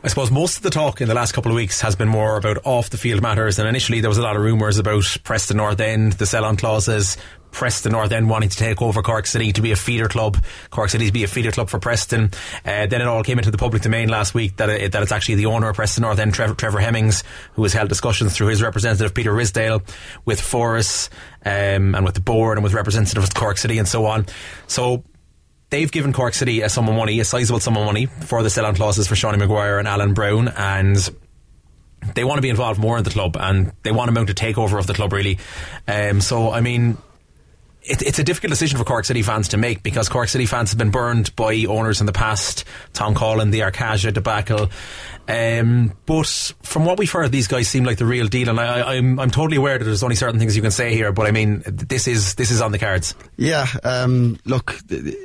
I 0.02 0.08
suppose 0.08 0.30
most 0.30 0.56
of 0.56 0.62
the 0.62 0.70
talk 0.70 1.02
in 1.02 1.08
the 1.08 1.14
last 1.14 1.32
couple 1.32 1.52
of 1.52 1.56
weeks 1.56 1.82
has 1.82 1.94
been 1.94 2.08
more 2.08 2.38
about 2.38 2.64
off 2.64 2.88
the 2.88 2.96
field 2.96 3.20
matters, 3.20 3.58
and 3.58 3.68
initially 3.68 4.00
there 4.00 4.08
was 4.08 4.16
a 4.16 4.22
lot 4.22 4.34
of 4.34 4.40
rumours 4.40 4.78
about 4.78 5.04
Preston 5.24 5.58
North 5.58 5.78
End, 5.78 6.14
the 6.14 6.24
sell 6.24 6.46
on 6.46 6.56
clauses, 6.56 7.18
Preston 7.50 7.92
North 7.92 8.10
End 8.10 8.30
wanting 8.30 8.48
to 8.48 8.56
take 8.56 8.80
over 8.80 9.02
Cork 9.02 9.26
City 9.26 9.52
to 9.52 9.60
be 9.60 9.72
a 9.72 9.76
feeder 9.76 10.08
club, 10.08 10.42
Cork 10.70 10.88
City 10.88 11.06
to 11.06 11.12
be 11.12 11.24
a 11.24 11.28
feeder 11.28 11.52
club 11.52 11.68
for 11.68 11.78
Preston. 11.78 12.30
Uh, 12.64 12.86
then 12.86 13.02
it 13.02 13.06
all 13.06 13.22
came 13.22 13.36
into 13.36 13.50
the 13.50 13.58
public 13.58 13.82
domain 13.82 14.08
last 14.08 14.32
week 14.32 14.56
that, 14.56 14.70
it, 14.70 14.92
that 14.92 15.02
it's 15.02 15.12
actually 15.12 15.34
the 15.34 15.46
owner 15.46 15.68
of 15.68 15.76
Preston 15.76 16.00
North 16.00 16.18
End, 16.18 16.32
Trevor, 16.32 16.54
Trevor 16.54 16.80
Hemmings, 16.80 17.22
who 17.52 17.62
has 17.64 17.74
held 17.74 17.90
discussions 17.90 18.34
through 18.34 18.46
his 18.46 18.62
representative 18.62 19.12
Peter 19.12 19.34
Ridsdale, 19.34 19.82
with 20.24 20.40
Foras 20.40 21.10
um, 21.44 21.94
and 21.94 22.06
with 22.06 22.14
the 22.14 22.22
board 22.22 22.56
and 22.56 22.64
with 22.64 22.72
representatives 22.72 23.28
of 23.28 23.34
Cork 23.34 23.58
City 23.58 23.76
and 23.76 23.86
so 23.86 24.06
on. 24.06 24.24
So 24.66 25.04
they've 25.70 25.90
given 25.90 26.12
Cork 26.12 26.34
City 26.34 26.60
a 26.60 26.68
sum 26.68 26.88
of 26.88 26.94
money, 26.94 27.20
a 27.20 27.24
sizable 27.24 27.60
sum 27.60 27.76
of 27.76 27.84
money 27.86 28.06
for 28.06 28.42
the 28.42 28.50
sell-on 28.50 28.74
clauses 28.74 29.08
for 29.08 29.14
Seanie 29.14 29.38
Maguire 29.38 29.78
and 29.78 29.88
Alan 29.88 30.14
Browne, 30.14 30.48
and 30.48 30.96
they 32.14 32.24
want 32.24 32.38
to 32.38 32.42
be 32.42 32.48
involved 32.48 32.80
more 32.80 32.98
in 32.98 33.04
the 33.04 33.10
club, 33.10 33.36
and 33.38 33.72
they 33.82 33.92
want 33.92 34.08
to 34.08 34.12
mount 34.12 34.30
a 34.30 34.34
takeover 34.34 34.78
of 34.78 34.86
the 34.86 34.94
club, 34.94 35.12
really. 35.12 35.38
Um, 35.86 36.20
so, 36.20 36.50
I 36.50 36.60
mean, 36.60 36.96
it, 37.82 38.02
it's 38.02 38.18
a 38.18 38.24
difficult 38.24 38.50
decision 38.50 38.78
for 38.78 38.84
Cork 38.84 39.04
City 39.04 39.22
fans 39.22 39.48
to 39.48 39.56
make 39.56 39.82
because 39.82 40.08
Cork 40.08 40.28
City 40.28 40.46
fans 40.46 40.70
have 40.70 40.78
been 40.78 40.90
burned 40.90 41.34
by 41.36 41.64
owners 41.68 42.00
in 42.00 42.06
the 42.06 42.12
past. 42.12 42.64
Tom 42.92 43.14
Coughlan, 43.14 43.50
the 43.50 43.60
Arkaga 43.60 44.12
debacle. 44.12 44.70
Um, 45.28 45.92
but 46.06 46.26
from 46.62 46.84
what 46.84 46.98
we've 46.98 47.10
heard, 47.10 47.30
these 47.30 47.46
guys 47.46 47.68
seem 47.68 47.84
like 47.84 47.98
the 47.98 48.06
real 48.06 48.26
deal, 48.26 48.48
and 48.48 48.58
I, 48.58 48.96
am 48.96 49.16
totally 49.30 49.58
aware 49.58 49.78
that 49.78 49.84
there's 49.84 50.02
only 50.02 50.16
certain 50.16 50.40
things 50.40 50.56
you 50.56 50.62
can 50.62 50.72
say 50.72 50.92
here. 50.94 51.12
But 51.12 51.26
I 51.26 51.30
mean, 51.30 51.62
this 51.66 52.08
is 52.08 52.34
this 52.34 52.50
is 52.50 52.60
on 52.60 52.72
the 52.72 52.80
cards. 52.80 53.14
Yeah. 53.36 53.66
Um, 53.84 54.38
look, 54.44 54.76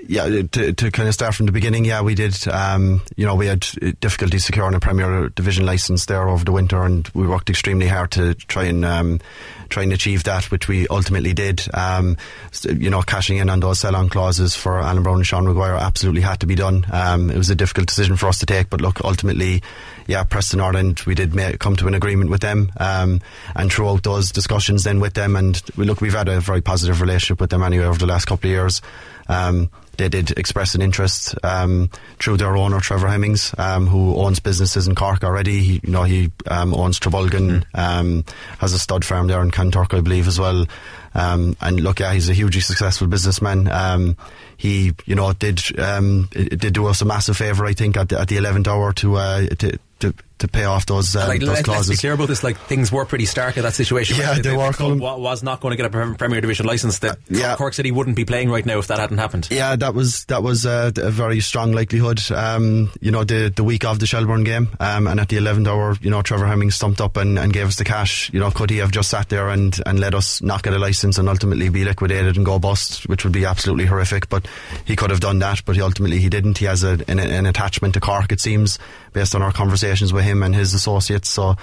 yeah. 0.07 0.43
To, 0.51 0.73
to, 0.73 0.91
kind 0.91 1.07
of 1.07 1.13
start 1.15 1.33
from 1.33 1.47
the 1.47 1.51
beginning, 1.51 1.85
yeah, 1.85 2.01
we 2.01 2.13
did. 2.13 2.47
Um, 2.47 3.01
you 3.15 3.25
know, 3.25 3.33
we 3.33 3.47
had 3.47 3.65
difficulty 3.99 4.37
securing 4.37 4.75
a 4.75 4.79
Premier 4.79 5.29
Division 5.29 5.65
license 5.65 6.05
there 6.05 6.29
over 6.29 6.45
the 6.45 6.51
winter, 6.51 6.83
and 6.83 7.09
we 7.15 7.25
worked 7.25 7.49
extremely 7.49 7.87
hard 7.87 8.11
to 8.11 8.35
try 8.35 8.65
and 8.65 8.85
um, 8.85 9.19
try 9.69 9.83
and 9.83 9.93
achieve 9.93 10.23
that, 10.23 10.51
which 10.51 10.67
we 10.67 10.87
ultimately 10.87 11.33
did. 11.33 11.63
Um, 11.73 12.17
you 12.63 12.89
know, 12.89 13.01
cashing 13.01 13.37
in 13.37 13.49
on 13.49 13.59
those 13.59 13.79
sell-on 13.79 14.09
clauses 14.09 14.55
for 14.55 14.79
Alan 14.79 15.03
Browne 15.03 15.17
and 15.17 15.27
Sean 15.27 15.45
Maguire 15.45 15.75
absolutely 15.75 16.21
had 16.21 16.39
to 16.41 16.47
be 16.47 16.55
done. 16.55 16.85
Um, 16.91 17.29
it 17.29 17.37
was 17.37 17.49
a 17.49 17.55
difficult 17.55 17.87
decision 17.87 18.15
for 18.15 18.27
us 18.27 18.39
to 18.39 18.45
take, 18.45 18.69
but 18.69 18.81
look, 18.81 19.03
ultimately, 19.03 19.61
yeah, 20.07 20.23
Preston 20.23 20.61
Ireland, 20.61 21.01
we 21.05 21.15
did 21.15 21.33
make, 21.33 21.59
come 21.59 21.75
to 21.77 21.87
an 21.87 21.93
agreement 21.93 22.29
with 22.29 22.41
them, 22.41 22.71
um, 22.77 23.21
and 23.55 23.71
throughout 23.71 24.03
those 24.03 24.31
discussions 24.31 24.83
then 24.83 24.99
with 24.99 25.13
them, 25.13 25.35
and 25.35 25.61
we 25.75 25.85
look, 25.85 26.01
we've 26.01 26.13
had 26.13 26.29
a 26.29 26.39
very 26.39 26.61
positive 26.61 27.01
relationship 27.01 27.41
with 27.41 27.49
them 27.49 27.63
anyway 27.63 27.85
over 27.85 27.99
the 27.99 28.05
last 28.05 28.25
couple 28.25 28.49
of 28.49 28.53
years. 28.53 28.81
Um, 29.27 29.69
they 29.97 30.09
did 30.09 30.31
express 30.31 30.75
an 30.75 30.81
interest 30.81 31.35
um, 31.43 31.89
through 32.19 32.37
their 32.37 32.57
owner 32.57 32.79
Trevor 32.79 33.07
Hemmings, 33.07 33.53
um, 33.57 33.87
who 33.87 34.15
owns 34.15 34.39
businesses 34.39 34.87
in 34.87 34.95
Cork 34.95 35.23
already. 35.23 35.61
He, 35.61 35.81
you 35.83 35.91
know, 35.91 36.03
he 36.03 36.31
um, 36.47 36.73
owns 36.73 36.99
Trabolgan, 36.99 37.65
mm. 37.73 38.29
has 38.59 38.73
a 38.73 38.79
stud 38.79 39.05
farm 39.05 39.27
there 39.27 39.41
in 39.41 39.51
Kanturk, 39.51 39.97
I 39.97 40.01
believe, 40.01 40.27
as 40.27 40.39
well. 40.39 40.65
Um, 41.13 41.55
and 41.61 41.79
look, 41.79 42.01
yeah, 42.01 42.13
he's 42.13 42.29
a 42.29 42.33
hugely 42.33 42.59
successful 42.59 43.07
businessman. 43.07 43.69
Um, 43.69 44.17
he, 44.57 44.93
you 45.05 45.15
know, 45.15 45.31
did 45.31 45.61
um, 45.79 46.27
did 46.31 46.73
do 46.73 46.87
us 46.87 47.01
a 47.01 47.05
massive 47.05 47.37
favour, 47.37 47.65
I 47.65 47.73
think, 47.73 47.95
at 47.95 48.09
the, 48.09 48.19
at 48.19 48.27
the 48.27 48.35
eleventh 48.37 48.67
hour 48.67 48.91
to, 48.93 49.15
uh, 49.15 49.47
to, 49.47 49.79
to 49.99 50.13
to 50.39 50.47
pay 50.47 50.65
off 50.65 50.85
those, 50.85 51.15
um, 51.15 51.27
like, 51.27 51.39
those 51.39 51.49
let, 51.49 51.65
clauses. 51.65 51.89
be 51.89 51.97
clear 51.97 52.13
about 52.13 52.27
this. 52.27 52.43
Like 52.43 52.57
things 52.57 52.91
were 52.91 53.05
pretty 53.05 53.25
stark 53.25 53.57
in 53.57 53.63
that 53.63 53.73
situation. 53.73 54.17
Yeah, 54.17 54.33
The- 54.35 54.41
they 54.41 54.49
the 54.51 54.57
were, 54.57 54.71
Colin. 54.73 54.99
was 54.99 55.43
not 55.43 55.61
going 55.61 55.75
to 55.75 55.81
get 55.81 55.93
a 55.93 56.13
Premier 56.15 56.41
Division 56.41 56.65
license. 56.65 56.99
That 56.99 57.17
yeah. 57.29 57.55
Cork 57.55 57.73
City 57.73 57.91
wouldn't 57.91 58.15
be 58.15 58.25
playing 58.25 58.49
right 58.49 58.65
now 58.65 58.79
if 58.79 58.87
that 58.87 58.99
hadn't 58.99 59.17
happened. 59.17 59.47
Yeah, 59.51 59.75
that 59.75 59.93
was 59.93 60.25
that 60.25 60.43
was 60.43 60.65
uh, 60.65 60.91
a 60.97 61.09
very 61.11 61.39
strong 61.39 61.71
likelihood. 61.71 62.19
Um, 62.31 62.91
you 63.01 63.11
know, 63.11 63.23
the 63.23 63.51
the 63.55 63.63
week 63.63 63.85
of 63.85 63.99
the 63.99 64.05
Shelbourne 64.05 64.43
game, 64.43 64.69
um, 64.79 65.07
and 65.07 65.19
at 65.19 65.29
the 65.29 65.37
eleventh 65.37 65.67
hour, 65.67 65.95
you 66.01 66.09
know, 66.09 66.21
Trevor 66.21 66.47
Hemming 66.47 66.71
stumped 66.71 66.99
up 67.01 67.17
and, 67.17 67.39
and 67.39 67.53
gave 67.53 67.67
us 67.67 67.77
the 67.77 67.83
cash. 67.85 68.31
You 68.33 68.39
know, 68.39 68.51
could 68.51 68.69
he 68.69 68.77
have 68.77 68.91
just 68.91 69.09
sat 69.09 69.29
there 69.29 69.49
and, 69.49 69.79
and 69.85 69.99
let 69.99 70.13
us 70.13 70.41
not 70.41 70.63
get 70.63 70.73
a 70.73 70.79
license 70.79 71.17
and 71.17 71.29
ultimately 71.29 71.69
be 71.69 71.85
liquidated 71.85 72.35
and 72.35 72.45
go 72.45 72.59
bust, 72.59 73.07
which 73.07 73.23
would 73.23 73.33
be 73.33 73.45
absolutely 73.45 73.85
horrific. 73.85 74.27
But 74.29 74.47
he 74.85 74.95
could 74.95 75.11
have 75.11 75.19
done 75.21 75.39
that, 75.39 75.63
but 75.65 75.75
he 75.75 75.81
ultimately 75.81 76.19
he 76.19 76.29
didn't. 76.29 76.57
He 76.57 76.65
has 76.65 76.83
a, 76.83 76.99
an, 77.07 77.19
an 77.19 77.45
attachment 77.45 77.93
to 77.93 77.99
Cork, 77.99 78.31
it 78.31 78.39
seems, 78.41 78.79
based 79.13 79.35
on 79.35 79.41
our 79.41 79.51
conversations 79.51 80.11
with 80.11 80.24
him 80.25 80.43
and 80.43 80.53
his 80.53 80.73
associates. 80.73 81.29
So. 81.29 81.55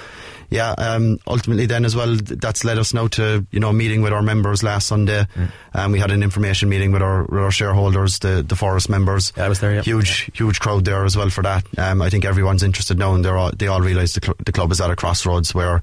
Yeah, 0.50 0.72
um, 0.76 1.18
ultimately 1.26 1.64
then 1.64 1.86
as 1.86 1.96
well, 1.96 2.14
that's 2.14 2.62
led 2.62 2.76
us 2.76 2.92
now 2.92 3.06
to 3.06 3.46
you 3.50 3.58
know 3.58 3.72
meeting 3.72 4.02
with 4.02 4.12
our 4.12 4.20
members 4.20 4.62
last 4.62 4.86
Sunday. 4.86 5.26
Um, 5.72 5.92
we 5.92 5.98
had 5.98 6.10
an 6.10 6.22
information 6.22 6.68
meeting 6.68 6.92
with 6.92 7.00
our, 7.00 7.22
with 7.22 7.40
our 7.40 7.50
shareholders, 7.50 8.18
the 8.18 8.44
the 8.46 8.54
Foras 8.54 8.86
members. 8.86 9.32
Yeah, 9.34 9.46
I 9.46 9.48
was 9.48 9.60
there, 9.60 9.72
yeah. 9.72 9.80
Huge, 9.80 10.30
huge 10.34 10.60
crowd 10.60 10.84
there 10.84 11.06
as 11.06 11.16
well 11.16 11.30
for 11.30 11.40
that. 11.40 11.64
Um, 11.78 12.02
I 12.02 12.10
think 12.10 12.26
everyone's 12.26 12.62
interested 12.62 12.98
now, 12.98 13.14
and 13.14 13.24
they're 13.24 13.38
all, 13.38 13.50
they 13.56 13.66
all 13.66 13.80
realise 13.80 14.12
the, 14.12 14.20
cl- 14.22 14.36
the 14.44 14.52
club 14.52 14.70
is 14.72 14.80
at 14.82 14.90
a 14.90 14.96
crossroads 14.96 15.54
where, 15.54 15.80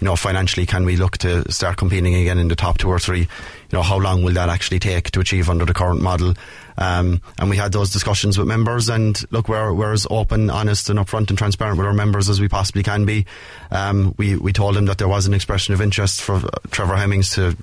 you 0.00 0.04
know, 0.04 0.14
financially, 0.14 0.66
can 0.66 0.84
we 0.84 0.94
look 0.94 1.18
to 1.18 1.50
start 1.50 1.76
competing 1.76 2.14
again 2.14 2.38
in 2.38 2.46
the 2.46 2.54
top 2.54 2.78
two 2.78 2.90
or 2.90 3.00
three? 3.00 3.22
You 3.22 3.28
know, 3.72 3.82
how 3.82 3.98
long 3.98 4.22
will 4.22 4.34
that 4.34 4.48
actually 4.48 4.78
take 4.78 5.10
to 5.10 5.20
achieve 5.20 5.50
under 5.50 5.64
the 5.64 5.74
current 5.74 6.00
model? 6.00 6.34
Um, 6.78 7.20
and 7.38 7.50
we 7.50 7.56
had 7.56 7.72
those 7.72 7.90
discussions 7.90 8.38
with 8.38 8.46
members, 8.46 8.88
and 8.88 9.20
look, 9.30 9.48
we're, 9.48 9.72
we're 9.72 9.92
as 9.92 10.06
open, 10.10 10.50
honest, 10.50 10.90
and 10.90 10.98
upfront 10.98 11.28
and 11.28 11.38
transparent 11.38 11.78
with 11.78 11.86
our 11.86 11.92
members 11.92 12.28
as 12.28 12.40
we 12.40 12.48
possibly 12.48 12.82
can 12.82 13.04
be. 13.04 13.26
Um, 13.70 14.14
we 14.18 14.36
we 14.36 14.52
told 14.52 14.76
them 14.76 14.86
that 14.86 14.98
there 14.98 15.08
was 15.08 15.26
an 15.26 15.34
expression 15.34 15.74
of 15.74 15.80
interest 15.80 16.22
for 16.22 16.36
uh, 16.36 16.48
Trevor 16.70 16.96
Hemmings 16.96 17.30
to 17.34 17.56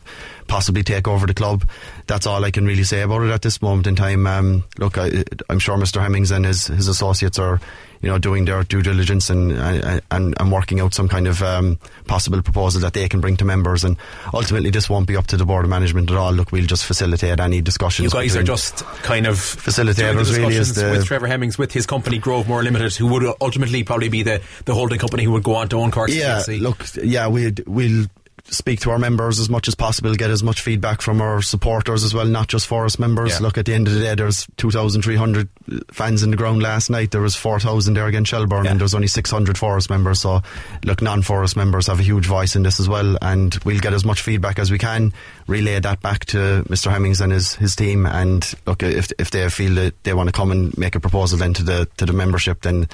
possibly 0.48 0.84
take 0.84 1.08
over 1.08 1.28
the 1.28 1.34
club. 1.34 1.67
That's 2.08 2.26
all 2.26 2.43
I 2.43 2.52
can 2.52 2.65
really 2.65 2.84
say 2.84 3.02
about 3.02 3.24
it 3.24 3.32
at 3.32 3.41
this 3.41 3.62
moment 3.62 3.88
in 3.88 3.95
time. 3.95 4.28
Um, 4.28 4.63
look, 4.78 4.98
I, 4.98 5.24
I'm 5.50 5.60
sure 5.60 5.78
Mr. 5.78 6.02
Hemmings 6.02 6.32
and 6.32 6.45
his 6.45 6.67
his 6.67 6.88
associates 6.88 7.39
are, 7.39 7.60
you 8.02 8.10
know, 8.10 8.18
doing 8.18 8.46
their 8.46 8.64
due 8.64 8.82
diligence 8.82 9.30
and 9.30 9.52
and, 9.52 10.02
and, 10.12 10.34
and 10.40 10.52
working 10.52 10.80
out 10.80 10.94
some 10.94 11.08
kind 11.08 11.28
of 11.28 11.42
um, 11.42 11.78
possible 12.08 12.42
proposal 12.42 12.82
that 12.82 12.94
they 12.94 13.08
can 13.10 13.20
bring 13.20 13.38
to 13.38 13.46
members. 13.46 13.84
And 13.84 13.98
ultimately, 14.34 14.70
this 14.70 14.90
won't 14.90 15.08
be 15.08 15.18
up 15.18 15.28
to 15.28 15.38
the 15.38 15.46
board 15.46 15.66
of 15.66 15.70
management 15.70 16.10
at 16.10 16.18
all. 16.18 16.32
Look, 16.32 16.52
we'll 16.52 16.66
just 16.66 16.86
facilitate 16.86 17.40
any 17.40 17.62
discussions. 17.62 18.14
You 18.14 18.20
guys 18.20 18.36
are 18.36 18.44
just 18.44 18.86
kind 19.04 19.28
of 19.28 19.36
Facilitators, 19.36 20.36
really, 20.38 20.56
is 20.56 20.70
discussions 20.70 20.76
the- 20.76 20.92
with 20.92 21.06
Trevor 21.06 21.28
Hemmings 21.28 21.58
with 21.58 21.72
his 21.72 21.86
company 21.86 22.20
Grovemore 22.20 22.64
Limited, 22.64 22.96
who 22.96 23.08
would 23.08 23.24
ultimately 23.42 23.84
probably 23.84 24.10
be 24.10 24.24
the, 24.24 24.42
the 24.66 24.74
holding 24.74 25.00
company 25.00 25.24
who 25.24 25.32
would 25.32 25.44
go 25.44 25.56
on 25.56 25.70
to 25.70 25.78
own 25.78 25.92
Cork 25.92 26.10
Yeah, 26.10 26.42
look, 26.48 26.86
yeah, 27.04 27.28
we 27.28 27.54
we'll 27.66 28.06
speak 28.52 28.80
to 28.82 28.92
our 28.92 29.00
members 29.00 29.40
as 29.40 29.50
much 29.50 29.68
as 29.68 29.76
possible, 29.76 30.14
get 30.16 30.30
as 30.32 30.44
much 30.44 30.62
feedback 30.62 31.02
from 31.02 31.22
our 31.22 31.42
supporters 31.42 32.04
as 32.04 32.14
well, 32.14 32.26
not 32.26 32.48
just 32.48 32.70
Foras 32.70 33.00
members. 33.00 33.32
Yeah. 33.34 33.40
Look, 33.40 33.58
at 33.58 33.66
the 33.66 33.74
end 33.74 33.88
of 33.88 33.94
the 33.94 34.00
day, 34.00 34.16
there's 34.16 34.48
2,300 34.58 35.48
uh, 35.72 35.78
fans 35.92 36.24
in 36.24 36.32
the 36.32 36.38
ground 36.38 36.62
last 36.62 36.90
night. 36.90 37.12
There 37.12 37.22
was 37.22 37.36
4,000 37.36 37.94
there 37.94 38.08
against 38.08 38.32
Shelbourne, 38.32 38.66
Yeah. 38.66 38.72
and 38.72 38.80
there's 38.80 38.94
only 38.96 39.08
600 39.08 39.56
Foras 39.56 39.90
members. 39.90 40.20
So, 40.22 40.42
look, 40.84 41.02
non-Foras 41.02 41.56
members 41.56 41.88
have 41.88 42.00
a 42.00 42.04
huge 42.04 42.26
voice 42.26 42.56
in 42.56 42.64
this 42.64 42.80
as 42.80 42.90
well, 42.90 43.18
and 43.22 43.58
we'll 43.66 43.80
get 43.80 43.94
as 43.94 44.06
much 44.06 44.22
feedback 44.22 44.60
as 44.60 44.72
we 44.72 44.78
can, 44.78 45.14
relay 45.48 45.80
that 45.80 46.02
back 46.02 46.26
to 46.26 46.64
Mr. 46.70 46.92
Hemmings 46.92 47.22
and 47.22 47.32
his, 47.32 47.56
his 47.56 47.76
team. 47.76 48.06
And 48.06 48.52
look, 48.66 48.84
if 48.84 49.12
if 49.20 49.32
they 49.32 49.48
feel 49.50 49.76
that 49.76 50.04
they 50.04 50.14
want 50.14 50.28
to 50.28 50.34
come 50.34 50.52
and 50.52 50.78
make 50.78 50.96
a 50.96 51.00
proposal 51.00 51.38
then 51.38 51.54
to 51.56 51.64
the 51.64 51.88
to 51.98 52.06
the 52.06 52.14
membership, 52.14 52.62
then 52.62 52.88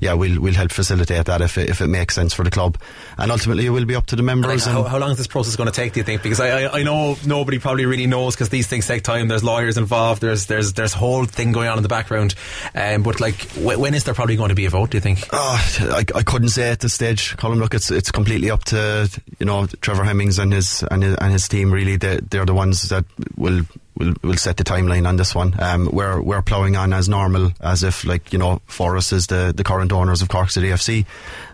yeah, 0.00 0.14
we'll 0.14 0.40
we'll 0.40 0.54
help 0.54 0.72
facilitate 0.72 1.26
that 1.26 1.42
if 1.42 1.58
it, 1.58 1.68
if 1.68 1.80
it 1.80 1.88
makes 1.88 2.14
sense 2.14 2.32
for 2.32 2.42
the 2.42 2.50
club. 2.50 2.78
And 3.18 3.30
ultimately, 3.30 3.66
it 3.66 3.70
will 3.70 3.84
be 3.84 3.94
up 3.94 4.06
to 4.06 4.16
the 4.16 4.22
members. 4.22 4.64
how, 4.64 4.82
how 4.82 4.98
long 4.98 5.10
is 5.10 5.18
this 5.18 5.26
process 5.26 5.56
going 5.56 5.68
to 5.68 5.72
take? 5.72 5.92
Do 5.92 6.00
you 6.00 6.04
think? 6.04 6.22
Because 6.22 6.40
I, 6.40 6.62
I, 6.64 6.78
I 6.80 6.82
know 6.82 7.16
nobody 7.26 7.58
probably 7.58 7.84
really 7.84 8.06
knows 8.06 8.34
because 8.34 8.48
these 8.48 8.66
things 8.66 8.86
take 8.86 9.02
time. 9.02 9.28
There's 9.28 9.44
lawyers 9.44 9.76
involved. 9.76 10.22
There's 10.22 10.46
there's 10.46 10.72
there's 10.72 10.94
a 10.94 10.98
whole 10.98 11.26
thing 11.26 11.52
going 11.52 11.68
on 11.68 11.76
in 11.76 11.82
the 11.82 11.88
background. 11.88 12.34
Um, 12.74 13.02
but 13.02 13.20
like, 13.20 13.34
wh- 13.52 13.78
when 13.78 13.94
is 13.94 14.04
there 14.04 14.14
probably 14.14 14.36
going 14.36 14.48
to 14.48 14.54
be 14.54 14.64
a 14.64 14.70
vote? 14.70 14.90
Do 14.90 14.96
you 14.96 15.02
think? 15.02 15.20
Oh, 15.32 15.76
I, 15.80 16.04
I 16.14 16.22
couldn't 16.22 16.48
say 16.48 16.70
at 16.70 16.80
this 16.80 16.94
stage, 16.94 17.36
Colin. 17.36 17.58
Look, 17.58 17.74
it's 17.74 17.90
it's 17.90 18.10
completely 18.10 18.50
up 18.50 18.64
to 18.64 19.08
you 19.38 19.46
know 19.46 19.66
Trevor 19.82 20.04
Hemmings 20.04 20.38
and 20.38 20.52
his 20.52 20.82
and 20.90 21.02
his, 21.02 21.14
and 21.16 21.32
his 21.32 21.46
team. 21.46 21.70
Really, 21.72 21.96
they, 21.96 22.20
they're 22.30 22.46
the 22.46 22.54
ones 22.54 22.88
that 22.88 23.04
will 23.36 23.64
will 24.00 24.14
will 24.22 24.36
set 24.36 24.56
the 24.56 24.64
timeline 24.64 25.06
on 25.06 25.16
this 25.16 25.34
one. 25.34 25.54
Um, 25.60 25.88
we're 25.92 26.20
we're 26.20 26.42
ploughing 26.42 26.76
on 26.76 26.92
as 26.92 27.08
normal, 27.08 27.52
as 27.60 27.84
if 27.84 28.04
like 28.04 28.32
you 28.32 28.38
know 28.38 28.60
Foras 28.66 29.12
is 29.12 29.28
the 29.28 29.52
the 29.54 29.62
current 29.62 29.92
owners 29.92 30.22
of 30.22 30.28
Cork 30.28 30.50
City 30.50 30.68
FC, 30.68 31.06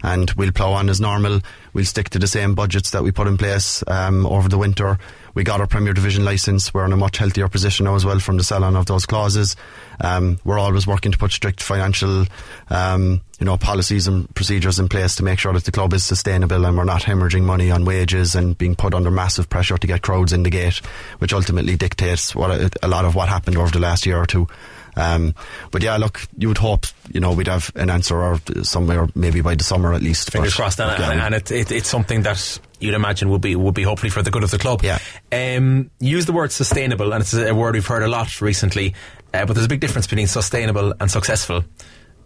and 0.02 0.30
we'll 0.30 0.52
plough 0.52 0.72
on 0.72 0.88
as 0.88 1.00
normal. 1.00 1.40
We'll 1.74 1.84
stick 1.84 2.08
to 2.10 2.18
the 2.18 2.26
same 2.26 2.54
budgets 2.54 2.92
that 2.92 3.02
we 3.02 3.12
put 3.12 3.26
in 3.26 3.36
place 3.36 3.84
um, 3.86 4.24
over 4.24 4.48
the 4.48 4.56
winter. 4.56 4.98
We 5.36 5.44
got 5.44 5.60
our 5.60 5.66
Premier 5.66 5.92
Division 5.92 6.24
licence. 6.24 6.72
We're 6.72 6.86
in 6.86 6.94
a 6.94 6.96
much 6.96 7.18
healthier 7.18 7.46
position 7.46 7.84
now 7.84 7.94
as 7.94 8.06
well 8.06 8.18
from 8.20 8.38
the 8.38 8.42
sell-on 8.42 8.74
of 8.74 8.86
those 8.86 9.04
clauses. 9.04 9.54
Um, 10.00 10.40
we're 10.46 10.58
always 10.58 10.86
working 10.86 11.12
to 11.12 11.18
put 11.18 11.30
strict 11.30 11.62
financial, 11.62 12.24
um, 12.70 13.20
you 13.38 13.44
know, 13.44 13.58
policies 13.58 14.08
and 14.08 14.34
procedures 14.34 14.78
in 14.78 14.88
place 14.88 15.14
to 15.16 15.22
make 15.22 15.38
sure 15.38 15.52
that 15.52 15.64
the 15.64 15.72
club 15.72 15.92
is 15.92 16.06
sustainable 16.06 16.64
and 16.64 16.74
we're 16.74 16.84
not 16.84 17.02
hemorrhaging 17.02 17.42
money 17.42 17.70
on 17.70 17.84
wages 17.84 18.34
and 18.34 18.56
being 18.56 18.74
put 18.74 18.94
under 18.94 19.10
massive 19.10 19.50
pressure 19.50 19.76
to 19.76 19.86
get 19.86 20.00
crowds 20.00 20.32
in 20.32 20.42
the 20.42 20.48
gate, 20.48 20.78
which 21.18 21.34
ultimately 21.34 21.76
dictates 21.76 22.34
what 22.34 22.50
a, 22.50 22.70
a 22.82 22.88
lot 22.88 23.04
of 23.04 23.14
what 23.14 23.28
happened 23.28 23.58
over 23.58 23.70
the 23.70 23.78
last 23.78 24.06
year 24.06 24.16
or 24.16 24.24
two. 24.24 24.48
Um, 24.96 25.34
but 25.70 25.82
yeah, 25.82 25.96
look, 25.96 26.22
you 26.38 26.48
would 26.48 26.58
hope 26.58 26.86
you 27.12 27.20
know 27.20 27.32
we'd 27.32 27.48
have 27.48 27.70
an 27.74 27.90
answer 27.90 28.16
or 28.16 28.40
somewhere 28.62 29.08
maybe 29.14 29.40
by 29.42 29.54
the 29.54 29.64
summer 29.64 29.92
at 29.92 30.02
least. 30.02 30.32
Fingers 30.32 30.52
But, 30.52 30.56
crossed, 30.56 30.80
and, 30.80 30.98
yeah, 30.98 31.10
and, 31.10 31.20
and 31.20 31.34
it, 31.34 31.50
it, 31.50 31.70
it's 31.70 31.88
something 31.88 32.22
that 32.22 32.58
you'd 32.80 32.94
imagine 32.94 33.28
would 33.30 33.42
be 33.42 33.56
would 33.56 33.74
be 33.74 33.82
hopefully 33.82 34.10
for 34.10 34.22
the 34.22 34.30
good 34.30 34.42
of 34.42 34.50
the 34.50 34.58
club. 34.58 34.82
Yeah. 34.82 34.98
Um, 35.30 35.90
use 36.00 36.26
the 36.26 36.32
word 36.32 36.52
sustainable, 36.52 37.12
and 37.12 37.22
it's 37.22 37.34
a 37.34 37.54
word 37.54 37.74
we've 37.74 37.86
heard 37.86 38.02
a 38.02 38.08
lot 38.08 38.40
recently. 38.40 38.94
Uh, 39.34 39.44
but 39.44 39.54
there's 39.54 39.66
a 39.66 39.68
big 39.68 39.80
difference 39.80 40.06
between 40.06 40.26
sustainable 40.26 40.94
and 40.98 41.10
successful. 41.10 41.64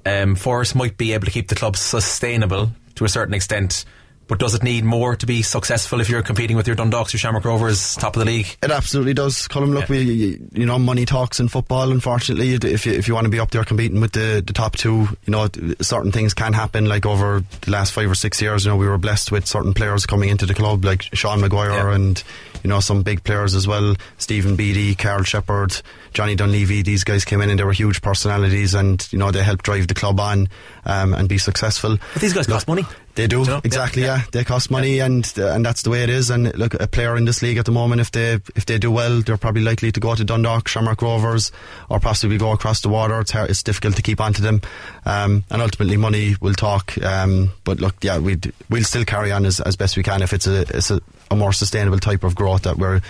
Um, 0.06 0.36
Foras 0.36 0.74
might 0.74 0.96
be 0.96 1.12
able 1.12 1.26
to 1.26 1.30
keep 1.30 1.48
the 1.48 1.54
club 1.54 1.76
sustainable 1.76 2.70
to 2.94 3.04
a 3.04 3.08
certain 3.08 3.34
extent, 3.34 3.84
but 4.30 4.38
does 4.38 4.54
it 4.54 4.62
need 4.62 4.84
more 4.84 5.16
to 5.16 5.26
be 5.26 5.42
successful 5.42 6.00
if 6.00 6.08
you're 6.08 6.22
competing 6.22 6.56
with 6.56 6.66
your 6.66 6.76
Dundalks, 6.76 7.12
your 7.12 7.18
Shamrock 7.18 7.44
Rovers, 7.44 7.96
top 7.96 8.14
of 8.16 8.20
the 8.20 8.24
league? 8.24 8.46
It 8.62 8.70
absolutely 8.70 9.12
does, 9.12 9.46
Colin. 9.48 9.72
Look, 9.72 9.88
Yeah. 9.88 9.96
we, 9.96 10.40
you 10.52 10.64
know, 10.64 10.78
money 10.78 11.04
talks 11.04 11.40
in 11.40 11.48
football. 11.48 11.90
Unfortunately, 11.90 12.54
if 12.54 12.86
you, 12.86 12.92
if 12.92 13.08
you 13.08 13.14
want 13.14 13.24
to 13.26 13.28
be 13.30 13.40
up 13.40 13.50
there 13.50 13.64
competing 13.64 14.00
with 14.00 14.12
the, 14.12 14.42
the 14.46 14.52
top 14.52 14.76
two, 14.76 15.00
you 15.26 15.30
know, 15.32 15.48
certain 15.82 16.12
things 16.12 16.32
can 16.32 16.52
happen. 16.52 16.86
Like 16.86 17.04
over 17.04 17.44
the 17.62 17.70
last 17.70 17.92
five 17.92 18.10
or 18.10 18.14
six 18.14 18.40
years, 18.40 18.64
you 18.64 18.70
know, 18.70 18.76
we 18.76 18.86
were 18.86 18.98
blessed 18.98 19.32
with 19.32 19.46
certain 19.46 19.74
players 19.74 20.06
coming 20.06 20.28
into 20.28 20.46
the 20.46 20.54
club, 20.54 20.84
like 20.84 21.02
Sean 21.12 21.40
Maguire 21.40 21.70
Yeah. 21.90 21.94
and 21.96 22.22
you 22.62 22.68
know 22.68 22.80
some 22.80 23.02
big 23.02 23.24
players 23.24 23.54
as 23.54 23.66
well. 23.66 23.94
Stephen 24.18 24.56
Beattie, 24.56 24.94
Karl 24.94 25.22
Sheppard, 25.22 25.80
Johnny 26.12 26.34
Dunleavy. 26.34 26.82
These 26.82 27.04
guys 27.04 27.24
came 27.24 27.40
in 27.40 27.50
and 27.50 27.58
they 27.58 27.64
were 27.64 27.72
huge 27.72 28.02
personalities, 28.02 28.74
and 28.74 29.06
you 29.12 29.18
know 29.18 29.30
they 29.30 29.42
helped 29.42 29.64
drive 29.64 29.88
the 29.88 29.94
club 29.94 30.20
on 30.20 30.48
um, 30.84 31.14
and 31.14 31.28
be 31.28 31.38
successful. 31.38 31.98
But 32.12 32.22
these 32.22 32.32
guys 32.32 32.46
cost 32.46 32.68
money. 32.68 32.84
They 33.16 33.26
do 33.26 33.42
exactly, 33.64 34.02
Yeah, 34.02 34.18
yeah, 34.18 34.22
They 34.32 34.44
cost 34.44 34.70
money, 34.70 35.00
and 35.00 35.30
uh, 35.36 35.48
and 35.48 35.66
that's 35.66 35.82
the 35.82 35.90
way 35.90 36.04
it 36.04 36.10
is. 36.10 36.30
And 36.30 36.56
look, 36.56 36.74
a 36.74 36.86
player 36.86 37.16
in 37.16 37.24
this 37.24 37.42
league 37.42 37.58
at 37.58 37.64
the 37.64 37.72
moment, 37.72 38.00
if 38.00 38.12
they 38.12 38.34
if 38.54 38.66
they 38.66 38.78
do 38.78 38.90
well, 38.90 39.20
they're 39.20 39.36
probably 39.36 39.62
likely 39.62 39.90
to 39.92 40.00
go 40.00 40.14
to 40.14 40.24
Dundalk, 40.24 40.68
Shamrock 40.68 41.02
Rovers, 41.02 41.50
or 41.88 41.98
possibly 41.98 42.38
go 42.38 42.52
across 42.52 42.80
the 42.82 42.88
water. 42.88 43.20
It's 43.20 43.32
hard, 43.32 43.50
it's 43.50 43.62
difficult 43.62 43.96
to 43.96 44.02
keep 44.02 44.20
on 44.20 44.32
to 44.34 44.42
them, 44.42 44.62
um, 45.04 45.44
and 45.50 45.60
ultimately 45.60 45.96
money 45.96 46.36
will 46.40 46.54
talk. 46.54 46.96
Um, 47.02 47.50
but 47.64 47.80
look, 47.80 47.96
yeah, 48.02 48.18
we 48.18 48.38
we'll 48.70 48.84
still 48.84 49.04
carry 49.04 49.32
on 49.32 49.44
as, 49.44 49.60
as 49.60 49.76
best 49.76 49.96
we 49.96 50.02
can 50.04 50.22
if 50.22 50.32
it's 50.32 50.46
a 50.46 50.60
it's 50.60 50.90
a, 50.90 51.00
a 51.30 51.36
more 51.36 51.52
sustainable 51.52 51.98
type 51.98 52.24
of 52.24 52.34
growth 52.34 52.62
that 52.62 52.76
we're 52.76 53.00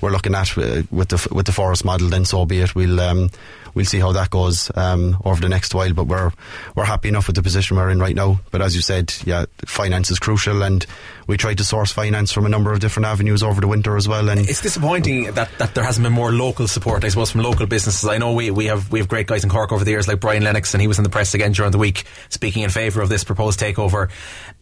we're 0.00 0.10
looking 0.10 0.34
at 0.34 0.56
uh, 0.58 0.82
with 0.90 1.08
the 1.08 1.28
with 1.34 1.46
the 1.46 1.52
Foras 1.52 1.84
model. 1.84 2.08
Then 2.08 2.24
so 2.24 2.44
be 2.44 2.60
it. 2.60 2.74
We'll 2.74 3.00
um, 3.00 3.30
we'll 3.74 3.86
see 3.86 4.00
how 4.00 4.12
that 4.12 4.30
goes 4.30 4.70
um, 4.76 5.16
over 5.24 5.40
the 5.40 5.48
next 5.48 5.74
while. 5.74 5.92
But 5.92 6.04
we're 6.04 6.32
we're 6.74 6.84
happy 6.84 7.08
enough 7.08 7.26
with 7.26 7.36
the 7.36 7.42
position 7.42 7.76
we're 7.76 7.90
in 7.90 7.98
right 7.98 8.14
now. 8.14 8.40
But 8.50 8.62
as 8.62 8.76
you 8.76 8.82
said, 8.82 9.14
yeah, 9.24 9.46
finance 9.64 10.10
is 10.10 10.18
crucial, 10.18 10.62
and 10.62 10.84
we 11.26 11.36
tried 11.36 11.58
to 11.58 11.64
source 11.64 11.90
finance 11.92 12.32
from 12.32 12.44
a 12.44 12.48
number 12.48 12.72
of 12.72 12.80
different 12.80 13.06
avenues 13.06 13.42
over 13.42 13.60
the 13.60 13.68
winter 13.68 13.96
as 13.96 14.06
well. 14.08 14.28
And 14.28 14.40
It's 14.40 14.60
disappointing 14.60 15.32
that, 15.32 15.50
that 15.58 15.74
there 15.74 15.84
hasn't 15.84 16.04
been 16.04 16.12
more 16.12 16.32
local 16.32 16.68
support, 16.68 17.04
I 17.04 17.08
suppose, 17.08 17.30
from 17.30 17.42
local 17.42 17.66
businesses. 17.66 18.08
I 18.08 18.18
know 18.18 18.32
we, 18.32 18.50
we 18.50 18.66
have 18.66 18.90
we 18.92 18.98
have 18.98 19.08
great 19.08 19.26
guys 19.26 19.44
in 19.44 19.50
Cork 19.50 19.72
over 19.72 19.84
the 19.84 19.90
years, 19.90 20.06
like 20.06 20.20
Brian 20.20 20.44
Lennox, 20.44 20.74
and 20.74 20.80
he 20.80 20.88
was 20.88 20.98
in 20.98 21.04
the 21.04 21.10
press 21.10 21.34
again 21.34 21.52
during 21.52 21.72
the 21.72 21.78
week 21.78 22.04
speaking 22.28 22.62
in 22.62 22.70
favour 22.70 23.00
of 23.00 23.08
this 23.08 23.24
proposed 23.24 23.58
takeover. 23.58 24.10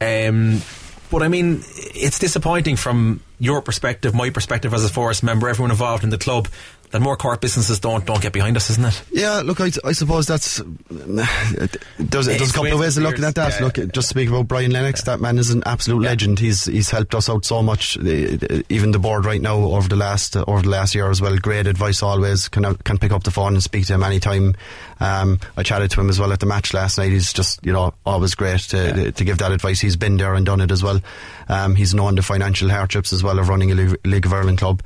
Um, 0.00 0.60
but 1.10 1.22
I 1.22 1.28
mean, 1.28 1.62
it's 1.94 2.18
disappointing 2.18 2.76
from 2.76 3.20
your 3.38 3.62
perspective, 3.62 4.14
my 4.14 4.30
perspective 4.30 4.74
as 4.74 4.84
a 4.84 4.88
Foras 4.88 5.22
member, 5.22 5.48
everyone 5.48 5.70
involved 5.70 6.04
in 6.04 6.10
the 6.10 6.18
club, 6.18 6.48
that 6.90 7.00
more 7.00 7.16
Cork 7.16 7.40
businesses 7.40 7.80
don't 7.80 8.04
don't 8.04 8.22
get 8.22 8.32
behind 8.32 8.56
us, 8.56 8.70
isn't 8.70 8.84
it? 8.84 9.02
Yeah, 9.10 9.42
look, 9.44 9.60
I, 9.60 9.70
I 9.84 9.92
suppose 9.92 10.26
that's 10.26 10.62
there's, 10.88 12.26
there's 12.26 12.50
a 12.50 12.52
couple 12.52 12.72
of 12.72 12.80
ways 12.80 12.96
of 12.96 13.02
looking 13.02 13.24
at 13.24 13.34
that. 13.34 13.58
Yeah, 13.58 13.66
look, 13.66 13.92
just 13.92 14.08
speaking 14.08 14.34
about 14.34 14.48
Brian 14.48 14.70
Lennox, 14.70 15.02
that 15.02 15.20
man 15.20 15.38
is 15.38 15.50
an 15.50 15.62
absolute 15.66 16.02
legend. 16.02 16.38
He's 16.38 16.64
he's 16.64 16.90
helped 16.90 17.14
us 17.14 17.28
out 17.28 17.44
so 17.44 17.62
much. 17.62 17.96
Even 17.98 18.92
the 18.92 18.98
board 18.98 19.24
right 19.24 19.40
now 19.40 19.56
over 19.56 19.88
the 19.88 19.96
last 19.96 20.36
over 20.36 20.62
the 20.62 20.70
last 20.70 20.94
year 20.94 21.10
as 21.10 21.20
well. 21.20 21.36
Great 21.36 21.66
advice 21.66 22.02
always. 22.02 22.48
Can 22.48 22.74
can 22.76 22.98
pick 22.98 23.12
up 23.12 23.24
the 23.24 23.30
phone 23.30 23.54
and 23.54 23.62
speak 23.62 23.86
to 23.86 23.94
him 23.94 24.02
anytime. 24.02 24.54
Um, 25.00 25.38
I 25.56 25.62
chatted 25.62 25.90
to 25.92 26.00
him 26.00 26.08
as 26.08 26.18
well 26.18 26.32
at 26.32 26.40
the 26.40 26.46
match 26.46 26.72
last 26.72 26.98
night. 26.98 27.10
He's 27.10 27.32
just 27.32 27.64
you 27.64 27.72
know 27.72 27.94
always 28.06 28.34
great 28.34 28.60
to 28.60 29.12
to 29.12 29.24
give 29.24 29.38
that 29.38 29.52
advice. 29.52 29.80
He's 29.80 29.96
been 29.96 30.16
there 30.16 30.34
and 30.34 30.46
done 30.46 30.60
it 30.60 30.70
as 30.70 30.82
well. 30.82 31.00
Um, 31.48 31.74
he's 31.74 31.94
known 31.94 32.14
the 32.14 32.22
financial 32.22 32.68
hardships 32.68 33.12
as 33.12 33.22
well 33.22 33.38
of 33.38 33.48
running 33.48 33.72
a 33.72 33.74
League 34.04 34.26
of 34.26 34.32
Ireland 34.32 34.58
club. 34.58 34.82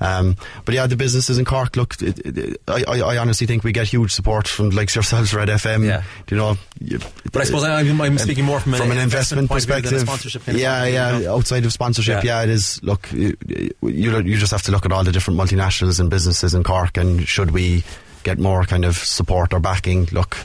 Um, 0.00 0.36
but 0.64 0.74
yeah, 0.74 0.86
the 0.86 0.96
businesses 0.96 1.38
in 1.38 1.44
Cork. 1.44 1.76
Look, 1.76 2.00
it, 2.00 2.18
it, 2.24 2.60
I, 2.68 2.82
I 3.00 3.16
honestly 3.18 3.46
think 3.46 3.64
we 3.64 3.72
get 3.72 3.86
huge 3.88 4.12
support 4.12 4.46
from 4.46 4.70
like 4.70 4.94
yourselves, 4.94 5.34
Red 5.34 5.48
FM. 5.48 5.86
Yeah. 5.86 6.02
You 6.30 6.36
know, 6.36 6.56
you- 6.80 7.00
But 7.32 7.42
I 7.42 7.44
suppose 7.44 7.64
I'm, 7.64 8.00
I'm 8.00 8.18
speaking 8.18 8.44
more 8.44 8.60
from, 8.60 8.74
from 8.74 8.90
an 8.90 8.98
investment, 8.98 9.48
point 9.48 9.62
of 9.62 9.68
view 9.68 9.74
than 9.74 9.84
a 9.84 10.04
perspective. 10.04 10.08
sponsorship 10.08 10.42
yeah, 10.46 10.52
point 10.52 10.56
of 10.56 10.84
view, 10.86 10.92
yeah. 10.94 11.18
you 11.18 11.24
know? 11.24 11.34
Outside 11.36 11.64
of 11.64 11.72
sponsorship, 11.72 12.22
Yeah. 12.24 12.38
yeah. 12.38 12.42
it 12.44 12.50
is. 12.50 12.82
Look, 12.82 13.10
you, 13.12 13.36
you 13.48 14.20
you 14.22 14.36
just 14.36 14.52
have 14.52 14.62
to 14.62 14.70
look 14.72 14.84
at 14.84 14.92
all 14.92 15.04
the 15.04 15.12
different 15.12 15.38
multinationals 15.38 15.98
and 16.00 16.08
businesses 16.10 16.54
in 16.54 16.62
Cork, 16.64 16.96
and 16.96 17.26
should 17.26 17.50
we 17.50 17.82
get 18.28 18.38
more 18.38 18.64
kind 18.64 18.84
of 18.84 18.96
support 18.96 19.52
or 19.54 19.60
backing? 19.60 20.08
Look, 20.12 20.36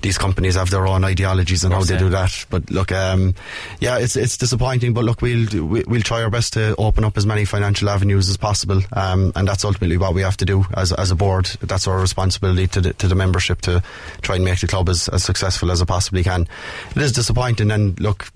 these 0.00 0.18
companies 0.18 0.54
have 0.54 0.70
their 0.70 0.86
own 0.86 1.04
ideologies 1.04 1.64
and 1.64 1.72
how 1.72 1.82
they 1.82 1.94
yeah. 1.94 2.00
do 2.00 2.08
that. 2.10 2.46
But 2.48 2.70
look, 2.70 2.92
um, 2.92 3.34
yeah, 3.80 3.98
it's 3.98 4.16
it's 4.16 4.36
disappointing. 4.36 4.94
But 4.94 5.04
look, 5.04 5.20
we'll 5.22 5.46
we- 5.66 5.84
we'll 5.86 6.02
try 6.02 6.22
our 6.22 6.30
best 6.30 6.54
to 6.54 6.74
open 6.76 7.04
up 7.04 7.16
as 7.16 7.26
many 7.26 7.44
financial 7.44 7.88
avenues 7.90 8.28
as 8.28 8.36
possible, 8.36 8.80
um, 8.92 9.32
and 9.36 9.46
that's 9.46 9.64
ultimately 9.64 9.98
what 9.98 10.14
we 10.14 10.22
have 10.22 10.36
to 10.38 10.44
do 10.44 10.64
as 10.74 10.92
as 10.92 11.10
a 11.10 11.14
board. 11.14 11.46
That's 11.60 11.86
our 11.86 12.00
responsibility 12.00 12.66
to 12.68 12.80
the, 12.80 12.92
to 12.94 13.08
the 13.08 13.14
membership 13.14 13.60
to 13.62 13.82
try 14.22 14.36
and 14.36 14.44
make 14.44 14.60
the 14.60 14.66
club 14.66 14.88
as, 14.88 15.08
as 15.08 15.24
successful 15.24 15.70
as 15.70 15.80
it 15.80 15.86
possibly 15.86 16.22
can. 16.24 16.48
It 16.94 17.02
is 17.02 17.12
disappointing, 17.12 17.70
and 17.70 17.98
look, 18.00 18.26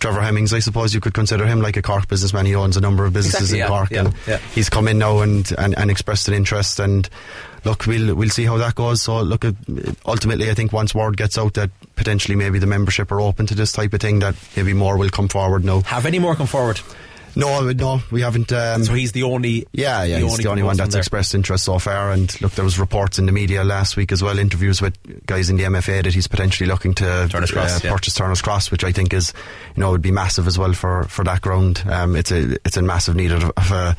Trevor 0.00 0.20
Hemmings, 0.20 0.52
I 0.52 0.58
suppose 0.60 0.94
you 0.94 1.00
could 1.00 1.14
consider 1.14 1.46
him 1.46 1.60
like 1.60 1.76
a 1.76 1.82
Cork 1.82 2.08
businessman. 2.08 2.46
He 2.46 2.54
owns 2.54 2.76
a 2.76 2.80
number 2.80 3.04
of 3.04 3.12
businesses 3.12 3.52
Exactly, 3.52 3.58
in 3.58 3.64
yeah, 3.64 3.68
Cork, 3.68 3.90
yeah, 3.90 4.00
and 4.00 4.14
yeah. 4.26 4.38
he's 4.54 4.68
come 4.68 4.88
in 4.88 4.98
now 4.98 5.20
and, 5.20 5.50
and, 5.58 5.76
and 5.78 5.90
expressed 5.90 6.28
an 6.28 6.34
interest 6.34 6.78
and. 6.78 7.08
Look, 7.64 7.86
we'll 7.86 8.14
we'll 8.14 8.28
see 8.30 8.44
how 8.44 8.58
that 8.58 8.74
goes. 8.74 9.02
So, 9.02 9.22
look, 9.22 9.44
ultimately, 10.06 10.50
I 10.50 10.54
think 10.54 10.72
once 10.72 10.94
word 10.94 11.16
gets 11.16 11.38
out 11.38 11.54
that 11.54 11.70
potentially 11.96 12.36
maybe 12.36 12.58
the 12.58 12.66
membership 12.66 13.10
are 13.10 13.20
open 13.20 13.46
to 13.46 13.54
this 13.54 13.72
type 13.72 13.92
of 13.94 14.00
thing, 14.00 14.18
that 14.18 14.34
maybe 14.56 14.74
more 14.74 14.98
will 14.98 15.08
come 15.10 15.28
forward. 15.28 15.64
No, 15.64 15.80
Have 15.82 16.04
any 16.06 16.18
more 16.18 16.34
come 16.34 16.46
forward? 16.46 16.80
No, 17.36 17.70
no, 17.72 18.00
we 18.10 18.20
haven't. 18.22 18.52
Um, 18.52 18.84
So 18.84 18.94
he's 18.94 19.12
the 19.12 19.22
only. 19.24 19.66
yeah, 19.72 20.04
yeah, 20.04 20.18
he's 20.18 20.36
the 20.38 20.48
only 20.48 20.62
one 20.62 20.76
that's 20.76 20.92
there. 20.92 21.00
expressed 21.00 21.34
interest 21.34 21.64
so 21.64 21.78
far. 21.78 22.12
And 22.12 22.40
look, 22.40 22.52
there 22.52 22.64
was 22.64 22.78
reports 22.78 23.18
in 23.18 23.26
the 23.26 23.32
media 23.32 23.64
last 23.64 23.96
week 23.96 24.12
as 24.12 24.22
well, 24.22 24.38
interviews 24.38 24.80
with 24.80 24.96
guys 25.26 25.50
in 25.50 25.56
the 25.56 25.64
MFA 25.64 26.02
that 26.04 26.14
he's 26.14 26.26
potentially 26.26 26.68
looking 26.68 26.94
to 26.94 27.08
uh, 27.08 27.28
Cross, 27.28 27.84
yeah. 27.84 27.90
purchase 27.92 28.14
Turner's 28.14 28.42
Cross, 28.42 28.70
which 28.70 28.84
I 28.84 28.92
think 28.92 29.12
is, 29.12 29.32
you 29.76 29.80
know, 29.80 29.90
would 29.90 30.02
be 30.02 30.10
massive 30.12 30.46
as 30.46 30.58
well 30.58 30.72
for, 30.72 31.04
for 31.04 31.24
that 31.24 31.40
ground. 31.40 31.82
Um, 31.86 32.16
it's 32.16 32.30
a 32.30 32.54
it's 32.64 32.76
in 32.76 32.86
massive 32.86 33.16
need 33.16 33.32
of, 33.32 33.44
of 33.56 33.70
a 33.72 33.96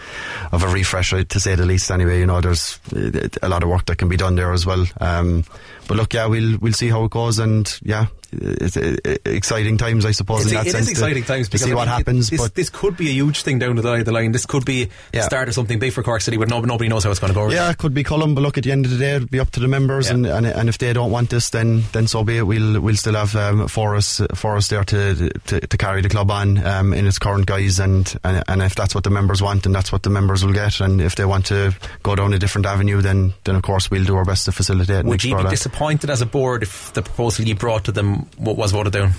of 0.51 0.63
a 0.63 0.67
refresh, 0.67 1.13
uh, 1.13 1.23
to 1.23 1.39
say 1.39 1.55
the 1.55 1.65
least. 1.65 1.91
Anyway, 1.91 2.19
you 2.19 2.25
know, 2.25 2.41
there's 2.41 2.79
uh, 2.95 3.27
a 3.41 3.49
lot 3.49 3.63
of 3.63 3.69
work 3.69 3.85
that 3.85 3.97
can 3.97 4.09
be 4.09 4.17
done 4.17 4.35
there 4.35 4.53
as 4.53 4.65
well. 4.65 4.85
Um, 4.99 5.43
but 5.87 5.97
look, 5.97 6.13
yeah, 6.13 6.25
we'll 6.27 6.57
we'll 6.59 6.73
see 6.73 6.89
how 6.89 7.03
it 7.05 7.11
goes, 7.11 7.39
and 7.39 7.79
yeah, 7.83 8.07
it's 8.41 8.77
exciting 9.25 9.77
times, 9.77 10.05
I 10.05 10.11
suppose. 10.11 10.41
It's, 10.43 10.51
in 10.51 10.55
that 10.57 10.67
it 10.67 10.71
sense 10.71 10.85
is 10.85 10.91
exciting 10.91 11.23
to, 11.23 11.27
times 11.27 11.47
to 11.47 11.51
because 11.53 11.65
see 11.65 11.71
I 11.71 11.75
what 11.75 11.87
it- 11.87 11.91
happens. 11.91 12.29
This, 12.29 12.41
but 12.41 12.55
this 12.55 12.69
could 12.69 12.97
be 12.97 13.09
a 13.09 13.13
huge 13.13 13.43
thing 13.43 13.59
down 13.59 13.75
the 13.75 14.11
line. 14.11 14.31
This 14.31 14.45
could 14.45 14.65
be 14.65 14.89
the 15.11 15.21
start 15.23 15.47
of 15.47 15.53
something 15.53 15.79
big 15.79 15.93
for 15.93 16.03
Cork 16.03 16.21
City, 16.21 16.37
but 16.37 16.49
no, 16.49 16.59
nobody 16.61 16.87
knows 16.89 17.03
how 17.03 17.11
it's 17.11 17.19
going 17.19 17.33
to 17.33 17.35
go. 17.39 17.49
Yeah, 17.49 17.69
it 17.69 17.77
could 17.77 17.93
be 17.93 18.03
Cullen, 18.03 18.35
but 18.35 18.41
look, 18.41 18.57
at 18.57 18.63
the 18.63 18.71
end 18.71 18.85
of 18.85 18.91
the 18.91 18.97
day, 18.97 19.15
it'll 19.15 19.27
be 19.27 19.39
up 19.39 19.51
to 19.51 19.59
the 19.59 19.67
members, 19.67 20.07
Yeah. 20.07 20.15
and, 20.15 20.25
and 20.25 20.45
and 20.45 20.69
if 20.69 20.77
they 20.77 20.93
don't 20.93 21.11
want 21.11 21.29
this, 21.29 21.49
then 21.49 21.83
then 21.91 22.07
so 22.07 22.23
be 22.23 22.37
it. 22.37 22.43
We'll 22.47 22.79
we'll 22.81 22.95
still 22.95 23.15
have 23.15 23.35
um, 23.35 23.61
Foras 23.67 24.25
Foras 24.29 24.69
there 24.69 24.83
to, 24.85 25.29
to 25.29 25.59
to 25.67 25.77
carry 25.77 26.01
the 26.01 26.09
club 26.09 26.31
on 26.31 26.57
um, 26.65 26.93
in 26.93 27.05
its 27.07 27.19
current 27.19 27.45
guise, 27.45 27.79
and, 27.79 28.15
and 28.23 28.43
and 28.47 28.61
if 28.61 28.75
that's 28.75 28.93
what 28.95 29.03
the 29.03 29.09
members 29.09 29.41
want, 29.41 29.65
and 29.65 29.73
that's 29.75 29.91
what 29.91 30.03
the 30.03 30.09
members 30.09 30.45
will 30.45 30.53
get, 30.53 30.79
and 30.79 31.01
if 31.01 31.15
they 31.15 31.25
want 31.25 31.45
to 31.47 31.73
go 32.03 32.15
down 32.15 32.33
a 32.33 32.39
different 32.39 32.65
avenue, 32.65 33.01
then 33.01 33.33
then 33.43 33.55
of 33.55 33.61
course 33.63 33.89
we'll 33.91 34.03
do 34.05 34.15
our 34.15 34.25
best 34.25 34.45
to 34.45 34.51
facilitate. 34.51 34.97
and 35.01 35.09
Would 35.09 35.23
you 35.23 35.35
be 35.37 35.43
disappointed 35.49 36.09
as 36.09 36.21
a 36.21 36.25
board 36.25 36.63
if 36.63 36.93
the 36.93 37.01
proposal 37.01 37.45
you 37.45 37.55
brought 37.55 37.85
to 37.85 37.91
them 37.91 38.24
wa- 38.38 38.53
was 38.53 38.71
voted 38.71 38.93
doing? 38.93 39.11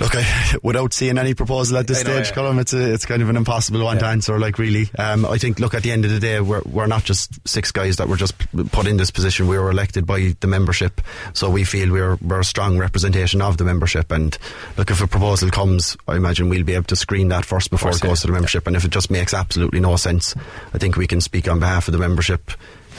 Look, 0.00 0.14
I, 0.14 0.54
without 0.62 0.92
seeing 0.92 1.18
any 1.18 1.34
proposal 1.34 1.76
at 1.78 1.88
this 1.88 2.04
know, 2.04 2.12
stage, 2.12 2.28
yeah. 2.28 2.34
Colin, 2.34 2.58
it's 2.58 2.72
a, 2.72 2.92
it's 2.92 3.04
kind 3.04 3.20
of 3.20 3.28
an 3.28 3.36
impossible 3.36 3.82
one 3.82 3.98
to 3.98 4.06
answer. 4.06 4.38
Like, 4.38 4.58
really, 4.58 4.88
um, 4.96 5.26
I 5.26 5.38
think. 5.38 5.58
Look, 5.58 5.74
at 5.74 5.82
the 5.82 5.90
end 5.90 6.04
of 6.04 6.12
the 6.12 6.20
day, 6.20 6.40
we're 6.40 6.62
we're 6.64 6.86
not 6.86 7.02
just 7.02 7.48
six 7.48 7.72
guys 7.72 7.96
that 7.96 8.06
were 8.06 8.16
just 8.16 8.34
put 8.70 8.86
in 8.86 8.96
this 8.96 9.10
position. 9.10 9.48
We 9.48 9.58
were 9.58 9.70
elected 9.70 10.06
by 10.06 10.36
the 10.38 10.46
membership, 10.46 11.00
so 11.32 11.50
we 11.50 11.64
feel 11.64 11.90
we're 11.90 12.14
we're 12.16 12.40
a 12.40 12.44
strong 12.44 12.78
representation 12.78 13.42
of 13.42 13.56
the 13.56 13.64
membership. 13.64 14.12
And 14.12 14.38
look, 14.76 14.90
if 14.90 15.02
a 15.02 15.08
proposal 15.08 15.50
comes, 15.50 15.96
I 16.06 16.14
imagine 16.14 16.48
we'll 16.48 16.64
be 16.64 16.74
able 16.74 16.84
to 16.84 16.96
screen 16.96 17.28
that 17.28 17.44
first 17.44 17.70
before 17.70 17.90
course, 17.90 18.02
it 18.02 18.06
goes 18.06 18.20
yeah. 18.20 18.22
to 18.22 18.26
the 18.28 18.32
membership. 18.34 18.66
And 18.68 18.76
if 18.76 18.84
it 18.84 18.92
just 18.92 19.10
makes 19.10 19.34
absolutely 19.34 19.80
no 19.80 19.96
sense, 19.96 20.34
I 20.72 20.78
think 20.78 20.96
we 20.96 21.08
can 21.08 21.20
speak 21.20 21.48
on 21.48 21.58
behalf 21.58 21.88
of 21.88 21.92
the 21.92 21.98
membership 21.98 22.52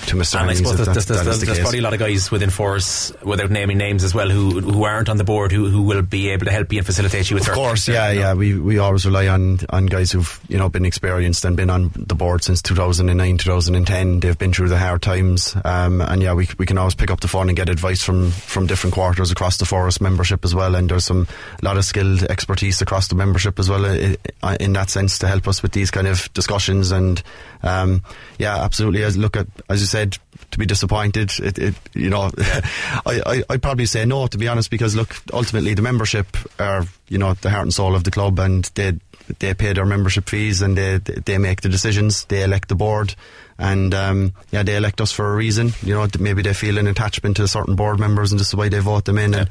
to 0.07 0.15
Mr. 0.15 0.39
And 0.39 0.49
I 0.49 0.53
suppose 0.53 0.75
there's, 0.77 0.87
that- 0.87 0.93
there's, 0.93 1.05
that 1.07 1.23
there's, 1.25 1.39
the 1.41 1.61
probably 1.61 1.79
a 1.79 1.81
lot 1.81 1.93
of 1.93 1.99
guys 1.99 2.31
within 2.31 2.49
Foras, 2.49 3.11
without 3.23 3.51
naming 3.51 3.77
names 3.77 4.03
as 4.03 4.13
well, 4.15 4.29
who 4.29 4.59
who 4.61 4.83
aren't 4.83 5.09
on 5.09 5.17
the 5.17 5.23
board, 5.23 5.51
who 5.51 5.67
who 5.67 5.81
will 5.81 6.01
be 6.01 6.29
able 6.29 6.45
to 6.45 6.51
help 6.51 6.71
you 6.71 6.79
and 6.79 6.85
facilitate 6.85 7.29
you 7.29 7.35
with 7.35 7.47
Of 7.47 7.53
course, 7.53 7.85
there, 7.85 7.95
yeah, 7.95 8.09
you 8.11 8.19
know. 8.19 8.27
yeah. 8.27 8.33
We 8.33 8.59
we 8.59 8.77
always 8.79 9.05
rely 9.05 9.27
on 9.27 9.59
on 9.69 9.85
guys 9.85 10.11
who've 10.11 10.39
you 10.47 10.57
know 10.57 10.69
been 10.69 10.85
experienced 10.85 11.45
and 11.45 11.55
been 11.57 11.69
on 11.69 11.91
the 11.95 12.15
board 12.15 12.43
since 12.43 12.61
2009, 12.61 13.37
2010. 13.37 14.19
They've 14.19 14.37
been 14.37 14.53
through 14.53 14.69
the 14.69 14.77
hard 14.77 15.01
times, 15.01 15.55
um, 15.65 16.01
and 16.01 16.21
yeah, 16.21 16.33
we 16.33 16.47
we 16.57 16.65
can 16.65 16.77
always 16.77 16.95
pick 16.95 17.11
up 17.11 17.19
the 17.19 17.27
phone 17.27 17.49
and 17.49 17.55
get 17.55 17.69
advice 17.69 18.01
from 18.03 18.31
from 18.31 18.67
different 18.67 18.93
quarters 18.93 19.31
across 19.31 19.57
the 19.57 19.65
Foras 19.65 20.01
membership 20.01 20.43
as 20.45 20.55
well. 20.55 20.75
And 20.75 20.89
there's 20.89 21.05
some 21.05 21.27
a 21.61 21.65
lot 21.65 21.77
of 21.77 21.85
skilled 21.85 22.23
expertise 22.23 22.81
across 22.81 23.07
the 23.07 23.15
membership 23.15 23.59
as 23.59 23.69
well 23.69 23.85
i- 23.85 24.17
i- 24.43 24.57
in 24.59 24.73
that 24.73 24.89
sense 24.89 25.17
to 25.19 25.27
help 25.27 25.47
us 25.47 25.61
with 25.61 25.71
these 25.73 25.91
kind 25.91 26.07
of 26.07 26.31
discussions. 26.33 26.91
And 26.91 27.21
um, 27.63 28.03
yeah, 28.37 28.63
absolutely. 28.63 29.03
As 29.03 29.17
look 29.17 29.37
at 29.37 29.47
as 29.69 29.81
you 29.81 29.87
said. 29.87 30.17
To 30.51 30.57
be 30.57 30.65
disappointed, 30.65 31.31
it, 31.39 31.59
it 31.59 31.75
you 31.93 32.09
know, 32.09 32.31
I, 32.37 33.21
I 33.23 33.43
I'd 33.51 33.61
probably 33.61 33.85
say 33.85 34.03
no 34.05 34.25
to 34.25 34.37
be 34.37 34.47
honest 34.47 34.71
because 34.71 34.95
look, 34.95 35.15
ultimately 35.31 35.75
the 35.75 35.83
membership 35.83 36.25
are 36.57 36.85
you 37.07 37.19
know 37.19 37.33
the 37.35 37.51
heart 37.51 37.63
and 37.63 37.73
soul 37.73 37.93
of 37.93 38.03
the 38.03 38.09
club 38.09 38.39
and 38.39 38.63
they 38.73 38.93
they 39.37 39.53
pay 39.53 39.73
their 39.73 39.85
membership 39.85 40.27
fees 40.27 40.63
and 40.63 40.75
they 40.75 40.97
they 40.97 41.37
make 41.37 41.61
the 41.61 41.69
decisions. 41.69 42.25
They 42.25 42.43
elect 42.43 42.69
the 42.69 42.75
board 42.75 43.13
and 43.59 43.93
um, 43.93 44.33
yeah, 44.51 44.63
they 44.63 44.77
elect 44.77 45.01
us 45.01 45.11
for 45.11 45.33
a 45.33 45.35
reason. 45.35 45.73
You 45.83 45.93
know, 45.93 46.07
maybe 46.17 46.41
they 46.41 46.53
feel 46.53 46.77
an 46.77 46.87
attachment 46.87 47.37
to 47.37 47.47
certain 47.47 47.75
board 47.75 47.99
members 47.99 48.31
and 48.31 48.39
this 48.39 48.47
is 48.47 48.55
why 48.55 48.69
they 48.69 48.79
vote 48.79 49.03
them 49.03 49.17
in. 49.17 49.35
And 49.35 49.49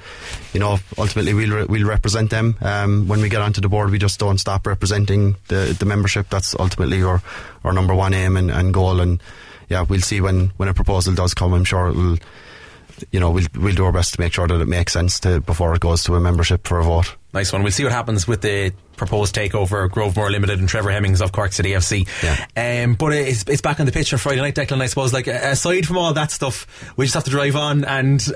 you 0.54 0.60
know, 0.60 0.78
ultimately 0.96 1.34
we'll 1.34 1.54
re- 1.54 1.66
we'll 1.68 1.86
represent 1.86 2.30
them. 2.30 2.56
Um, 2.62 3.06
when 3.06 3.20
we 3.20 3.28
get 3.28 3.42
onto 3.42 3.60
the 3.60 3.68
board, 3.68 3.90
we 3.90 3.98
just 3.98 4.18
don't 4.18 4.38
stop 4.38 4.66
representing 4.66 5.36
the 5.48 5.76
the 5.78 5.84
membership. 5.84 6.30
That's 6.30 6.56
ultimately 6.58 7.02
our 7.02 7.22
our 7.64 7.72
number 7.74 7.94
one 7.94 8.14
aim 8.14 8.38
and, 8.38 8.50
and 8.50 8.72
goal. 8.72 9.00
And 9.00 9.22
yeah, 9.68 9.84
we'll 9.86 10.00
see 10.00 10.22
when 10.22 10.48
when 10.56 10.70
a 10.70 10.74
proposal 10.74 11.14
does 11.14 11.34
come. 11.34 11.52
I'm 11.52 11.64
sure 11.64 11.90
it'll. 11.90 12.16
You 13.12 13.20
know, 13.20 13.30
we'll 13.30 13.46
we'll 13.54 13.74
do 13.74 13.84
our 13.84 13.92
best 13.92 14.14
to 14.14 14.20
make 14.20 14.32
sure 14.32 14.46
that 14.46 14.60
it 14.60 14.68
makes 14.68 14.92
sense 14.92 15.20
to 15.20 15.40
before 15.40 15.74
it 15.74 15.80
goes 15.80 16.04
to 16.04 16.14
a 16.14 16.20
membership 16.20 16.66
for 16.66 16.78
a 16.78 16.84
vote. 16.84 17.16
Nice 17.34 17.52
one. 17.52 17.62
We'll 17.62 17.72
see 17.72 17.84
what 17.84 17.92
happens 17.92 18.26
with 18.26 18.40
the 18.40 18.72
proposed 18.96 19.34
takeover 19.34 19.84
of 19.84 19.92
Grovemore 19.92 20.30
Limited 20.30 20.58
and 20.58 20.68
Trevor 20.68 20.90
Hemmings 20.90 21.20
of 21.20 21.30
Cork 21.30 21.52
City 21.52 21.70
FC. 21.70 22.06
Um, 22.56 22.94
but 22.94 23.12
it's, 23.12 23.44
it's 23.46 23.60
back 23.60 23.80
on 23.80 23.86
the 23.86 23.92
pitch 23.92 24.12
on 24.12 24.18
Friday 24.18 24.40
night, 24.40 24.54
Declan. 24.54 24.80
I 24.80 24.86
suppose. 24.86 25.12
Like 25.12 25.26
aside 25.26 25.86
from 25.86 25.98
all 25.98 26.12
that 26.14 26.30
stuff, 26.30 26.66
we 26.96 27.04
just 27.04 27.14
have 27.14 27.24
to 27.24 27.30
drive 27.30 27.54
on 27.54 27.84
and 27.84 28.26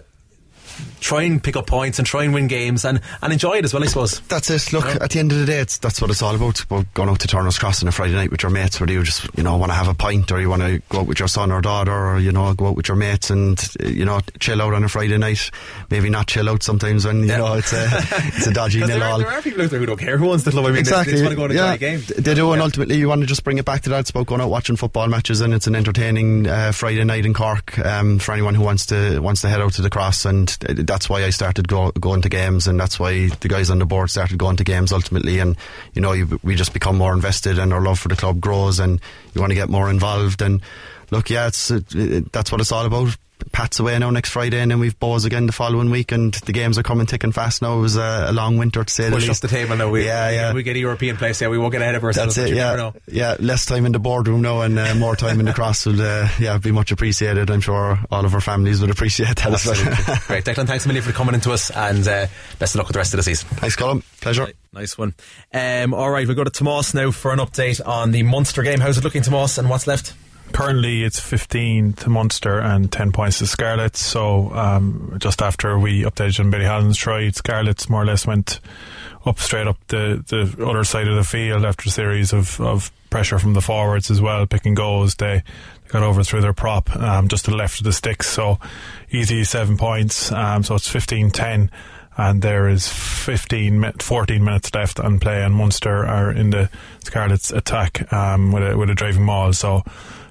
try 1.03 1.23
and 1.23 1.43
pick 1.43 1.57
up 1.57 1.67
points 1.67 1.99
and 1.99 2.07
try 2.07 2.25
and 2.25 2.33
win 2.33 2.47
games 2.47 2.85
and, 2.85 3.01
and 3.21 3.33
enjoy 3.33 3.55
it 3.59 3.65
as 3.65 3.75
well. 3.75 3.83
I 3.83 3.87
suppose. 3.87 4.21
That's 4.29 4.49
it. 4.51 4.73
Look, 4.73 4.87
at 4.87 5.11
the 5.11 5.19
end 5.19 5.33
of 5.33 5.39
the 5.39 5.47
day, 5.47 5.59
it's, 5.59 5.79
that's 5.79 6.01
what 6.01 6.11
it's 6.11 6.23
all 6.23 6.35
about. 6.35 6.51
It's 6.51 6.63
about 6.63 6.93
going 6.95 7.09
out 7.09 7.21
to 7.21 7.29
Turner's 7.29 7.59
Cross 7.59 7.83
on 7.83 7.89
a 7.89 7.93
Friday 7.93 8.15
night 8.15 8.31
with 8.31 8.43
your 8.43 8.51
mates, 8.51 8.81
whether 8.81 8.93
you 8.93 9.03
just, 9.03 9.27
you 9.37 9.43
know, 9.43 9.57
want 9.57 9.71
to 9.71 9.75
have 9.77 9.89
a 9.89 9.95
pint 9.95 10.31
or 10.33 10.41
you 10.41 10.49
want 10.49 10.63
to 10.63 10.81
go 10.89 11.01
out 11.01 11.07
with 11.07 11.19
your 11.19 11.29
son 11.29 11.51
or 11.53 11.61
daughter 11.61 11.93
or, 11.93 12.19
you 12.19 12.33
know, 12.33 12.55
go 12.55 12.69
out 12.69 12.77
with 12.77 12.89
your 12.89 12.97
mates 12.97 13.31
and, 13.31 13.61
you 13.85 14.05
know, 14.05 14.21
chill 14.41 14.63
out 14.63 14.73
on 14.75 14.85
a 14.85 14.89
Friday 14.89 15.19
night. 15.19 15.51
Maybe 15.91 16.09
not 16.09 16.29
chill 16.29 16.49
out 16.49 16.63
sometimes 16.63 17.05
when, 17.05 17.21
you 17.25 17.27
Yeah. 17.27 17.39
know, 17.39 17.55
it's 17.55 17.73
a, 17.73 17.89
it's 17.91 18.47
a 18.47 18.53
dodgy 18.53 18.79
nil 18.79 18.89
there, 18.89 19.03
are, 19.03 19.11
all. 19.11 19.19
there 19.19 19.29
are 19.29 19.43
people 19.43 19.63
out 19.63 19.71
there 19.71 19.81
who 19.81 19.87
don't 19.87 19.99
care 19.99 20.17
who 20.19 20.27
wants 20.27 20.45
the 20.45 20.51
club. 20.53 20.67
I 20.67 20.69
mean, 20.69 20.79
exactly. 20.79 21.15
they, 21.15 21.19
they 21.21 21.25
just 21.29 21.39
want 21.39 21.51
to 21.51 21.57
go 21.57 21.63
and 21.67 21.73
enjoy 21.75 21.87
a 21.87 21.99
game. 21.99 22.23
They 22.25 22.35
do, 22.35 22.53
and 22.53 22.59
Yeah. 22.61 22.65
ultimately 22.65 22.97
you 22.99 23.09
want 23.09 23.21
to 23.23 23.27
just 23.27 23.43
bring 23.45 23.59
it 23.59 23.65
back 23.65 23.83
to 23.83 23.91
that. 23.91 24.01
It's 24.01 24.11
about 24.11 24.27
going 24.27 24.41
out 24.41 24.51
watching 24.51 24.77
football 24.77 25.09
matches, 25.09 25.41
and 25.41 25.53
it's 25.53 25.67
an 25.67 25.75
entertaining 25.75 26.47
uh, 26.47 26.73
Friday 26.73 27.03
night 27.05 27.27
in 27.27 27.35
Cork 27.35 27.79
um, 27.85 28.19
for 28.19 28.33
anyone 28.33 28.55
who 28.55 28.63
wants 28.63 28.87
to 28.87 29.19
wants 29.21 29.41
to 29.43 29.49
head 29.49 29.61
out 29.61 29.73
to 29.75 29.83
the 29.83 29.91
cross. 29.91 30.25
And 30.25 30.57
uh, 30.69 30.75
that's 30.93 31.09
why 31.09 31.25
I 31.25 31.31
started 31.31 31.69
go, 31.69 31.91
going 31.93 32.21
to 32.21 32.29
games, 32.29 32.67
and 32.67 32.79
that's 32.79 33.01
why 33.01 33.29
the 33.29 33.49
guys 33.49 33.71
on 33.71 33.79
the 33.79 33.87
board 33.87 34.11
started 34.11 34.37
going 34.37 34.59
to 34.59 34.65
games 34.65 34.93
ultimately. 34.93 35.39
And 35.39 35.57
you 35.95 36.03
know, 36.03 36.13
you, 36.13 36.39
we 36.43 36.55
just 36.55 36.75
become 36.75 36.99
more 36.99 37.15
invested, 37.15 37.59
and 37.59 37.73
our 37.73 37.81
love 37.81 37.99
for 37.99 38.09
the 38.09 38.17
club 38.17 38.43
grows, 38.43 38.79
and 38.79 39.01
you 39.33 39.41
want 39.41 39.53
to 39.53 39.55
get 39.55 39.71
more 39.71 39.89
involved. 39.89 40.43
And 40.43 40.61
look, 41.11 41.31
yeah, 41.31 41.47
it's 41.47 41.71
it, 41.71 41.95
it, 41.95 42.33
that's 42.33 42.53
what 42.53 42.61
it's 42.61 42.73
all 42.73 42.85
about. 42.85 43.17
Pat's 43.51 43.81
away 43.81 43.99
now 43.99 44.11
next 44.11 44.31
Friday, 44.31 44.61
and 44.61 44.71
then 44.71 44.79
we've 44.79 44.99
Bohs 44.99 45.25
again 45.27 45.47
the 45.47 45.53
following 45.53 45.91
week, 45.91 46.13
and 46.13 46.33
the 46.35 46.53
games 46.53 46.79
are 46.79 46.83
coming 46.83 47.07
thick 47.07 47.25
and 47.25 47.35
fast 47.35 47.63
now. 47.63 47.79
It 47.79 47.81
was 47.81 47.97
a, 47.97 48.27
a 48.29 48.33
long 48.33 48.57
winter 48.59 48.85
to 48.85 48.93
say 48.93 49.05
the 49.05 49.17
Push 49.17 49.29
least. 49.29 49.45
up 49.45 49.51
the 49.51 49.57
table 49.57 49.77
now. 49.77 49.91
We, 49.91 50.05
yeah, 50.05 50.31
yeah. 50.31 50.53
We 50.53 50.63
get 50.63 50.77
a 50.77 50.79
European 50.79 51.17
place. 51.17 51.41
Yeah, 51.41 51.49
we 51.49 51.59
won't 51.59 51.73
get 51.73 51.83
ahead 51.83 51.95
of 51.95 52.05
ourselves. 52.05 52.37
That's 52.37 52.51
it. 52.51 52.57
Yeah, 52.57 52.93
yeah. 53.07 53.37
Less 53.41 53.67
time 53.67 53.87
in 53.87 53.93
the 53.93 53.99
boardroom 53.99 54.43
now, 54.43 54.61
and 54.63 54.79
uh, 54.79 54.95
more 54.95 55.17
time 55.17 55.41
in 55.41 55.47
the 55.47 55.53
cross 55.53 55.87
will, 55.87 56.01
uh, 56.01 56.29
yeah, 56.39 56.59
be 56.59 56.71
much 56.73 56.93
appreciated. 56.93 57.51
I'm 57.51 57.61
sure 57.61 57.99
all 58.11 58.25
of 58.25 58.35
our 58.35 58.41
families 58.41 58.81
would 58.81 58.91
appreciate 58.91 59.37
that. 59.37 59.47
Absolutely. 59.53 59.85
Great. 60.27 60.45
Declan, 60.45 60.67
thanks 60.67 60.85
a 60.85 60.89
million 60.89 61.05
for 61.05 61.13
coming 61.13 61.35
into 61.35 61.53
us 61.53 61.71
and 61.71 62.07
uh, 62.07 62.27
best 62.59 62.75
of 62.75 62.79
luck 62.79 62.87
with 62.89 62.95
the 62.95 62.99
rest 63.01 63.15
of 63.15 63.19
the 63.19 63.23
season. 63.25 63.49
Thanks, 63.53 63.77
Colin. 63.77 64.03
Pleasure. 64.21 64.45
Right, 64.45 64.57
nice 64.73 64.97
one. 64.97 65.15
Um, 65.53 65.95
all 65.95 66.11
right, 66.11 66.27
we'll 66.27 66.37
go 66.37 66.45
to 66.45 66.51
Tomas 66.51 66.95
now 66.95 67.11
for 67.11 67.33
an 67.33 67.39
update 67.39 67.87
on 67.87 68.13
the 68.13 68.23
Munster 68.23 68.63
game. 68.63 68.81
How's 68.81 68.99
it 68.99 69.05
looking, 69.05 69.23
Tomas, 69.23 69.59
and 69.59 69.69
what's 69.69 69.87
left? 69.87 70.15
Currently, 70.53 71.03
it's 71.03 71.19
15 71.19 71.95
to 71.95 72.11
Munster 72.11 72.59
and 72.59 72.93
10 72.93 73.13
points 73.13 73.39
to 73.39 73.47
Scarlets. 73.47 74.01
So, 74.01 74.53
um, 74.53 75.17
just 75.19 75.41
after 75.41 75.79
we 75.79 76.03
updated 76.03 76.41
on 76.41 76.51
Billy 76.51 76.67
Holland's 76.67 76.99
tried, 76.99 77.35
Scarlets 77.35 77.89
more 77.89 78.03
or 78.03 78.07
less 78.07 78.27
went 78.27 78.61
up 79.25 79.39
straight 79.39 79.67
up 79.67 79.79
the, 79.89 80.23
the 80.27 80.67
other 80.67 80.85
side 80.85 81.09
of 81.09 81.17
the 81.17 81.25
field 81.25 81.65
after 81.65 81.89
a 81.89 81.93
series 81.93 82.33
of, 82.33 82.61
of 82.61 82.91
pressure 83.09 83.39
from 83.39 83.55
the 83.55 83.61
forwards 83.61 84.11
as 84.11 84.21
well, 84.21 84.47
picking 84.47 84.75
goals. 84.75 85.15
They, 85.15 85.43
they 85.85 85.89
got 85.89 86.03
over 86.03 86.23
through 86.23 86.43
their 86.43 86.53
prop 86.53 86.95
um, 86.97 87.29
just 87.29 87.47
to 87.47 87.51
the 87.51 87.57
left 87.57 87.79
of 87.79 87.85
the 87.85 87.93
sticks. 87.93 88.29
So, 88.29 88.59
easy 89.11 89.45
seven 89.45 89.79
points. 89.79 90.31
Um, 90.33 90.65
so, 90.65 90.75
it's 90.75 90.89
15 90.89 91.31
10 91.31 91.71
and 92.19 92.43
there 92.43 92.69
is 92.69 92.89
15 92.89 93.93
14 93.99 94.45
minutes 94.45 94.75
left 94.75 95.01
on 95.01 95.19
play 95.19 95.43
and 95.43 95.55
Munster 95.55 96.07
are 96.07 96.31
in 96.31 96.51
the 96.51 96.69
Scarlets 97.05 97.51
attack 97.51 98.13
um, 98.13 98.53
with 98.53 98.71
a 98.71 98.77
with 98.77 98.91
a 98.91 98.95
driving 98.95 99.25
maul 99.25 99.55
so 99.55 99.83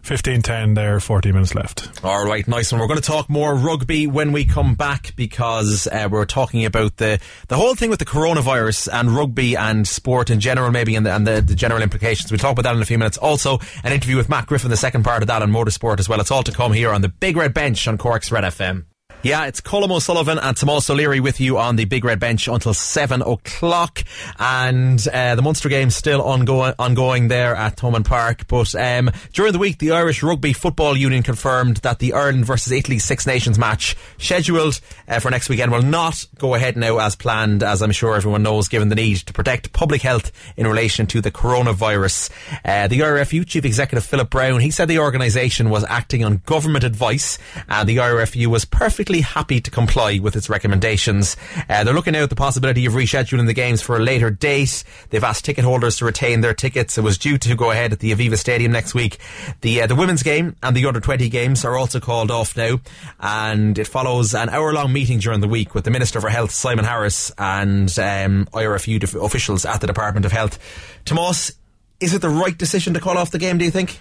15-10 0.03 0.75
there 0.75 0.99
40 0.99 1.31
minutes 1.31 1.55
left 1.55 2.03
All 2.03 2.25
right, 2.25 2.47
nice 2.47 2.71
one. 2.71 2.81
We're 2.81 2.87
going 2.87 2.99
to 2.99 3.05
talk 3.05 3.29
more 3.29 3.53
rugby 3.55 4.07
when 4.07 4.31
we 4.31 4.45
come 4.45 4.75
back 4.75 5.15
because 5.15 5.87
uh, 5.87 6.07
we're 6.09 6.25
talking 6.25 6.65
about 6.65 6.97
the 6.97 7.19
the 7.47 7.57
whole 7.57 7.75
thing 7.75 7.89
with 7.89 7.99
the 7.99 8.05
coronavirus 8.05 8.89
and 8.91 9.11
rugby 9.11 9.55
and 9.55 9.87
sport 9.87 10.29
in 10.29 10.39
general, 10.39 10.71
maybe, 10.71 10.95
and 10.95 11.05
the, 11.05 11.13
and 11.13 11.27
the, 11.27 11.41
the 11.41 11.55
general 11.55 11.81
implications. 11.81 12.31
We'll 12.31 12.39
talk 12.39 12.53
about 12.53 12.63
that 12.63 12.75
in 12.75 12.81
a 12.81 12.85
few 12.85 12.97
minutes. 12.97 13.17
Also, 13.17 13.59
an 13.83 13.93
interview 13.93 14.17
with 14.17 14.29
Matt 14.29 14.47
Griffin, 14.47 14.69
the 14.69 14.77
second 14.77 15.03
part 15.03 15.21
of 15.21 15.27
that 15.27 15.41
on 15.41 15.51
motorsport 15.51 15.99
as 15.99 16.09
well. 16.09 16.19
It's 16.19 16.31
all 16.31 16.43
to 16.43 16.51
come 16.51 16.73
here 16.73 16.91
on 16.91 17.01
the 17.01 17.09
Big 17.09 17.37
Red 17.37 17.53
Bench 17.53 17.87
on 17.87 17.97
Cork's 17.97 18.31
Red 18.31 18.43
FM. 18.43 18.85
Yeah, 19.23 19.45
it's 19.45 19.61
Colm 19.61 19.91
O'Sullivan 19.91 20.39
and 20.39 20.57
Tomas 20.57 20.89
O'Leary 20.89 21.19
with 21.19 21.39
you 21.39 21.59
on 21.59 21.75
the 21.75 21.85
Big 21.85 22.03
Red 22.03 22.19
Bench 22.19 22.47
until 22.47 22.73
7 22.73 23.21
o'clock. 23.21 24.03
And 24.39 25.07
uh, 25.07 25.35
the 25.35 25.43
Munster 25.43 25.69
game 25.69 25.91
still 25.91 26.23
ongoing, 26.23 26.73
ongoing 26.79 27.27
there 27.27 27.55
at 27.55 27.77
Thomond 27.77 28.05
Park. 28.05 28.47
But 28.47 28.73
um, 28.73 29.11
during 29.31 29.53
the 29.53 29.59
week, 29.59 29.77
the 29.77 29.91
Irish 29.91 30.23
Rugby 30.23 30.53
Football 30.53 30.97
Union 30.97 31.21
confirmed 31.21 31.77
that 31.77 31.99
the 31.99 32.13
Ireland 32.13 32.45
versus 32.45 32.71
Italy 32.71 32.97
Six 32.97 33.27
Nations 33.27 33.59
match 33.59 33.95
scheduled 34.17 34.81
uh, 35.07 35.19
for 35.19 35.29
next 35.29 35.49
weekend 35.49 35.71
will 35.71 35.83
not 35.83 36.25
go 36.39 36.55
ahead 36.55 36.75
now 36.75 36.97
as 36.97 37.15
planned, 37.15 37.61
as 37.61 37.83
I'm 37.83 37.91
sure 37.91 38.15
everyone 38.15 38.41
knows, 38.41 38.69
given 38.69 38.89
the 38.89 38.95
need 38.95 39.17
to 39.17 39.33
protect 39.33 39.71
public 39.71 40.01
health 40.01 40.31
in 40.57 40.65
relation 40.65 41.05
to 41.05 41.21
the 41.21 41.29
coronavirus. 41.29 42.31
Uh, 42.65 42.87
the 42.87 43.01
IRFU 43.01 43.45
Chief 43.45 43.65
Executive 43.65 44.03
Philip 44.03 44.31
Browne, 44.31 44.61
he 44.61 44.71
said 44.71 44.87
the 44.87 44.97
organisation 44.97 45.69
was 45.69 45.85
acting 45.87 46.25
on 46.25 46.41
government 46.47 46.83
advice 46.83 47.37
and 47.69 47.87
the 47.87 47.97
IRFU 47.97 48.47
was 48.47 48.65
perfectly 48.65 49.10
happy 49.19 49.59
to 49.59 49.69
comply 49.69 50.19
with 50.19 50.37
its 50.37 50.49
recommendations. 50.49 51.35
Uh, 51.67 51.83
they're 51.83 51.93
looking 51.93 52.15
at 52.15 52.29
the 52.29 52.35
possibility 52.37 52.85
of 52.85 52.93
rescheduling 52.93 53.47
the 53.47 53.53
games 53.53 53.81
for 53.81 53.97
a 53.97 53.99
later 53.99 54.29
date. 54.31 54.85
They've 55.09 55.21
asked 55.23 55.43
ticket 55.43 55.65
holders 55.65 55.97
to 55.97 56.05
retain 56.05 56.39
their 56.39 56.53
tickets. 56.53 56.97
It 56.97 57.01
was 57.03 57.17
due 57.17 57.37
to 57.39 57.55
go 57.55 57.71
ahead 57.71 57.91
at 57.91 57.99
the 57.99 58.13
Aviva 58.13 58.37
Stadium 58.37 58.71
next 58.71 58.93
week. 58.93 59.17
The 59.59 59.81
uh, 59.81 59.87
the 59.87 59.95
women's 59.95 60.23
game 60.23 60.55
and 60.63 60.77
the 60.77 60.85
under 60.85 61.01
20 61.01 61.27
games 61.27 61.65
are 61.65 61.75
also 61.77 61.99
called 61.99 62.31
off 62.31 62.55
now 62.55 62.79
and 63.19 63.77
it 63.77 63.87
follows 63.87 64.33
an 64.33 64.47
hour 64.47 64.71
long 64.71 64.93
meeting 64.93 65.19
during 65.19 65.41
the 65.41 65.47
week 65.49 65.75
with 65.75 65.83
the 65.83 65.91
Minister 65.91 66.21
for 66.21 66.29
Health 66.29 66.51
Simon 66.51 66.85
Harris 66.85 67.31
and 67.37 67.89
um, 67.99 68.45
IRFU 68.53 69.25
officials 69.25 69.65
at 69.65 69.81
the 69.81 69.87
Department 69.87 70.25
of 70.25 70.31
Health. 70.31 70.59
Tomas, 71.03 71.51
is 71.99 72.13
it 72.13 72.21
the 72.21 72.29
right 72.29 72.57
decision 72.57 72.93
to 72.93 72.99
call 72.99 73.17
off 73.17 73.31
the 73.31 73.39
game, 73.39 73.57
do 73.57 73.65
you 73.65 73.71
think? 73.71 73.99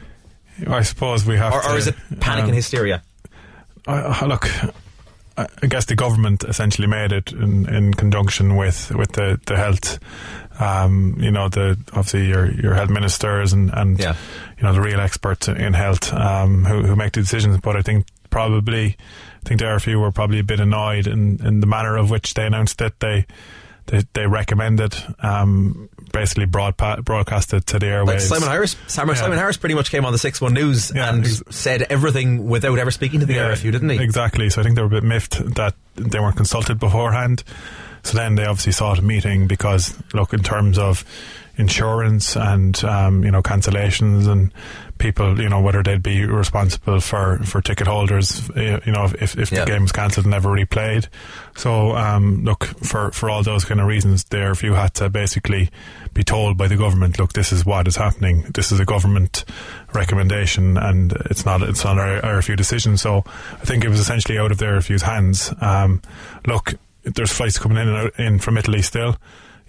I 0.66 0.82
suppose 0.82 1.24
we 1.24 1.36
have 1.38 1.54
Or, 1.54 1.62
to 1.62 1.70
or 1.70 1.76
is 1.78 1.86
it 1.86 1.94
panic 2.20 2.42
um, 2.42 2.48
and 2.50 2.54
hysteria? 2.54 3.02
I, 3.86 3.94
I- 4.00 4.26
look, 4.26 4.46
I 5.62 5.66
guess 5.66 5.84
the 5.86 5.94
government 5.94 6.44
essentially 6.44 6.86
made 6.88 7.12
it 7.12 7.32
in, 7.32 7.68
in 7.68 7.94
conjunction 7.94 8.56
with, 8.56 8.90
with 8.94 9.12
the, 9.12 9.40
the 9.46 9.56
health. 9.56 9.98
Um, 10.60 11.16
you 11.18 11.30
know, 11.30 11.48
the 11.48 11.78
obviously 11.92 12.26
your 12.26 12.50
your 12.52 12.74
health 12.74 12.90
ministers 12.90 13.52
and, 13.54 13.70
and 13.72 13.98
Yeah. 13.98 14.14
you 14.58 14.64
know 14.64 14.74
the 14.74 14.80
real 14.82 15.00
experts 15.00 15.48
in 15.48 15.72
health 15.72 16.12
um, 16.12 16.64
who 16.64 16.82
who 16.82 16.96
make 16.96 17.12
the 17.12 17.20
decisions. 17.22 17.58
But 17.60 17.76
I 17.76 17.82
think 17.82 18.06
probably 18.28 18.96
I 19.42 19.48
think 19.48 19.60
the 19.60 19.66
RFU 19.66 19.98
were 20.00 20.12
probably 20.12 20.38
a 20.40 20.44
bit 20.44 20.60
annoyed 20.60 21.06
in, 21.06 21.44
in 21.46 21.60
the 21.60 21.66
manner 21.66 21.96
of 21.96 22.10
which 22.10 22.34
they 22.34 22.44
announced 22.46 22.76
that 22.78 23.00
They 23.00 23.24
they, 23.90 24.02
they 24.12 24.26
recommended 24.26 24.94
um, 25.20 25.88
basically 26.12 26.46
broadpa- 26.46 27.04
broadcasted 27.04 27.66
to 27.66 27.78
the 27.78 27.86
airwaves. 27.86 28.06
Like 28.06 28.20
Simon 28.20 28.48
Harris, 28.48 28.76
Simon, 28.86 29.16
Yeah. 29.16 29.20
Simon 29.22 29.38
Harris 29.38 29.56
pretty 29.56 29.74
much 29.74 29.90
came 29.90 30.04
on 30.04 30.12
the 30.12 30.18
Six 30.18 30.40
One 30.40 30.54
News 30.54 30.92
Yeah, 30.94 31.12
and 31.12 31.26
said 31.52 31.82
everything 31.90 32.48
without 32.48 32.78
ever 32.78 32.90
speaking 32.90 33.20
to 33.20 33.26
the 33.26 33.34
RFU, 33.34 33.72
didn't 33.72 33.88
he? 33.90 34.02
Exactly. 34.02 34.48
So 34.48 34.60
I 34.60 34.64
think 34.64 34.76
they 34.76 34.82
were 34.82 34.86
a 34.88 34.90
bit 34.90 35.02
miffed 35.04 35.54
that 35.56 35.74
they 35.96 36.20
weren't 36.20 36.36
consulted 36.36 36.78
beforehand. 36.78 37.42
So 38.02 38.16
then 38.16 38.36
they 38.36 38.44
obviously 38.46 38.72
sought 38.72 38.98
a 38.98 39.02
meeting 39.02 39.46
because, 39.46 39.94
look, 40.14 40.32
in 40.32 40.42
terms 40.42 40.78
of 40.78 41.04
insurance 41.60 42.36
and 42.36 42.82
um, 42.84 43.22
you 43.24 43.30
know 43.30 43.42
cancellations 43.42 44.26
and 44.26 44.52
people, 44.98 45.40
you 45.40 45.48
know 45.48 45.60
whether 45.60 45.82
they'd 45.82 46.02
be 46.02 46.24
responsible 46.26 47.00
for, 47.00 47.38
for 47.38 47.62
ticket 47.62 47.86
holders, 47.86 48.50
uh, 48.56 48.80
you 48.84 48.92
know 48.92 49.04
if, 49.04 49.36
if 49.38 49.52
Yeah. 49.52 49.64
the 49.64 49.70
game 49.70 49.82
was 49.82 49.92
cancelled 49.92 50.26
and 50.26 50.30
never 50.32 50.48
replayed. 50.48 51.06
So 51.56 51.94
um, 51.96 52.44
look 52.44 52.64
for 52.64 53.10
for 53.12 53.30
all 53.30 53.42
those 53.42 53.64
kind 53.64 53.80
of 53.80 53.86
reasons, 53.86 54.24
there 54.24 54.50
if 54.50 54.62
you 54.62 54.74
had 54.74 54.94
to 54.94 55.08
basically 55.08 55.70
be 56.12 56.24
told 56.24 56.56
by 56.58 56.66
the 56.66 56.76
government, 56.76 57.18
look, 57.18 57.32
this 57.34 57.52
is 57.52 57.64
what 57.64 57.86
is 57.86 57.96
happening. 57.96 58.42
This 58.52 58.72
is 58.72 58.80
a 58.80 58.84
government 58.84 59.44
recommendation, 59.94 60.76
and 60.76 61.12
it's 61.30 61.44
not 61.44 61.62
it's 61.62 61.84
not 61.84 61.98
our 61.98 62.20
RFU 62.20 62.56
decision. 62.56 62.96
So 62.96 63.22
I 63.52 63.64
think 63.64 63.84
it 63.84 63.88
was 63.88 64.00
essentially 64.00 64.38
out 64.38 64.50
of 64.52 64.58
the 64.58 64.66
RFU's 64.66 65.02
hands. 65.02 65.52
Um, 65.60 66.02
look, 66.46 66.74
there's 67.04 67.32
flights 67.32 67.58
coming 67.58 67.78
in 67.78 67.88
and 67.88 67.96
out, 67.96 68.18
in 68.18 68.38
from 68.38 68.58
Italy 68.58 68.82
still. 68.82 69.16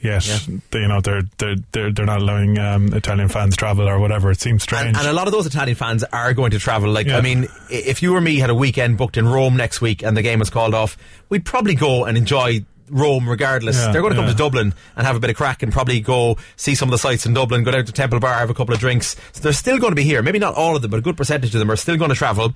Yet, 0.01 0.25
Yeah. 0.27 0.39
they, 0.71 0.79
you 0.79 0.87
know, 0.87 0.99
they're 1.01 1.21
they're 1.37 1.55
they're, 1.71 1.91
they're 1.91 2.05
not 2.05 2.21
allowing 2.21 2.57
um, 2.57 2.93
Italian 2.93 3.29
fans 3.29 3.55
travel 3.55 3.87
or 3.87 3.99
whatever. 3.99 4.31
It 4.31 4.41
seems 4.41 4.63
strange. 4.63 4.87
And, 4.87 4.97
and 4.97 5.07
a 5.07 5.13
lot 5.13 5.27
of 5.27 5.33
those 5.33 5.45
Italian 5.45 5.75
fans 5.75 6.03
are 6.05 6.33
going 6.33 6.51
to 6.51 6.59
travel. 6.59 6.91
Like, 6.91 7.07
Yeah. 7.07 7.17
I 7.17 7.21
mean, 7.21 7.47
if 7.69 8.01
you 8.01 8.15
or 8.15 8.21
me 8.21 8.37
had 8.39 8.49
a 8.49 8.55
weekend 8.55 8.97
booked 8.97 9.17
in 9.17 9.27
Rome 9.27 9.55
next 9.55 9.79
week 9.81 10.03
and 10.03 10.17
the 10.17 10.21
game 10.23 10.39
was 10.39 10.49
called 10.49 10.73
off, 10.73 10.97
we'd 11.29 11.45
probably 11.45 11.75
go 11.75 12.05
and 12.05 12.17
enjoy 12.17 12.65
Rome 12.89 13.29
regardless. 13.29 13.77
Yeah, 13.77 13.91
They're 13.93 14.01
going 14.01 14.11
to 14.11 14.17
come 14.17 14.25
yeah. 14.25 14.31
to 14.33 14.37
Dublin 14.37 14.73
and 14.97 15.07
have 15.07 15.15
a 15.15 15.19
bit 15.21 15.29
of 15.29 15.37
crack 15.37 15.63
and 15.63 15.71
probably 15.71 16.01
go 16.01 16.35
see 16.57 16.75
some 16.75 16.89
of 16.89 16.91
the 16.91 16.97
sites 16.97 17.25
in 17.25 17.33
Dublin, 17.33 17.63
go 17.63 17.71
down 17.71 17.85
to 17.85 17.91
Temple 17.93 18.19
Bar, 18.19 18.33
have 18.33 18.49
a 18.49 18.53
couple 18.53 18.73
of 18.73 18.81
drinks. 18.81 19.15
So 19.31 19.41
they're 19.41 19.53
still 19.53 19.77
going 19.79 19.91
to 19.91 19.95
be 19.95 20.03
here. 20.03 20.21
Maybe 20.21 20.39
not 20.39 20.55
all 20.55 20.75
of 20.75 20.81
them, 20.81 20.91
but 20.91 20.97
a 20.97 21.01
good 21.01 21.15
percentage 21.15 21.55
of 21.55 21.59
them 21.59 21.71
are 21.71 21.77
still 21.77 21.95
going 21.95 22.09
to 22.09 22.15
travel 22.15 22.53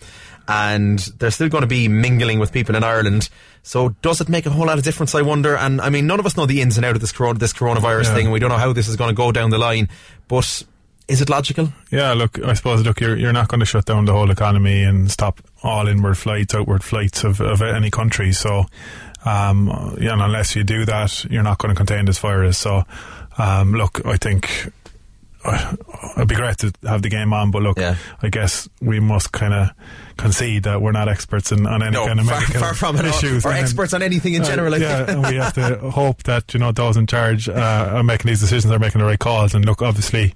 and 0.48 1.00
they're 1.20 1.32
still 1.32 1.50
going 1.50 1.62
to 1.64 1.68
be 1.68 1.88
mingling 1.88 2.40
with 2.40 2.52
people 2.52 2.76
in 2.76 2.84
Ireland. 2.84 3.30
So 3.64 3.90
does 4.02 4.22
it 4.22 4.30
make 4.30 4.46
a 4.46 4.50
whole 4.52 4.68
lot 4.68 4.78
of 4.78 4.84
difference, 4.84 5.16
I 5.16 5.22
wonder? 5.24 5.56
And 5.58 5.82
I 5.82 5.90
mean, 5.90 6.06
none 6.08 6.20
of 6.20 6.26
us 6.26 6.38
know 6.38 6.46
the 6.46 6.62
ins 6.62 6.78
and 6.78 6.86
out 6.86 6.96
of 6.96 7.02
this, 7.02 7.12
corona, 7.12 7.40
this 7.40 7.54
coronavirus 7.54 8.06
Yeah. 8.06 8.14
thing. 8.16 8.26
And 8.28 8.34
we 8.34 8.40
don't 8.40 8.50
know 8.50 8.58
how 8.58 8.74
this 8.74 8.88
is 8.88 8.96
going 8.96 9.10
to 9.10 9.16
go 9.16 9.32
down 9.32 9.50
the 9.50 9.58
line. 9.58 9.90
But 10.28 10.64
is 11.08 11.22
it 11.22 11.30
logical? 11.30 11.72
Yeah, 11.92 12.14
look, 12.14 12.38
I 12.44 12.54
suppose, 12.54 12.84
look, 12.84 13.00
you're, 13.00 13.16
you're 13.18 13.34
not 13.34 13.48
going 13.48 13.60
to 13.60 13.66
shut 13.66 13.86
down 13.86 14.06
the 14.06 14.14
whole 14.14 14.30
economy 14.32 14.84
and 14.84 15.10
stop 15.12 15.42
all 15.64 15.88
inward 15.88 16.18
flights, 16.18 16.54
outward 16.54 16.84
flights 16.84 17.24
of, 17.24 17.42
of 17.42 17.62
any 17.62 17.90
country. 17.92 18.32
So, 18.32 18.66
um, 19.26 19.96
you 20.00 20.08
know, 20.08 20.24
unless 20.26 20.56
you 20.56 20.64
do 20.64 20.86
that, 20.86 21.26
you're 21.26 21.44
not 21.44 21.58
going 21.58 21.74
to 21.74 21.78
contain 21.78 22.06
this 22.06 22.20
virus. 22.20 22.58
So, 22.58 22.84
um, 23.38 23.74
look, 23.74 24.06
I 24.06 24.18
think 24.18 24.72
it'd 26.18 26.28
be 26.28 26.36
great 26.36 26.58
to 26.60 26.72
have 26.84 27.02
the 27.02 27.10
game 27.10 27.34
on, 27.34 27.52
but 27.52 27.62
look, 27.62 27.78
Yeah. 27.80 27.96
I 28.22 28.30
guess 28.30 28.68
we 28.82 29.00
must 29.00 29.32
kind 29.32 29.54
of 29.54 29.70
concede 30.18 30.64
that 30.64 30.82
we're 30.82 30.92
not 30.92 31.08
experts 31.10 31.52
in, 31.52 31.66
on 31.68 31.82
any 31.84 31.92
No, 31.92 32.06
kind 32.08 32.20
of 32.20 32.26
far, 32.26 32.40
medical 32.40 32.60
far 32.62 32.74
from 32.74 32.96
it. 32.98 33.06
issues. 33.06 33.46
Or, 33.46 33.50
or 33.50 33.52
And 33.52 33.58
then- 33.58 33.64
experts 33.66 33.94
on 33.94 34.02
anything 34.02 34.34
in 34.34 34.42
uh, 34.42 34.46
general. 34.46 34.78
Yeah, 34.78 35.06
and 35.12 35.22
we 35.24 35.36
have 35.36 35.54
to 35.54 35.90
hope 35.92 36.24
that 36.24 36.54
you 36.54 36.60
know 36.60 36.72
those 36.72 36.98
in 36.98 37.08
charge 37.08 37.48
uh, 37.50 37.54
are 37.94 38.04
making 38.04 38.30
these 38.30 38.40
decisions 38.40 38.72
are 38.74 38.80
making 38.80 39.00
the 39.00 39.06
right 39.06 39.20
calls. 39.20 39.54
And 39.54 39.66
look, 39.66 39.82
obviously, 39.82 40.34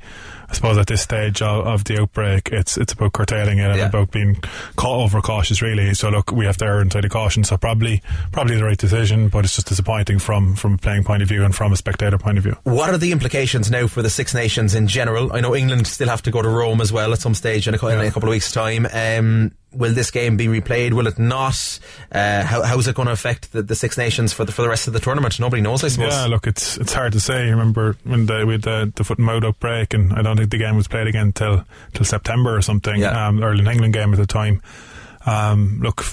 I 0.50 0.54
suppose 0.54 0.78
at 0.78 0.88
this 0.88 1.02
stage 1.02 1.42
of, 1.42 1.68
of 1.68 1.84
the 1.84 2.02
outbreak, 2.02 2.50
it's 2.52 2.76
it's 2.78 2.94
about 2.94 3.14
curtailing 3.14 3.60
it 3.60 3.70
and 3.70 3.78
Yeah. 3.78 3.86
about 3.88 4.12
being 4.12 4.36
ca- 4.78 4.90
over 5.04 5.22
cautious, 5.22 5.62
really. 5.62 5.94
So 5.94 6.10
look, 6.10 6.32
we 6.32 6.46
have 6.46 6.58
to 6.58 6.66
err 6.66 6.82
inside 6.82 7.06
of 7.06 7.12
caution. 7.12 7.44
So 7.44 7.56
probably 7.58 8.02
probably 8.32 8.56
the 8.58 8.64
right 8.64 8.78
decision, 8.78 9.30
but 9.30 9.46
it's 9.46 9.56
just 9.56 9.68
disappointing 9.68 10.20
from 10.20 10.56
from 10.56 10.74
a 10.74 10.78
playing 10.78 11.04
point 11.04 11.22
of 11.22 11.30
view 11.30 11.44
and 11.44 11.56
from 11.56 11.72
a 11.72 11.78
spectator 11.78 12.18
point 12.18 12.38
of 12.38 12.44
view. 12.44 12.58
What 12.64 12.90
are 12.90 12.98
the 12.98 13.12
implications 13.12 13.70
now 13.70 13.88
for 13.88 14.02
the 14.02 14.10
Six 14.10 14.34
Nations 14.34 14.74
in 14.74 14.88
general? 14.88 15.32
I 15.34 15.40
know 15.42 15.56
England 15.56 15.86
still 15.88 16.10
have 16.10 16.24
to 16.24 16.32
go 16.32 16.42
to 16.42 16.50
Rome 16.50 16.82
as 16.82 16.92
well 16.92 17.14
at 17.14 17.20
some 17.20 17.36
stage 17.36 17.68
in 17.68 17.76
a, 17.76 17.88
in 17.88 18.00
a 18.00 18.12
couple 18.12 18.30
of 18.30 18.32
weeks' 18.32 18.52
time. 18.52 18.88
Um, 18.92 19.52
will 19.74 19.94
this 19.94 20.12
game 20.12 20.38
be 20.38 20.48
replayed? 20.48 20.94
Will 20.94 21.08
it 21.08 21.20
not? 21.20 21.80
Uh, 22.12 22.44
how, 22.44 22.64
how's 22.64 22.88
it 22.88 22.96
going 22.96 23.08
to 23.08 23.12
affect 23.12 23.52
the, 23.52 23.62
the 23.62 23.76
Six 23.76 23.98
Nations 23.98 24.34
for 24.34 24.46
the 24.46 24.52
for 24.52 24.62
the 24.62 24.70
rest 24.70 24.88
of 24.88 24.94
the 24.94 25.00
tournament? 25.00 25.40
Nobody 25.40 25.62
knows, 25.62 25.84
I 25.84 25.90
suppose. 25.90 26.14
Yeah, 26.14 26.26
look, 26.26 26.48
it's 26.48 26.78
it's 26.78 26.94
hard 26.94 27.14
to 27.14 27.20
say. 27.20 27.50
Remember 27.50 27.96
when 28.04 28.26
the 28.26 28.46
with 28.46 28.64
the, 28.64 28.92
the 28.96 29.04
foot 29.04 29.18
and 29.18 29.28
mouth 29.28 29.44
outbreak, 29.44 29.94
and 29.94 30.14
I 30.14 30.22
don't 30.22 30.38
think 30.38 30.52
the 30.52 30.58
game 30.58 30.76
was 30.76 30.88
played 30.88 31.08
again 31.08 31.32
till 31.32 31.66
till 31.94 32.06
September 32.06 32.56
or 32.56 32.62
something. 32.62 33.00
Yeah. 33.00 33.28
Um, 33.28 33.44
Ireland 33.44 33.68
England 33.68 33.94
game 33.94 34.14
at 34.14 34.20
the 34.20 34.28
time. 34.28 34.62
Um, 35.26 35.80
look, 35.82 36.04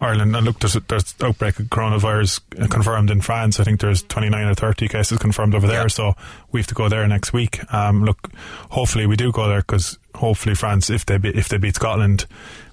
Ireland. 0.00 0.36
And 0.36 0.46
look, 0.46 0.60
there's 0.60 0.74
there's 0.88 1.14
outbreak 1.22 1.58
of 1.58 1.66
coronavirus 1.66 2.68
confirmed 2.70 3.10
in 3.10 3.20
France. 3.20 3.58
I 3.58 3.64
think 3.64 3.80
there's 3.80 4.02
29 4.04 4.46
or 4.46 4.54
30 4.54 4.88
cases 4.88 5.18
confirmed 5.18 5.54
over 5.54 5.66
there. 5.66 5.82
Yeah. 5.82 5.88
So 5.88 6.14
we 6.52 6.60
have 6.60 6.68
to 6.68 6.74
go 6.74 6.88
there 6.88 7.06
next 7.08 7.32
week. 7.32 7.60
Um, 7.72 8.04
look, 8.04 8.30
hopefully 8.70 9.06
we 9.06 9.16
do 9.16 9.32
go 9.32 9.48
there 9.48 9.60
because 9.60 9.98
hopefully 10.14 10.54
France, 10.54 10.90
if 10.90 11.04
they 11.06 11.18
be, 11.18 11.30
if 11.30 11.48
they 11.48 11.58
beat 11.58 11.74
Scotland, 11.74 12.26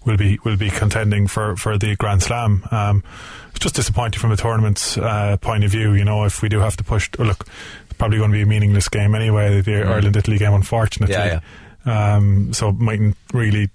will 0.06 0.18
be 0.18 0.40
will 0.44 0.58
be 0.58 0.70
contending 0.70 1.28
for, 1.28 1.56
for 1.56 1.78
the 1.78 1.96
Grand 1.96 2.24
Slam. 2.24 2.64
Um, 2.72 3.04
it's 3.52 3.60
just 3.60 3.76
disappointing 3.76 4.20
from 4.20 4.32
a 4.32 4.38
tournament's 4.38 4.98
uh, 4.98 5.38
point 5.38 5.64
of 5.64 5.72
view. 5.72 5.94
You 5.94 6.06
know, 6.06 6.24
if 6.26 6.42
we 6.42 6.50
do 6.50 6.60
have 6.60 6.78
to 6.78 6.84
push, 6.84 7.10
oh, 7.20 7.24
look, 7.24 7.46
it's 7.86 7.94
probably 7.98 8.18
going 8.18 8.32
to 8.32 8.36
be 8.36 8.42
a 8.42 8.46
meaningless 8.46 8.90
game 8.90 9.16
anyway. 9.16 9.62
The 9.62 9.84
Ireland 9.84 10.16
Italy 10.16 10.38
game, 10.38 10.54
unfortunately. 10.54 11.16
Yeah, 11.16 11.40
Um, 11.86 12.54
so 12.54 12.70
it 12.70 12.76
mightn't 12.80 13.18
really 13.34 13.70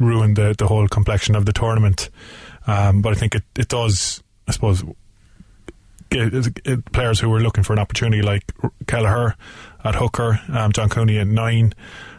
ruin 0.00 0.34
the, 0.34 0.54
the 0.56 0.66
whole 0.66 0.88
complexion 0.88 1.34
of 1.34 1.44
the 1.44 1.52
tournament. 1.52 2.10
Um, 2.66 3.02
but 3.02 3.12
I 3.12 3.16
think 3.16 3.34
it, 3.34 3.42
it 3.56 3.68
does, 3.68 4.22
I 4.46 4.52
suppose, 4.52 4.84
get, 6.10 6.62
get 6.64 6.92
players 6.92 7.20
who 7.20 7.28
were 7.28 7.40
looking 7.40 7.64
for 7.64 7.72
an 7.72 7.78
opportunity 7.78 8.22
like 8.22 8.44
Kelleher 8.86 9.34
at 9.84 9.94
hooker, 9.94 10.40
um, 10.52 10.72
John 10.72 10.88
Cooney 10.88 11.18
at 11.18 11.26
nine. 11.26 11.74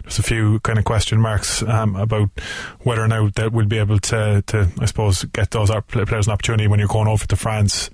There's 0.10 0.18
a 0.18 0.24
few 0.24 0.60
kind 0.62 0.80
of 0.80 0.86
question 0.86 1.22
marks 1.22 1.62
um, 1.62 1.96
about 1.96 2.32
whether 2.80 3.04
or 3.04 3.08
not 3.08 3.36
that 3.36 3.52
we'll 3.52 3.68
be 3.68 3.78
able 3.78 4.00
to, 4.00 4.44
to 4.48 4.68
I 4.80 4.86
suppose, 4.86 5.24
get 5.26 5.52
those 5.52 5.70
players 5.88 6.26
an 6.26 6.34
opportunity 6.34 6.68
when 6.68 6.80
you're 6.80 6.88
going 6.88 7.08
over 7.08 7.28
to 7.28 7.36
France. 7.36 7.92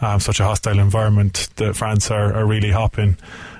Um, 0.00 0.20
such 0.20 0.38
a 0.38 0.44
hostile 0.44 0.78
environment 0.78 1.48
that 1.56 1.74
France 1.74 2.08
are, 2.12 2.32
are 2.32 2.46
really 2.46 2.70
hopping. 2.70 3.16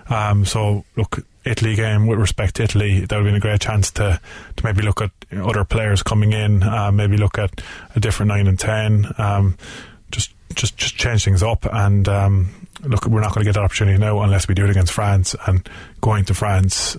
Um, 0.09 0.45
so 0.45 0.85
look, 0.95 1.19
Italy 1.45 1.75
game 1.75 2.07
with 2.07 2.21
respect 2.21 2.55
to 2.57 2.63
Italy, 2.63 3.01
that 3.01 3.11
would 3.11 3.25
have 3.25 3.25
been 3.25 3.35
a 3.35 3.41
great 3.41 3.61
chance 3.61 3.91
to, 3.93 4.21
to 4.55 4.65
maybe 4.65 4.83
look 4.83 5.01
at 5.01 5.11
other 5.33 5.65
players 5.65 6.05
coming 6.05 6.33
in, 6.33 6.63
uh, 6.63 6.93
maybe 6.93 7.17
look 7.17 7.39
at 7.39 7.61
a 7.97 8.01
different 8.01 8.29
nine 8.29 8.47
and 8.47 8.59
ten, 8.59 9.13
um, 9.19 9.57
just 10.13 10.33
just 10.55 10.77
just 10.77 10.97
change 10.97 11.25
things 11.25 11.43
up. 11.43 11.67
And 11.73 12.09
um, 12.09 12.69
look, 12.83 13.07
we're 13.07 13.21
not 13.21 13.35
going 13.35 13.45
to 13.45 13.49
get 13.49 13.55
that 13.55 13.65
opportunity 13.65 13.99
now 13.99 14.21
unless 14.21 14.47
we 14.47 14.55
do 14.55 14.65
it 14.65 14.71
against 14.71 14.93
France. 14.93 15.35
And 15.47 15.69
going 16.01 16.25
to 16.27 16.35
France, 16.35 16.97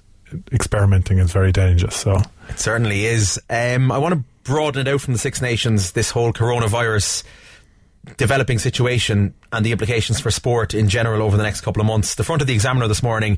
experimenting 0.51 1.19
is 1.19 1.31
very 1.31 1.51
dangerous. 1.51 1.95
So 1.95 2.21
It 2.49 2.59
certainly 2.59 3.05
is. 3.05 3.39
Um, 3.49 3.91
I 3.91 3.97
want 3.97 4.13
to 4.13 4.23
broaden 4.43 4.87
it 4.87 4.91
out 4.91 5.01
from 5.01 5.13
the 5.13 5.19
Six 5.19 5.41
Nations, 5.41 5.91
this 5.91 6.11
whole 6.11 6.33
coronavirus 6.33 7.23
developing 8.15 8.57
situation 8.59 9.33
and 9.51 9.65
the 9.65 9.71
implications 9.73 10.19
for 10.19 10.31
sport 10.31 10.73
in 10.73 10.87
general 10.87 11.21
over 11.21 11.35
the 11.35 11.43
next 11.43 11.61
couple 11.61 11.81
of 11.81 11.87
months. 11.87 12.15
The 12.15 12.23
front 12.23 12.41
of 12.41 12.47
the 12.47 12.53
Examiner 12.53 12.87
this 12.87 13.03
morning 13.03 13.37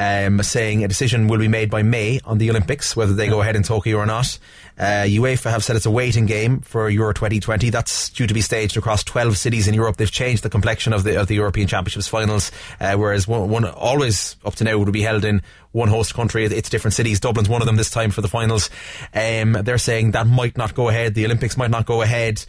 um, 0.00 0.42
saying 0.42 0.84
a 0.84 0.88
decision 0.88 1.28
will 1.28 1.38
be 1.38 1.48
made 1.48 1.70
by 1.70 1.82
May 1.82 2.20
on 2.24 2.38
the 2.38 2.50
Olympics, 2.50 2.96
whether 2.96 3.14
they 3.14 3.28
go 3.28 3.40
ahead 3.40 3.56
in 3.56 3.62
Tokyo 3.62 3.98
or 3.98 4.06
not. 4.06 4.38
Uh, 4.76 5.04
UEFA 5.06 5.50
have 5.50 5.62
said 5.62 5.76
it's 5.76 5.86
a 5.86 5.90
waiting 5.90 6.26
game 6.26 6.60
for 6.60 6.90
Euro 6.90 7.14
2020. 7.14 7.70
That's 7.70 8.10
due 8.10 8.26
to 8.26 8.34
be 8.34 8.40
staged 8.40 8.76
across 8.76 9.04
12 9.04 9.38
cities 9.38 9.68
in 9.68 9.74
Europe. 9.74 9.96
They've 9.96 10.10
changed 10.10 10.42
the 10.42 10.50
complexion 10.50 10.92
of 10.92 11.04
the 11.04 11.20
of 11.20 11.28
the 11.28 11.36
European 11.36 11.68
Championships 11.68 12.08
finals, 12.08 12.50
uh, 12.80 12.96
whereas 12.96 13.28
one, 13.28 13.48
one 13.50 13.64
always 13.64 14.36
up 14.44 14.56
to 14.56 14.64
now 14.64 14.76
would 14.76 14.92
be 14.92 15.02
held 15.02 15.24
in 15.24 15.42
one 15.70 15.88
host 15.88 16.14
country. 16.14 16.44
It's 16.44 16.68
different 16.68 16.94
cities. 16.94 17.20
Dublin's 17.20 17.48
one 17.48 17.62
of 17.62 17.66
them 17.66 17.76
this 17.76 17.90
time 17.90 18.10
for 18.10 18.20
the 18.20 18.28
finals. 18.28 18.70
Um, 19.12 19.52
they're 19.52 19.78
saying 19.78 20.12
that 20.12 20.26
might 20.26 20.56
not 20.56 20.74
go 20.74 20.88
ahead. 20.88 21.14
The 21.14 21.24
Olympics 21.24 21.56
might 21.56 21.70
not 21.70 21.86
go 21.86 22.02
ahead 22.02 22.44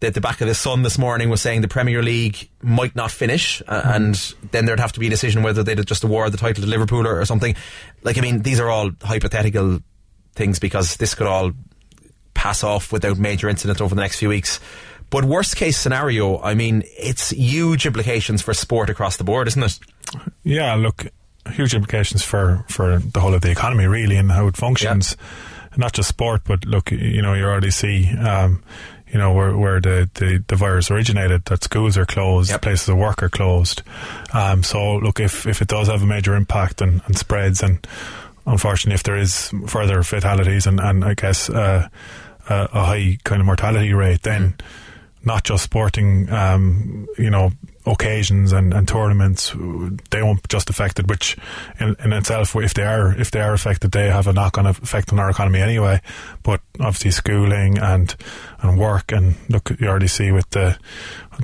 the, 0.00 0.10
the 0.10 0.20
back 0.20 0.40
of 0.40 0.48
the 0.48 0.54
Sun 0.54 0.82
this 0.82 0.98
morning 0.98 1.28
was 1.28 1.40
saying 1.40 1.60
the 1.60 1.68
Premier 1.68 2.02
League 2.02 2.48
might 2.62 2.94
not 2.94 3.10
finish, 3.10 3.62
uh, 3.66 3.82
and 3.84 4.14
then 4.50 4.64
there'd 4.64 4.80
have 4.80 4.92
to 4.92 5.00
be 5.00 5.08
a 5.08 5.10
decision 5.10 5.42
whether 5.42 5.62
they'd 5.62 5.84
just 5.86 6.04
award 6.04 6.32
the 6.32 6.38
title 6.38 6.62
to 6.62 6.68
Liverpool 6.68 7.06
or, 7.06 7.20
or 7.20 7.24
something. 7.24 7.54
Like, 8.02 8.18
I 8.18 8.20
mean, 8.20 8.42
these 8.42 8.60
are 8.60 8.68
all 8.68 8.90
hypothetical 9.02 9.80
things 10.34 10.58
because 10.58 10.96
this 10.96 11.14
could 11.14 11.26
all 11.26 11.52
pass 12.34 12.62
off 12.62 12.92
without 12.92 13.18
major 13.18 13.48
incident 13.48 13.80
over 13.80 13.94
the 13.94 14.00
next 14.00 14.18
few 14.18 14.28
weeks. 14.28 14.60
But 15.10 15.24
worst 15.24 15.56
case 15.56 15.76
scenario, 15.76 16.40
I 16.40 16.54
mean, 16.54 16.84
it's 16.86 17.30
huge 17.30 17.86
implications 17.86 18.42
for 18.42 18.54
sport 18.54 18.90
across 18.90 19.16
the 19.16 19.24
board, 19.24 19.48
isn't 19.48 19.62
it? 19.62 19.78
Yeah, 20.44 20.74
look, 20.74 21.06
huge 21.50 21.74
implications 21.74 22.22
for, 22.22 22.64
for 22.68 22.98
the 22.98 23.20
whole 23.20 23.34
of 23.34 23.40
the 23.40 23.50
economy, 23.50 23.86
really, 23.86 24.16
and 24.16 24.30
how 24.30 24.46
it 24.46 24.56
functions. 24.56 25.16
Not 25.76 25.92
just 25.92 26.08
sport, 26.08 26.42
but 26.44 26.64
look, 26.66 26.90
you 26.90 27.22
know, 27.22 27.34
you 27.34 27.44
already 27.44 27.70
see, 27.70 28.10
um, 28.18 28.62
you 29.12 29.18
know, 29.18 29.32
where, 29.32 29.56
where 29.56 29.80
the, 29.80 30.08
the, 30.14 30.42
the 30.48 30.56
virus 30.56 30.90
originated, 30.90 31.44
that 31.46 31.64
schools 31.64 31.96
are 31.96 32.06
closed, 32.06 32.50
Yep. 32.50 32.62
places 32.62 32.88
of 32.88 32.96
work 32.96 33.22
are 33.22 33.28
closed. 33.28 33.82
Um, 34.32 34.62
so, 34.62 34.96
look, 34.96 35.18
if, 35.20 35.46
if 35.46 35.62
it 35.62 35.68
does 35.68 35.88
have 35.88 36.02
a 36.02 36.06
major 36.06 36.34
impact 36.34 36.80
and, 36.80 37.00
and 37.06 37.16
spreads, 37.16 37.62
and 37.62 37.86
unfortunately, 38.46 38.94
if 38.94 39.02
there 39.02 39.16
is 39.16 39.50
further 39.66 40.02
fatalities 40.02 40.66
and, 40.66 40.80
and 40.80 41.04
I 41.04 41.14
guess 41.14 41.48
uh, 41.50 41.88
a, 42.48 42.54
a 42.72 42.84
high 42.84 43.18
kind 43.24 43.40
of 43.40 43.46
mortality 43.46 43.92
rate, 43.92 44.22
then 44.22 44.54
not 45.24 45.44
just 45.44 45.64
sporting, 45.64 46.30
um, 46.30 47.06
you 47.18 47.30
know, 47.30 47.50
occasions 47.90 48.52
and, 48.52 48.72
and 48.74 48.86
tournaments, 48.86 49.52
they 50.10 50.22
won't 50.22 50.46
just 50.48 50.70
affected. 50.70 51.08
Which, 51.08 51.36
in, 51.80 51.96
in 52.04 52.12
itself, 52.12 52.54
if 52.56 52.74
they 52.74 52.84
are 52.84 53.12
if 53.18 53.30
they 53.30 53.40
are 53.40 53.52
affected, 53.54 53.92
they 53.92 54.10
have 54.10 54.26
a 54.26 54.32
knock 54.32 54.58
on 54.58 54.66
effect 54.66 55.12
on 55.12 55.18
our 55.18 55.30
economy 55.30 55.60
anyway. 55.60 56.00
But 56.42 56.60
obviously, 56.80 57.10
schooling 57.10 57.78
and 57.78 58.14
and 58.60 58.78
work, 58.78 59.12
and 59.12 59.36
look, 59.48 59.70
you 59.80 59.88
already 59.88 60.08
see 60.08 60.30
with 60.32 60.48
the 60.50 60.76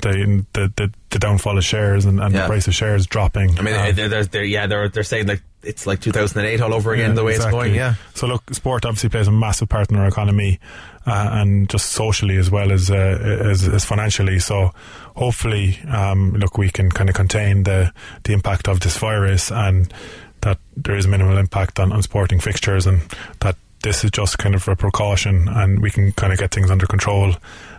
the 0.02 0.44
the, 0.52 0.72
the, 0.76 0.92
the 1.10 1.18
downfall 1.18 1.56
of 1.58 1.64
shares 1.64 2.04
and, 2.04 2.20
and 2.20 2.34
Yeah. 2.34 2.42
the 2.42 2.46
price 2.48 2.66
of 2.66 2.74
shares 2.74 3.06
dropping. 3.06 3.58
I 3.58 3.62
mean, 3.62 3.74
um, 3.74 3.94
they're, 3.94 4.08
they're, 4.08 4.24
they're, 4.24 4.44
yeah, 4.44 4.66
they're, 4.66 4.88
they're 4.88 5.04
saying 5.04 5.28
like 5.28 5.42
it's 5.66 5.86
like 5.86 6.00
2008 6.00 6.60
all 6.60 6.74
over 6.74 6.92
again, 6.92 7.14
the 7.14 7.24
way 7.24 7.34
exactly. 7.34 7.58
it's 7.58 7.68
going, 7.68 7.74
yeah. 7.74 7.94
So 8.14 8.26
look, 8.26 8.42
sport 8.54 8.84
obviously 8.84 9.10
plays 9.10 9.28
a 9.28 9.32
massive 9.32 9.68
part 9.68 9.90
in 9.90 9.96
our 9.96 10.06
economy, 10.06 10.60
uh, 11.06 11.30
and 11.32 11.68
just 11.68 11.92
socially 11.92 12.36
as 12.36 12.50
well 12.50 12.72
as, 12.72 12.90
uh, 12.90 12.94
as 12.94 13.68
as 13.68 13.84
financially. 13.84 14.38
So 14.38 14.70
hopefully, 15.16 15.78
um, 15.88 16.32
look, 16.34 16.58
we 16.58 16.70
can 16.70 16.90
kind 16.90 17.08
of 17.08 17.16
contain 17.16 17.64
the 17.64 17.92
the 18.24 18.32
impact 18.32 18.68
of 18.68 18.80
this 18.80 18.96
virus, 18.96 19.50
and 19.50 19.92
that 20.40 20.58
there 20.76 20.96
is 20.96 21.06
minimal 21.06 21.38
impact 21.38 21.80
on, 21.80 21.92
on 21.92 22.02
sporting 22.02 22.40
fixtures, 22.40 22.86
and 22.86 23.02
that 23.40 23.56
this 23.82 24.02
is 24.02 24.10
just 24.10 24.38
kind 24.38 24.54
of 24.54 24.66
a 24.66 24.74
precaution, 24.74 25.48
and 25.48 25.80
we 25.80 25.90
can 25.90 26.12
kind 26.12 26.32
of 26.32 26.38
get 26.38 26.50
things 26.50 26.70
under 26.70 26.86
control. 26.86 27.34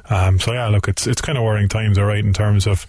Um, 0.10 0.40
so 0.40 0.54
yeah, 0.54 0.68
look, 0.68 0.88
it's 0.88 1.08
it's 1.08 1.22
kind 1.22 1.38
of 1.38 1.44
worrying 1.44 1.68
times, 1.68 1.98
all 1.98 2.06
right, 2.06 2.24
in 2.24 2.34
terms 2.34 2.68
of 2.68 2.86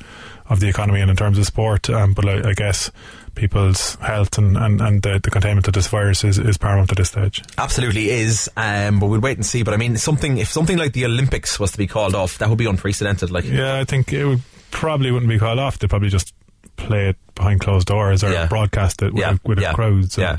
of 0.48 0.60
the 0.60 0.68
economy 0.68 1.00
and 1.00 1.10
in 1.10 1.16
terms 1.16 1.38
of 1.38 1.46
sport. 1.46 1.90
Um, 1.90 2.12
but 2.12 2.28
I, 2.28 2.50
I 2.50 2.52
guess 2.52 2.90
people's 3.36 3.94
health 3.96 4.36
and, 4.38 4.56
and, 4.56 4.80
and 4.80 5.02
the, 5.02 5.20
the 5.22 5.30
containment 5.30 5.68
of 5.68 5.74
this 5.74 5.86
virus 5.86 6.24
is, 6.24 6.38
is 6.38 6.58
paramount 6.58 6.90
at 6.90 6.96
this 6.96 7.10
stage. 7.10 7.42
Absolutely 7.56 8.10
is, 8.10 8.50
um, 8.56 8.98
but 8.98 9.06
we'll 9.06 9.20
wait 9.20 9.36
and 9.36 9.46
see. 9.46 9.62
But 9.62 9.74
I 9.74 9.76
mean, 9.76 9.96
something 9.96 10.38
if 10.38 10.48
something 10.48 10.76
like 10.78 10.92
the 10.92 11.04
Olympics 11.04 11.60
was 11.60 11.70
to 11.72 11.78
be 11.78 11.86
called 11.86 12.14
off, 12.14 12.38
that 12.38 12.48
would 12.48 12.58
be 12.58 12.66
unprecedented. 12.66 13.30
Like, 13.30 13.44
Yeah, 13.44 13.78
I 13.78 13.84
think 13.84 14.12
it 14.12 14.24
would 14.24 14.42
probably 14.72 15.12
wouldn't 15.12 15.28
be 15.30 15.38
called 15.38 15.58
off. 15.60 15.78
They'd 15.78 15.88
probably 15.90 16.08
just 16.08 16.34
play 16.76 17.10
it 17.10 17.16
behind 17.34 17.60
closed 17.60 17.86
doors 17.86 18.24
or 18.24 18.32
Yeah. 18.32 18.46
broadcast 18.46 19.02
it 19.02 19.12
with, 19.14 19.20
Yeah, 19.22 19.34
a, 19.34 19.38
with 19.48 19.60
yeah, 19.60 19.70
a 19.70 19.74
crowd. 19.74 20.10
So 20.12 20.22
yeah. 20.22 20.36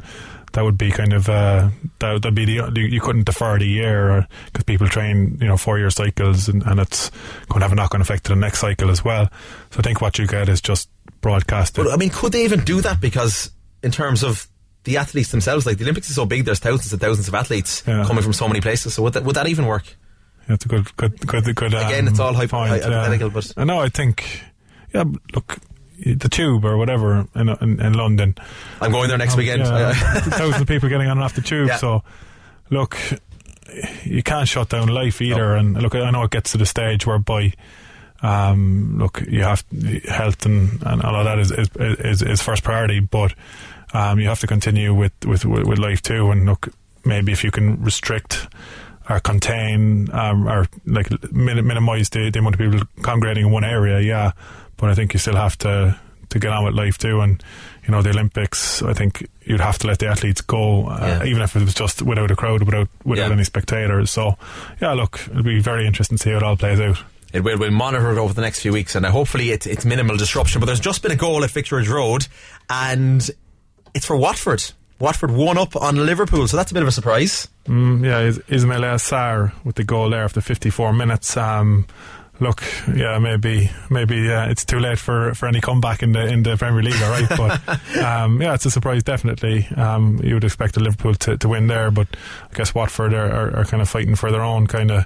that 0.53 0.63
would 0.63 0.77
be 0.77 0.91
kind 0.91 1.13
of 1.13 1.29
uh, 1.29 1.69
that 1.99 2.23
would 2.23 2.35
be 2.35 2.45
the 2.45 2.71
you 2.75 2.81
you 2.87 3.01
couldn't 3.01 3.25
defer 3.25 3.57
the 3.59 3.65
year 3.67 4.27
because 4.47 4.63
people 4.63 4.87
train 4.87 5.37
you 5.41 5.47
know 5.47 5.57
four 5.57 5.77
year 5.79 5.89
cycles 5.89 6.47
and, 6.49 6.63
and 6.63 6.79
it's 6.79 7.09
going 7.49 7.59
to 7.59 7.65
have 7.65 7.71
a 7.71 7.75
knock 7.75 7.93
on 7.95 8.01
effect 8.01 8.23
to 8.25 8.29
the 8.29 8.35
next 8.35 8.59
cycle 8.59 8.89
as 8.89 9.03
well. 9.05 9.29
So 9.71 9.79
I 9.79 9.81
think 9.81 10.01
what 10.01 10.17
you 10.19 10.25
get 10.27 10.49
is 10.49 10.61
just 10.61 10.89
broadcasted. 11.21 11.83
but 11.85 11.93
I 11.93 11.97
mean, 11.97 12.09
could 12.09 12.31
they 12.31 12.43
even 12.45 12.63
do 12.63 12.81
that? 12.81 12.99
Because 13.01 13.51
in 13.83 13.91
terms 13.91 14.23
of 14.23 14.47
the 14.83 14.97
athletes 14.97 15.31
themselves, 15.31 15.65
like 15.65 15.77
the 15.77 15.83
Olympics 15.83 16.09
is 16.09 16.15
so 16.15 16.25
big, 16.25 16.45
there's 16.45 16.59
thousands 16.59 16.91
and 16.93 17.01
thousands 17.01 17.27
of 17.27 17.33
athletes 17.35 17.83
Yeah. 17.87 18.03
coming 18.05 18.23
from 18.23 18.33
so 18.33 18.47
many 18.47 18.61
places. 18.61 18.93
So 18.93 19.03
would 19.03 19.13
that 19.13 19.23
would 19.23 19.35
that 19.35 19.47
even 19.47 19.65
work? 19.65 19.95
That's 20.47 20.65
a 20.65 20.69
good, 20.69 20.95
good, 20.95 21.19
good, 21.27 21.55
good. 21.55 21.73
Again, 21.73 22.03
um, 22.05 22.07
it's 22.07 22.19
all 22.19 22.33
hypo- 22.33 22.57
point, 22.57 22.69
hy- 22.69 22.77
yeah. 22.77 22.83
hypothetical, 22.83 23.29
but- 23.31 23.51
I 23.57 23.65
know. 23.65 23.79
I 23.81 23.89
think, 23.89 24.43
yeah. 24.93 25.03
Look, 25.35 25.57
the 26.05 26.29
tube 26.29 26.63
or 26.63 26.77
whatever 26.77 27.27
in 27.35 27.49
in, 27.49 27.81
in 27.81 27.93
London. 27.93 28.35
I'm 28.79 28.91
going 28.93 29.09
there 29.09 29.17
next 29.17 29.33
Um, 29.33 29.39
weekend. 29.39 29.63
yeah, 29.63 29.93
thousands 30.21 30.61
of 30.61 30.67
people 30.67 30.87
getting 30.87 31.07
on 31.07 31.17
and 31.17 31.23
off 31.23 31.33
the 31.35 31.41
tube. 31.41 31.67
Yeah. 31.67 31.77
So, 31.77 32.03
look, 32.69 32.97
you 34.05 34.23
can't 34.23 34.47
shut 34.47 34.69
down 34.69 34.87
life 34.87 35.21
either. 35.21 35.55
And 35.55 35.81
look, 35.81 35.95
I 35.95 36.09
know 36.11 36.23
it 36.23 36.31
gets 36.31 36.53
to 36.53 36.57
the 36.57 36.65
stage 36.65 37.05
whereby, 37.05 37.51
um, 38.21 38.97
look, 38.97 39.21
you 39.27 39.43
have 39.43 39.63
health 40.09 40.45
and, 40.45 40.81
and 40.83 41.01
all 41.03 41.15
of 41.15 41.25
that 41.25 41.39
is 41.39 41.51
is, 41.51 41.69
is, 41.77 42.21
is 42.21 42.41
first 42.41 42.63
priority, 42.63 42.99
but 42.99 43.33
um, 43.93 44.19
you 44.19 44.27
have 44.27 44.39
to 44.41 44.47
continue 44.47 44.93
with, 44.93 45.13
with 45.25 45.45
with 45.45 45.77
life 45.79 46.01
too. 46.01 46.31
And 46.31 46.45
look, 46.45 46.69
maybe 47.05 47.31
if 47.31 47.43
you 47.43 47.51
can 47.51 47.81
restrict 47.83 48.47
or 49.09 49.19
contain 49.19 50.09
um, 50.11 50.47
or 50.47 50.67
like 50.85 51.09
minimize 51.31 52.09
the, 52.09 52.29
the 52.29 52.39
amount 52.39 52.55
of 52.55 52.59
people 52.59 52.85
congregating 53.03 53.45
in 53.45 53.51
one 53.51 53.63
area, 53.63 53.99
yeah. 54.01 54.31
But 54.77 54.89
I 54.89 54.93
think 54.95 55.13
you 55.13 55.19
still 55.19 55.35
have 55.37 55.57
to 55.59 55.97
to 56.29 56.39
get 56.39 56.51
on 56.51 56.65
with 56.65 56.73
life 56.73 56.97
too. 56.97 57.21
And 57.21 57.41
you 57.85 57.91
know, 57.91 58.01
the 58.01 58.09
Olympics, 58.09 58.81
I 58.83 58.93
think 58.93 59.25
you'd 59.45 59.61
have 59.61 59.77
to 59.79 59.87
let 59.87 59.99
the 59.99 60.07
athletes 60.07 60.41
go, 60.41 60.87
uh, 60.87 61.19
Yeah. 61.23 61.29
even 61.29 61.41
if 61.41 61.55
it 61.55 61.63
was 61.63 61.73
just 61.73 62.01
without 62.01 62.29
a 62.31 62.35
crowd, 62.35 62.63
without 62.63 62.89
without 63.05 63.27
Yeah. 63.27 63.33
any 63.33 63.45
spectators. 63.45 64.11
So, 64.11 64.37
yeah, 64.81 64.91
look, 64.91 65.21
it'll 65.31 65.41
be 65.43 65.61
very 65.61 65.87
interesting 65.87 66.17
to 66.17 66.23
see 66.23 66.31
how 66.31 66.37
it 66.37 66.43
all 66.43 66.57
plays 66.57 66.81
out. 66.81 66.97
It 67.33 67.41
will. 67.43 67.57
We'll 67.59 67.71
monitor 67.71 68.11
it 68.11 68.17
over 68.17 68.33
the 68.33 68.41
next 68.41 68.61
few 68.61 68.71
weeks, 68.73 68.95
and 68.95 69.05
uh, 69.05 69.11
hopefully 69.11 69.51
it, 69.51 69.67
it's 69.67 69.85
minimal 69.85 70.15
disruption. 70.17 70.59
But 70.59 70.67
there's 70.67 70.79
just 70.79 71.01
been 71.01 71.11
a 71.11 71.15
goal 71.17 71.43
at 71.43 71.51
Vicarage 71.51 71.89
Road, 71.89 72.27
and 72.69 73.29
it's 73.93 74.05
for 74.05 74.15
Watford. 74.15 74.63
Watford 74.99 75.31
won 75.31 75.57
up 75.57 75.75
on 75.75 75.95
Liverpool, 75.97 76.47
so 76.47 76.57
that's 76.57 76.71
a 76.71 76.73
bit 76.73 76.81
of 76.83 76.89
a 76.89 76.91
surprise. 76.91 77.47
Mm, 77.65 78.03
yeah, 78.03 78.21
Is- 78.21 78.39
Ismaila 78.39 78.95
Sarr 78.95 79.53
with 79.63 79.75
the 79.75 79.83
goal 79.83 80.09
there 80.09 80.23
after 80.23 80.41
54 80.41 80.91
minutes. 80.93 81.37
Um, 81.37 81.85
look, 82.39 82.63
yeah, 82.95 83.19
maybe, 83.19 83.69
maybe, 83.91 84.15
yeah, 84.15 84.49
it's 84.49 84.65
too 84.65 84.79
late 84.79 84.97
for, 84.97 85.35
for 85.35 85.47
any 85.47 85.61
comeback 85.61 86.01
in 86.01 86.13
the 86.13 86.25
in 86.25 86.41
the 86.43 86.55
Premier 86.57 86.81
League, 86.81 86.99
all 87.03 87.11
right. 87.11 87.29
But 87.29 87.97
um, 88.03 88.41
yeah, 88.41 88.55
it's 88.55 88.65
a 88.65 88.71
surprise, 88.71 89.03
definitely. 89.03 89.67
Um, 89.75 90.19
you 90.23 90.33
would 90.33 90.43
expect 90.43 90.77
Liverpool 90.77 91.13
to, 91.15 91.37
to 91.37 91.49
win 91.49 91.67
there, 91.67 91.91
but 91.91 92.07
I 92.51 92.55
guess 92.55 92.73
Watford 92.73 93.13
are, 93.13 93.29
are, 93.31 93.57
are 93.57 93.65
kind 93.65 93.81
of 93.81 93.89
fighting 93.89 94.15
for 94.15 94.31
their 94.31 94.41
own 94.43 94.65
kind 94.65 94.89
of 94.89 95.05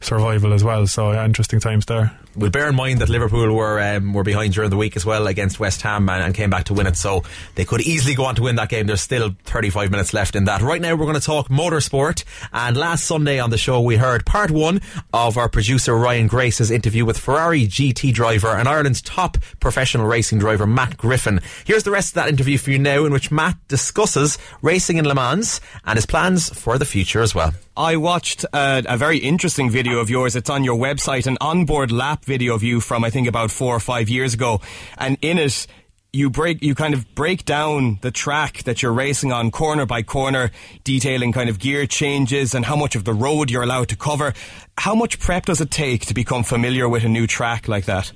survival 0.00 0.52
as 0.52 0.64
well. 0.64 0.86
So 0.86 1.12
yeah, 1.12 1.24
interesting 1.24 1.60
times 1.60 1.86
there. 1.86 2.16
Well, 2.36 2.50
bear 2.50 2.68
in 2.68 2.76
mind 2.76 3.00
that 3.00 3.08
Liverpool 3.08 3.52
were 3.52 3.80
um, 3.80 4.12
were 4.12 4.22
behind 4.22 4.54
during 4.54 4.70
the 4.70 4.76
week 4.76 4.96
as 4.96 5.04
well 5.04 5.26
against 5.26 5.58
West 5.58 5.82
Ham 5.82 6.08
and, 6.08 6.22
and, 6.22 6.34
came 6.34 6.50
back 6.50 6.64
to 6.64 6.74
win 6.74 6.86
it, 6.86 6.96
so 6.96 7.24
they 7.56 7.64
could 7.64 7.80
easily 7.80 8.14
go 8.14 8.26
on 8.26 8.36
to 8.36 8.42
win 8.42 8.54
that 8.56 8.68
game. 8.68 8.86
There's 8.86 9.00
still 9.00 9.34
35 9.44 9.90
minutes 9.90 10.14
left 10.14 10.36
in 10.36 10.44
that. 10.44 10.62
Right 10.62 10.80
now, 10.80 10.94
we're 10.94 11.06
going 11.06 11.14
to 11.14 11.20
talk 11.20 11.48
motorsport. 11.48 12.22
And 12.52 12.76
last 12.76 13.06
Sunday 13.06 13.40
on 13.40 13.50
the 13.50 13.58
show, 13.58 13.80
we 13.80 13.96
heard 13.96 14.24
part 14.24 14.52
one 14.52 14.80
of 15.12 15.36
our 15.36 15.48
producer 15.48 15.96
Ryan 15.96 16.28
Grace's 16.28 16.70
interview 16.70 17.04
with 17.04 17.18
Ferrari 17.18 17.66
GT 17.66 18.12
driver 18.12 18.48
and 18.48 18.68
Ireland's 18.68 19.02
top 19.02 19.36
professional 19.58 20.06
racing 20.06 20.38
driver 20.38 20.66
Matt 20.66 20.96
Griffin. 20.96 21.40
Here's 21.64 21.82
the 21.82 21.90
rest 21.90 22.10
of 22.10 22.14
that 22.14 22.28
interview 22.28 22.56
for 22.56 22.70
you 22.70 22.78
now, 22.78 23.04
in 23.04 23.12
which 23.12 23.32
Matt 23.32 23.56
discusses 23.66 24.38
racing 24.62 24.98
in 24.98 25.08
Le 25.08 25.14
Mans 25.14 25.60
and 25.84 25.96
his 25.96 26.06
plans 26.06 26.50
for 26.50 26.78
the 26.78 26.84
future 26.84 27.20
as 27.20 27.34
well. 27.34 27.52
I 27.78 27.94
watched 27.94 28.44
a, 28.52 28.82
a, 28.88 28.96
very 28.96 29.18
interesting 29.18 29.70
video 29.70 30.00
of 30.00 30.10
yours. 30.10 30.34
It's 30.34 30.50
on 30.50 30.64
your 30.64 30.76
website, 30.76 31.28
an 31.28 31.38
onboard 31.40 31.92
lap 31.92 32.24
video 32.24 32.56
of 32.56 32.64
you 32.64 32.80
from 32.80 33.04
I 33.04 33.10
think 33.10 33.28
about 33.28 33.52
four 33.52 33.76
or 33.76 33.78
five 33.78 34.08
years 34.08 34.34
ago, 34.34 34.60
and 34.98 35.16
in 35.22 35.38
it 35.38 35.68
you 36.12 36.28
break 36.28 36.60
you 36.60 36.74
kind 36.74 36.92
of 36.92 37.14
break 37.14 37.44
down 37.44 38.00
the 38.02 38.10
track 38.10 38.64
that 38.64 38.82
you're 38.82 38.92
racing 38.92 39.30
on 39.30 39.52
corner 39.52 39.86
by 39.86 40.02
corner 40.02 40.50
detailing 40.82 41.30
kind 41.30 41.48
of 41.48 41.60
gear 41.60 41.86
changes 41.86 42.52
and 42.52 42.64
how 42.64 42.74
much 42.74 42.96
of 42.96 43.04
the 43.04 43.12
road 43.12 43.48
you're 43.48 43.62
allowed 43.62 43.90
to 43.90 43.96
cover. 43.96 44.34
How 44.76 44.96
much 44.96 45.20
prep 45.20 45.46
does 45.46 45.60
it 45.60 45.70
take 45.70 46.06
to 46.06 46.14
become 46.14 46.42
familiar 46.42 46.88
with 46.88 47.04
a 47.04 47.08
new 47.08 47.28
track 47.28 47.68
like 47.68 47.84
that? 47.84 48.10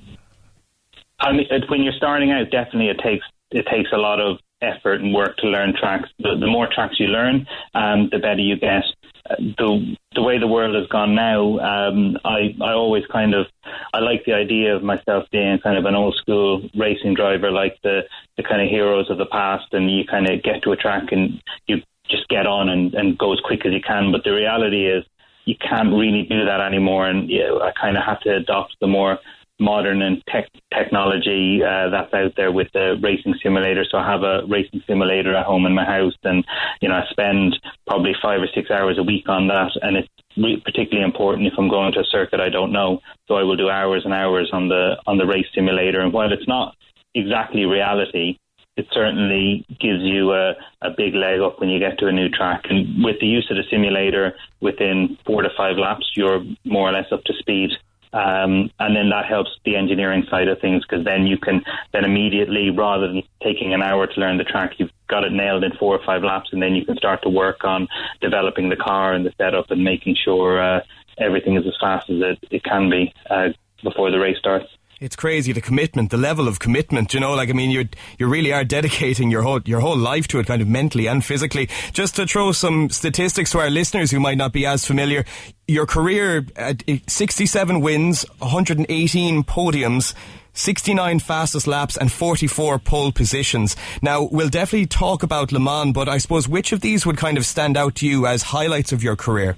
I 1.21 1.31
mean, 1.31 1.47
when 1.69 1.83
you're 1.83 1.93
starting 1.93 2.31
out 2.31 2.51
definitely 2.51 2.89
it 2.89 2.99
takes 3.01 3.25
it 3.51 3.65
takes 3.71 3.91
a 3.93 3.97
lot 3.97 4.19
of 4.19 4.39
effort 4.61 4.99
and 4.99 5.13
work 5.13 5.37
to 5.37 5.47
learn 5.47 5.73
tracks. 5.79 6.09
The, 6.19 6.35
the 6.37 6.47
more 6.47 6.67
tracks 6.67 6.95
you 6.99 7.07
learn 7.07 7.47
um, 7.73 8.09
the 8.11 8.19
better 8.19 8.41
you 8.41 8.57
get 8.57 8.83
the 9.29 9.95
the 10.15 10.21
way 10.21 10.37
the 10.37 10.47
world 10.47 10.75
has 10.75 10.87
gone 10.87 11.15
now, 11.15 11.57
um, 11.59 12.17
I 12.25 12.55
I 12.61 12.73
always 12.73 13.03
kind 13.11 13.33
of 13.33 13.45
I 13.93 13.99
like 13.99 14.25
the 14.25 14.33
idea 14.33 14.75
of 14.75 14.83
myself 14.83 15.25
being 15.31 15.59
kind 15.59 15.77
of 15.77 15.85
an 15.85 15.95
old 15.95 16.15
school 16.15 16.69
racing 16.75 17.13
driver, 17.13 17.49
like 17.51 17.77
the 17.83 18.01
the 18.37 18.43
kind 18.43 18.61
of 18.61 18.69
heroes 18.69 19.09
of 19.09 19.17
the 19.17 19.25
past, 19.25 19.73
and 19.73 19.89
you 19.89 20.03
kind 20.05 20.29
of 20.29 20.43
get 20.43 20.63
to 20.63 20.71
a 20.71 20.77
track 20.77 21.11
and 21.11 21.41
you 21.67 21.77
just 22.09 22.27
get 22.27 22.45
on 22.45 22.69
and, 22.69 22.93
and 22.93 23.17
go 23.17 23.31
as 23.31 23.39
quick 23.45 23.65
as 23.65 23.71
you 23.71 23.81
can. 23.81 24.11
But 24.11 24.23
the 24.25 24.33
reality 24.33 24.87
is 24.87 25.05
you 25.45 25.55
can't 25.57 25.93
really 25.93 26.23
do 26.29 26.45
that 26.45 26.59
anymore, 26.59 27.07
and 27.07 27.29
you 27.29 27.39
know, 27.39 27.61
I 27.61 27.71
kind 27.79 27.97
of 27.97 28.03
have 28.03 28.19
to 28.21 28.35
adopt 28.35 28.75
the 28.81 28.87
more 28.87 29.19
modern 29.63 30.01
and 30.01 30.21
tech 30.27 30.49
technology 30.73 31.61
uh, 31.63 31.89
that's 31.89 32.13
out 32.13 32.33
there 32.35 32.51
with 32.51 32.67
the 32.73 32.95
racing 33.01 33.33
simulator. 33.41 33.85
So 33.89 33.97
I 33.97 34.11
have 34.11 34.23
a 34.23 34.45
racing 34.47 34.81
simulator 34.85 35.35
at 35.35 35.45
home 35.45 35.65
in 35.65 35.73
my 35.73 35.85
house, 35.85 36.13
and 36.23 36.43
you 36.81 36.89
know 36.89 36.95
I 36.95 37.03
spend 37.09 37.57
probably 37.87 38.13
five 38.21 38.41
or 38.41 38.47
six 38.53 38.69
hours 38.69 38.97
a 38.99 39.03
week 39.03 39.29
on 39.29 39.47
that, 39.47 39.71
and 39.81 39.97
it's 39.97 40.63
particularly 40.63 41.05
important 41.05 41.47
if 41.47 41.53
I'm 41.57 41.69
going 41.69 41.93
to 41.93 42.01
a 42.01 42.05
circuit 42.05 42.39
I 42.39 42.49
don't 42.49 42.73
know. 42.73 42.99
So 43.27 43.35
I 43.35 43.43
will 43.43 43.55
do 43.55 43.69
hours 43.69 44.03
and 44.03 44.13
hours 44.13 44.49
on 44.51 44.67
the 44.67 44.97
on 45.07 45.17
the 45.17 45.25
race 45.25 45.47
simulator, 45.55 46.01
and 46.01 46.11
while 46.11 46.31
it's 46.31 46.47
not 46.47 46.75
exactly 47.15 47.65
reality. 47.65 48.37
It 48.75 48.87
certainly 48.91 49.67
gives 49.69 50.01
you 50.01 50.31
a, 50.33 50.53
a 50.81 50.89
big 50.97 51.13
leg 51.13 51.41
up 51.41 51.59
when 51.59 51.69
you 51.69 51.77
get 51.77 51.99
to 51.99 52.07
a 52.07 52.11
new 52.11 52.27
track. 52.27 52.63
And 52.71 53.05
with 53.05 53.19
the 53.19 53.27
use 53.27 53.47
of 53.51 53.57
the 53.57 53.63
simulator, 53.69 54.33
within 54.61 55.15
four 55.27 55.43
to 55.43 55.49
five 55.55 55.77
laps, 55.77 56.09
you're 56.15 56.41
more 56.65 56.89
or 56.89 56.91
less 56.91 57.05
up 57.11 57.23
to 57.25 57.33
speed 57.37 57.69
um, 58.13 58.69
and 58.79 58.95
then 58.95 59.09
that 59.09 59.25
helps 59.25 59.49
the 59.65 59.75
engineering 59.75 60.25
side 60.29 60.47
of 60.47 60.59
things 60.59 60.83
because 60.87 61.03
then 61.03 61.25
you 61.25 61.37
can 61.37 61.63
then 61.91 62.05
immediately, 62.05 62.69
rather 62.69 63.07
than 63.07 63.23
taking 63.41 63.73
an 63.73 63.81
hour 63.81 64.05
to 64.07 64.19
learn 64.19 64.37
the 64.37 64.43
track, 64.43 64.73
you've 64.77 64.91
got 65.07 65.23
it 65.23 65.31
nailed 65.31 65.63
in 65.63 65.71
four 65.73 65.95
or 65.95 66.05
five 66.05 66.23
laps, 66.23 66.49
and 66.53 66.61
then 66.61 66.75
you 66.75 66.85
can 66.85 66.95
start 66.95 67.21
to 67.23 67.29
work 67.29 67.63
on 67.63 67.87
developing 68.21 68.69
the 68.69 68.75
car 68.75 69.13
and 69.13 69.25
the 69.25 69.33
setup 69.37 69.71
and 69.71 69.83
making 69.83 70.15
sure 70.15 70.61
uh, 70.61 70.81
everything 71.17 71.57
is 71.57 71.65
as 71.65 71.75
fast 71.81 72.09
as 72.09 72.21
it, 72.21 72.39
it 72.51 72.63
can 72.63 72.89
be 72.89 73.13
uh, 73.29 73.49
before 73.83 74.11
the 74.11 74.19
race 74.19 74.37
starts 74.37 74.67
it's 75.03 75.17
crazy 75.17 75.51
the 75.51 75.59
commitment, 75.59 76.11
the 76.11 76.17
level 76.17 76.47
of 76.47 76.59
commitment. 76.59 77.13
You 77.13 77.19
know, 77.19 77.33
like 77.33 77.49
I 77.49 77.53
mean, 77.53 77.71
you 77.71 77.89
you 78.17 78.27
really 78.27 78.53
are 78.53 78.63
dedicating 78.63 79.29
your 79.29 79.41
whole 79.41 79.59
your 79.65 79.81
whole 79.81 79.97
life 79.97 80.27
to 80.29 80.39
it, 80.39 80.47
kind 80.47 80.61
of 80.61 80.67
mentally 80.67 81.07
and 81.07 81.23
physically. 81.23 81.67
Just 81.91 82.15
to 82.15 82.25
throw 82.25 82.53
some 82.53 82.89
statistics 82.89 83.51
to 83.51 83.59
our 83.59 83.69
listeners 83.69 84.11
who 84.11 84.21
might 84.21 84.37
not 84.37 84.53
be 84.53 84.65
as 84.65 84.85
familiar, 84.85 85.25
your 85.67 85.85
career: 85.85 86.47
uh, 86.55 86.73
67 87.07 87.81
wins, 87.81 88.25
118 88.39 89.43
podiums. 89.43 90.13
69 90.55 91.17
fastest 91.17 91.65
laps 91.65 91.97
and 91.97 92.11
44 92.11 92.77
pole 92.77 93.11
positions. 93.11 93.75
Now, 94.03 94.21
we'll 94.21 94.49
definitely 94.49 94.85
talk 94.85 95.23
about 95.23 95.51
Le 95.51 95.59
Mans, 95.59 95.93
but 95.93 96.07
I 96.07 96.19
suppose 96.19 96.47
which 96.47 96.71
of 96.71 96.81
these 96.81 97.07
would 97.07 97.17
kind 97.17 97.39
of 97.39 97.45
stand 97.47 97.75
out 97.75 97.95
to 97.95 98.07
you 98.07 98.27
as 98.27 98.43
highlights 98.43 98.91
of 98.91 99.01
your 99.01 99.15
career? 99.15 99.57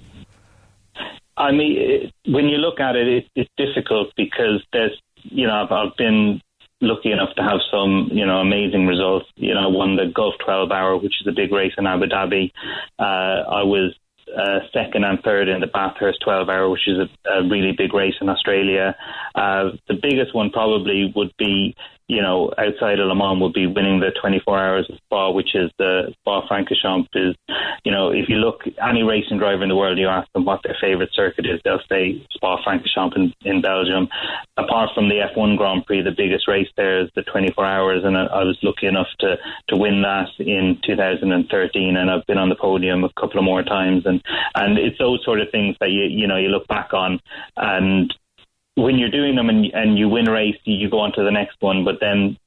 I 1.35 1.51
mean, 1.51 2.13
when 2.27 2.47
you 2.47 2.55
look 2.59 2.79
at 2.79 2.95
it 2.95 3.27
it's 3.35 3.49
difficult 3.57 4.13
because 4.15 4.63
there's 4.71 4.97
you 5.29 5.47
know, 5.47 5.63
I've, 5.63 5.71
I've 5.71 5.97
been 5.97 6.41
lucky 6.81 7.11
enough 7.11 7.33
to 7.35 7.43
have 7.43 7.59
some, 7.71 8.09
you 8.11 8.25
know, 8.25 8.39
amazing 8.39 8.85
results. 8.85 9.25
You 9.35 9.53
know, 9.53 9.61
I 9.61 9.67
won 9.67 9.95
the 9.95 10.11
Gulf 10.13 10.35
12 10.43 10.71
Hour, 10.71 10.97
which 10.97 11.15
is 11.21 11.27
a 11.27 11.31
big 11.31 11.51
race 11.51 11.73
in 11.77 11.87
Abu 11.87 12.05
Dhabi. 12.05 12.51
Uh, 12.99 13.49
I 13.49 13.63
was 13.63 13.93
uh, 14.35 14.59
second 14.73 15.03
and 15.03 15.21
third 15.23 15.47
in 15.47 15.61
the 15.61 15.67
Bathurst 15.67 16.19
12 16.23 16.49
Hour, 16.49 16.69
which 16.69 16.87
is 16.87 16.97
a, 16.97 17.29
a 17.29 17.47
really 17.47 17.73
big 17.77 17.93
race 17.93 18.15
in 18.21 18.29
Australia. 18.29 18.95
Uh, 19.33 19.71
the 19.87 19.99
biggest 20.01 20.33
one 20.35 20.49
probably 20.51 21.11
would 21.15 21.33
be 21.37 21.75
you 22.07 22.21
know, 22.21 22.51
outside 22.57 22.99
of 22.99 23.07
Le 23.07 23.15
Mans 23.15 23.41
would 23.41 23.53
be 23.53 23.65
winning 23.65 23.99
the 23.99 24.11
24 24.21 24.59
hours 24.59 24.89
of 24.89 24.97
Spa, 24.97 25.31
which 25.31 25.55
is 25.55 25.71
the 25.79 26.13
Spa 26.19 26.47
Francorchamps. 26.47 27.07
Is 27.15 27.35
you 27.83 27.91
know, 27.91 28.11
if 28.11 28.29
you 28.29 28.35
look 28.35 28.61
any 28.81 29.01
racing 29.01 29.39
driver 29.39 29.63
in 29.63 29.69
the 29.69 29.75
world, 29.75 29.97
you 29.97 30.07
ask 30.07 30.31
them 30.33 30.45
what 30.45 30.61
their 30.63 30.77
favourite 30.79 31.09
circuit 31.13 31.45
is, 31.47 31.59
they'll 31.63 31.79
say 31.89 32.23
Spa 32.31 32.61
Francorchamps 32.63 33.15
in, 33.15 33.33
in 33.43 33.61
Belgium. 33.61 34.07
Apart 34.57 34.91
from 34.93 35.09
the 35.09 35.15
F1 35.35 35.57
Grand 35.57 35.85
Prix, 35.85 36.03
the 36.03 36.11
biggest 36.15 36.47
race 36.47 36.69
there 36.77 37.01
is 37.01 37.09
the 37.15 37.23
24 37.23 37.65
hours, 37.65 38.03
and 38.03 38.15
I, 38.15 38.25
I 38.25 38.43
was 38.43 38.57
lucky 38.61 38.85
enough 38.85 39.07
to 39.19 39.37
to 39.69 39.75
win 39.75 40.03
that 40.03 40.29
in 40.37 40.79
2013, 40.85 41.97
and 41.97 42.11
I've 42.11 42.25
been 42.27 42.37
on 42.37 42.49
the 42.49 42.55
podium 42.55 43.03
a 43.03 43.09
couple 43.19 43.39
of 43.39 43.45
more 43.45 43.63
times, 43.63 44.05
and 44.05 44.21
and 44.53 44.77
it's 44.77 44.99
those 44.99 45.23
sort 45.25 45.41
of 45.41 45.49
things 45.49 45.75
that 45.79 45.89
you 45.89 46.03
you 46.03 46.27
know 46.27 46.37
you 46.37 46.49
look 46.49 46.67
back 46.67 46.93
on 46.93 47.19
and 47.57 48.13
when 48.75 48.97
you're 48.97 49.09
doing 49.11 49.35
them 49.35 49.49
and, 49.49 49.65
and 49.73 49.97
you 49.97 50.09
win 50.09 50.27
a 50.27 50.31
race, 50.31 50.57
you 50.63 50.89
go 50.89 50.99
on 50.99 51.13
to 51.13 51.23
the 51.23 51.31
next 51.31 51.57
one. 51.59 51.83
But 51.83 51.95
then 51.99 52.37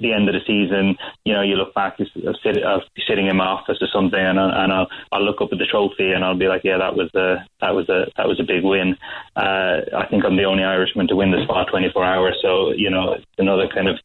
the 0.00 0.12
end 0.12 0.28
of 0.28 0.34
the 0.34 0.40
season, 0.46 0.96
you 1.24 1.32
know, 1.32 1.42
you 1.42 1.54
look 1.54 1.74
back, 1.74 1.96
I'll, 1.98 2.34
sit, 2.42 2.62
I'll 2.64 2.82
be 2.94 3.02
sitting 3.06 3.26
in 3.26 3.36
my 3.36 3.46
office 3.46 3.78
or 3.80 3.88
something, 3.92 4.18
and, 4.18 4.38
I, 4.38 4.64
and 4.64 4.72
I'll, 4.72 4.88
I'll 5.12 5.24
look 5.24 5.40
up 5.40 5.50
at 5.52 5.58
the 5.58 5.66
trophy 5.70 6.12
and 6.12 6.24
I'll 6.24 6.38
be 6.38 6.48
like, 6.48 6.62
yeah, 6.64 6.78
that 6.78 6.96
was 6.96 7.10
a 7.14 7.46
that 7.60 7.74
was 7.74 7.88
a 7.88 8.10
that 8.16 8.26
was 8.26 8.40
a 8.40 8.44
big 8.44 8.64
win. 8.64 8.96
Uh, 9.36 9.86
I 9.96 10.06
think 10.10 10.24
I'm 10.24 10.36
the 10.36 10.44
only 10.44 10.64
Irishman 10.64 11.08
to 11.08 11.16
win 11.16 11.30
the 11.30 11.42
Spa 11.44 11.64
24 11.64 12.04
hours, 12.04 12.38
so 12.42 12.72
you 12.72 12.90
know, 12.90 13.14
it's 13.14 13.26
another 13.38 13.68
kind 13.72 13.88
of 13.88 13.96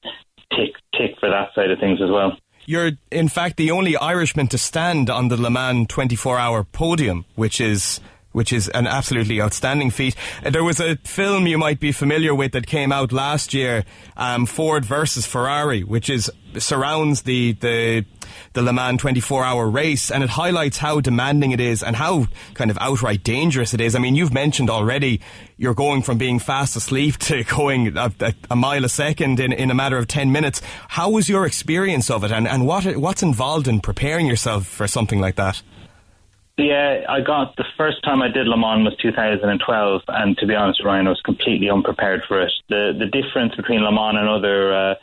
tick 0.55 0.75
tick 0.97 1.15
for 1.19 1.29
that 1.29 1.49
side 1.55 1.71
of 1.71 1.79
things 1.79 1.99
as 2.01 2.09
well. 2.09 2.37
You're, 2.65 2.91
in 3.11 3.29
fact, 3.29 3.57
the 3.57 3.71
only 3.71 3.97
Irishman 3.97 4.47
to 4.49 4.59
stand 4.59 5.09
on 5.09 5.29
the 5.29 5.41
Le 5.41 5.49
Mans 5.49 5.87
24 5.87 6.37
hour 6.37 6.63
podium, 6.63 7.25
which 7.33 7.59
is 7.59 7.99
which 8.31 8.53
is 8.53 8.67
an 8.69 8.87
absolutely 8.87 9.41
outstanding 9.41 9.89
feat. 9.91 10.15
Uh, 10.45 10.49
there 10.49 10.63
was 10.63 10.79
a 10.79 10.95
film 10.97 11.47
you 11.47 11.57
might 11.57 11.79
be 11.79 11.91
familiar 11.91 12.33
with 12.33 12.51
that 12.51 12.67
came 12.67 12.91
out 12.91 13.11
last 13.11 13.53
year, 13.53 13.85
um, 14.17 14.45
Ford 14.45 14.85
versus 14.85 15.25
Ferrari, 15.25 15.83
which 15.83 16.09
is 16.09 16.31
surrounds 16.57 17.23
the 17.23 17.53
the 17.53 18.05
the 18.53 18.61
Le 18.61 18.73
Mans 18.73 18.99
24 18.99 19.43
hour 19.43 19.69
race, 19.69 20.11
and 20.11 20.23
it 20.23 20.29
highlights 20.29 20.77
how 20.77 20.99
demanding 20.99 21.51
it 21.51 21.59
is 21.59 21.83
and 21.83 21.95
how 21.95 22.27
kind 22.53 22.71
of 22.71 22.77
outright 22.79 23.23
dangerous 23.23 23.73
it 23.73 23.81
is. 23.81 23.95
I 23.95 23.99
mean, 23.99 24.15
you've 24.15 24.33
mentioned 24.33 24.69
already 24.69 25.21
you're 25.57 25.73
going 25.73 26.01
from 26.01 26.17
being 26.17 26.39
fast 26.39 26.75
asleep 26.75 27.17
to 27.19 27.43
going 27.43 27.97
a, 27.97 28.11
a, 28.19 28.33
a 28.51 28.55
mile 28.55 28.85
a 28.85 28.89
second 28.89 29.39
in, 29.39 29.51
in 29.51 29.71
a 29.71 29.75
matter 29.75 29.97
of 29.97 30.07
10 30.07 30.31
minutes. 30.31 30.61
How 30.89 31.09
was 31.09 31.29
your 31.29 31.45
experience 31.45 32.09
of 32.09 32.23
it, 32.23 32.31
and, 32.31 32.47
and 32.47 32.65
what 32.65 32.97
what's 32.97 33.23
involved 33.23 33.67
in 33.67 33.79
preparing 33.79 34.27
yourself 34.27 34.65
for 34.65 34.87
something 34.87 35.19
like 35.19 35.35
that? 35.35 35.61
Yeah, 36.59 37.05
I 37.07 37.21
got 37.21 37.55
the 37.55 37.63
first 37.77 38.03
time 38.03 38.21
I 38.21 38.27
did 38.27 38.45
Le 38.45 38.57
Mans 38.57 38.83
was 38.83 38.95
2012, 39.01 40.01
and 40.09 40.37
to 40.39 40.45
be 40.45 40.55
honest, 40.55 40.83
Ryan, 40.83 41.07
I 41.07 41.11
was 41.11 41.21
completely 41.21 41.69
unprepared 41.69 42.23
for 42.27 42.41
it. 42.41 42.51
The 42.67 42.91
the 42.99 43.05
difference 43.05 43.55
between 43.55 43.79
Le 43.79 43.91
Mans 43.93 44.17
and 44.19 44.27
other, 44.27 44.73
uh, 44.73 44.95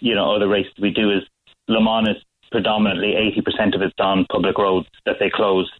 you 0.00 0.14
know, 0.14 0.34
other 0.34 0.48
races 0.48 0.72
we 0.80 0.90
do 0.90 1.10
is 1.10 1.22
Le 1.68 1.82
Mans 1.82 2.08
is 2.08 2.22
predominantly 2.50 3.12
80% 3.36 3.74
of 3.74 3.82
it's 3.82 3.94
on 3.98 4.24
public 4.30 4.56
roads 4.56 4.88
that 5.04 5.16
they 5.20 5.28
close, 5.28 5.70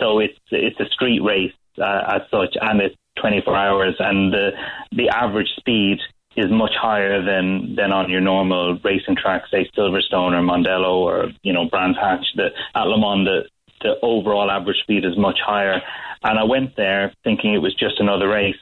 so 0.00 0.18
it's 0.18 0.38
it's 0.50 0.80
a 0.80 0.86
street 0.86 1.20
race 1.20 1.54
uh, 1.78 2.02
as 2.08 2.22
such, 2.28 2.56
and 2.60 2.80
it's 2.80 2.96
24 3.20 3.56
hours, 3.56 3.94
and 4.00 4.32
the 4.32 4.50
the 4.90 5.08
average 5.08 5.50
speed 5.56 5.98
is 6.36 6.50
much 6.50 6.74
higher 6.74 7.24
than 7.24 7.76
than 7.76 7.92
on 7.92 8.10
your 8.10 8.20
normal 8.20 8.76
racing 8.82 9.14
track, 9.16 9.42
say 9.52 9.70
Silverstone 9.76 10.32
or 10.32 10.42
Mondello 10.42 10.96
or 10.96 11.28
you 11.44 11.52
know 11.52 11.68
Brands 11.68 11.98
Hatch. 12.00 12.26
The, 12.34 12.48
at 12.74 12.88
Le 12.88 12.98
Mans, 12.98 13.24
the 13.24 13.42
the 13.80 13.94
overall 14.02 14.50
average 14.50 14.78
speed 14.82 15.04
is 15.04 15.16
much 15.16 15.38
higher. 15.44 15.80
And 16.22 16.38
I 16.38 16.44
went 16.44 16.76
there 16.76 17.12
thinking 17.24 17.54
it 17.54 17.58
was 17.58 17.74
just 17.74 18.00
another 18.00 18.28
race. 18.28 18.56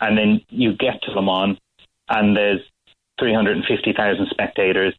and 0.00 0.16
then 0.16 0.42
you 0.50 0.76
get 0.76 1.00
to 1.02 1.10
Le 1.12 1.22
Mans, 1.22 1.58
and 2.08 2.36
there's 2.36 2.60
350,000 3.18 4.26
spectators. 4.30 4.94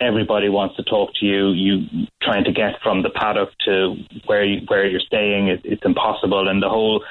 Everybody 0.00 0.48
wants 0.48 0.74
to 0.76 0.82
talk 0.82 1.10
to 1.20 1.26
you. 1.26 1.52
You 1.52 2.06
trying 2.20 2.44
to 2.44 2.52
get 2.52 2.82
from 2.82 3.02
the 3.02 3.10
paddock 3.10 3.50
to 3.66 3.94
where 4.26 4.44
you, 4.44 4.62
where 4.66 4.84
you're 4.84 5.00
staying. 5.00 5.46
It, 5.48 5.60
it's 5.64 5.84
impossible, 5.84 6.48
and 6.48 6.60
the 6.60 6.68
whole 6.68 7.04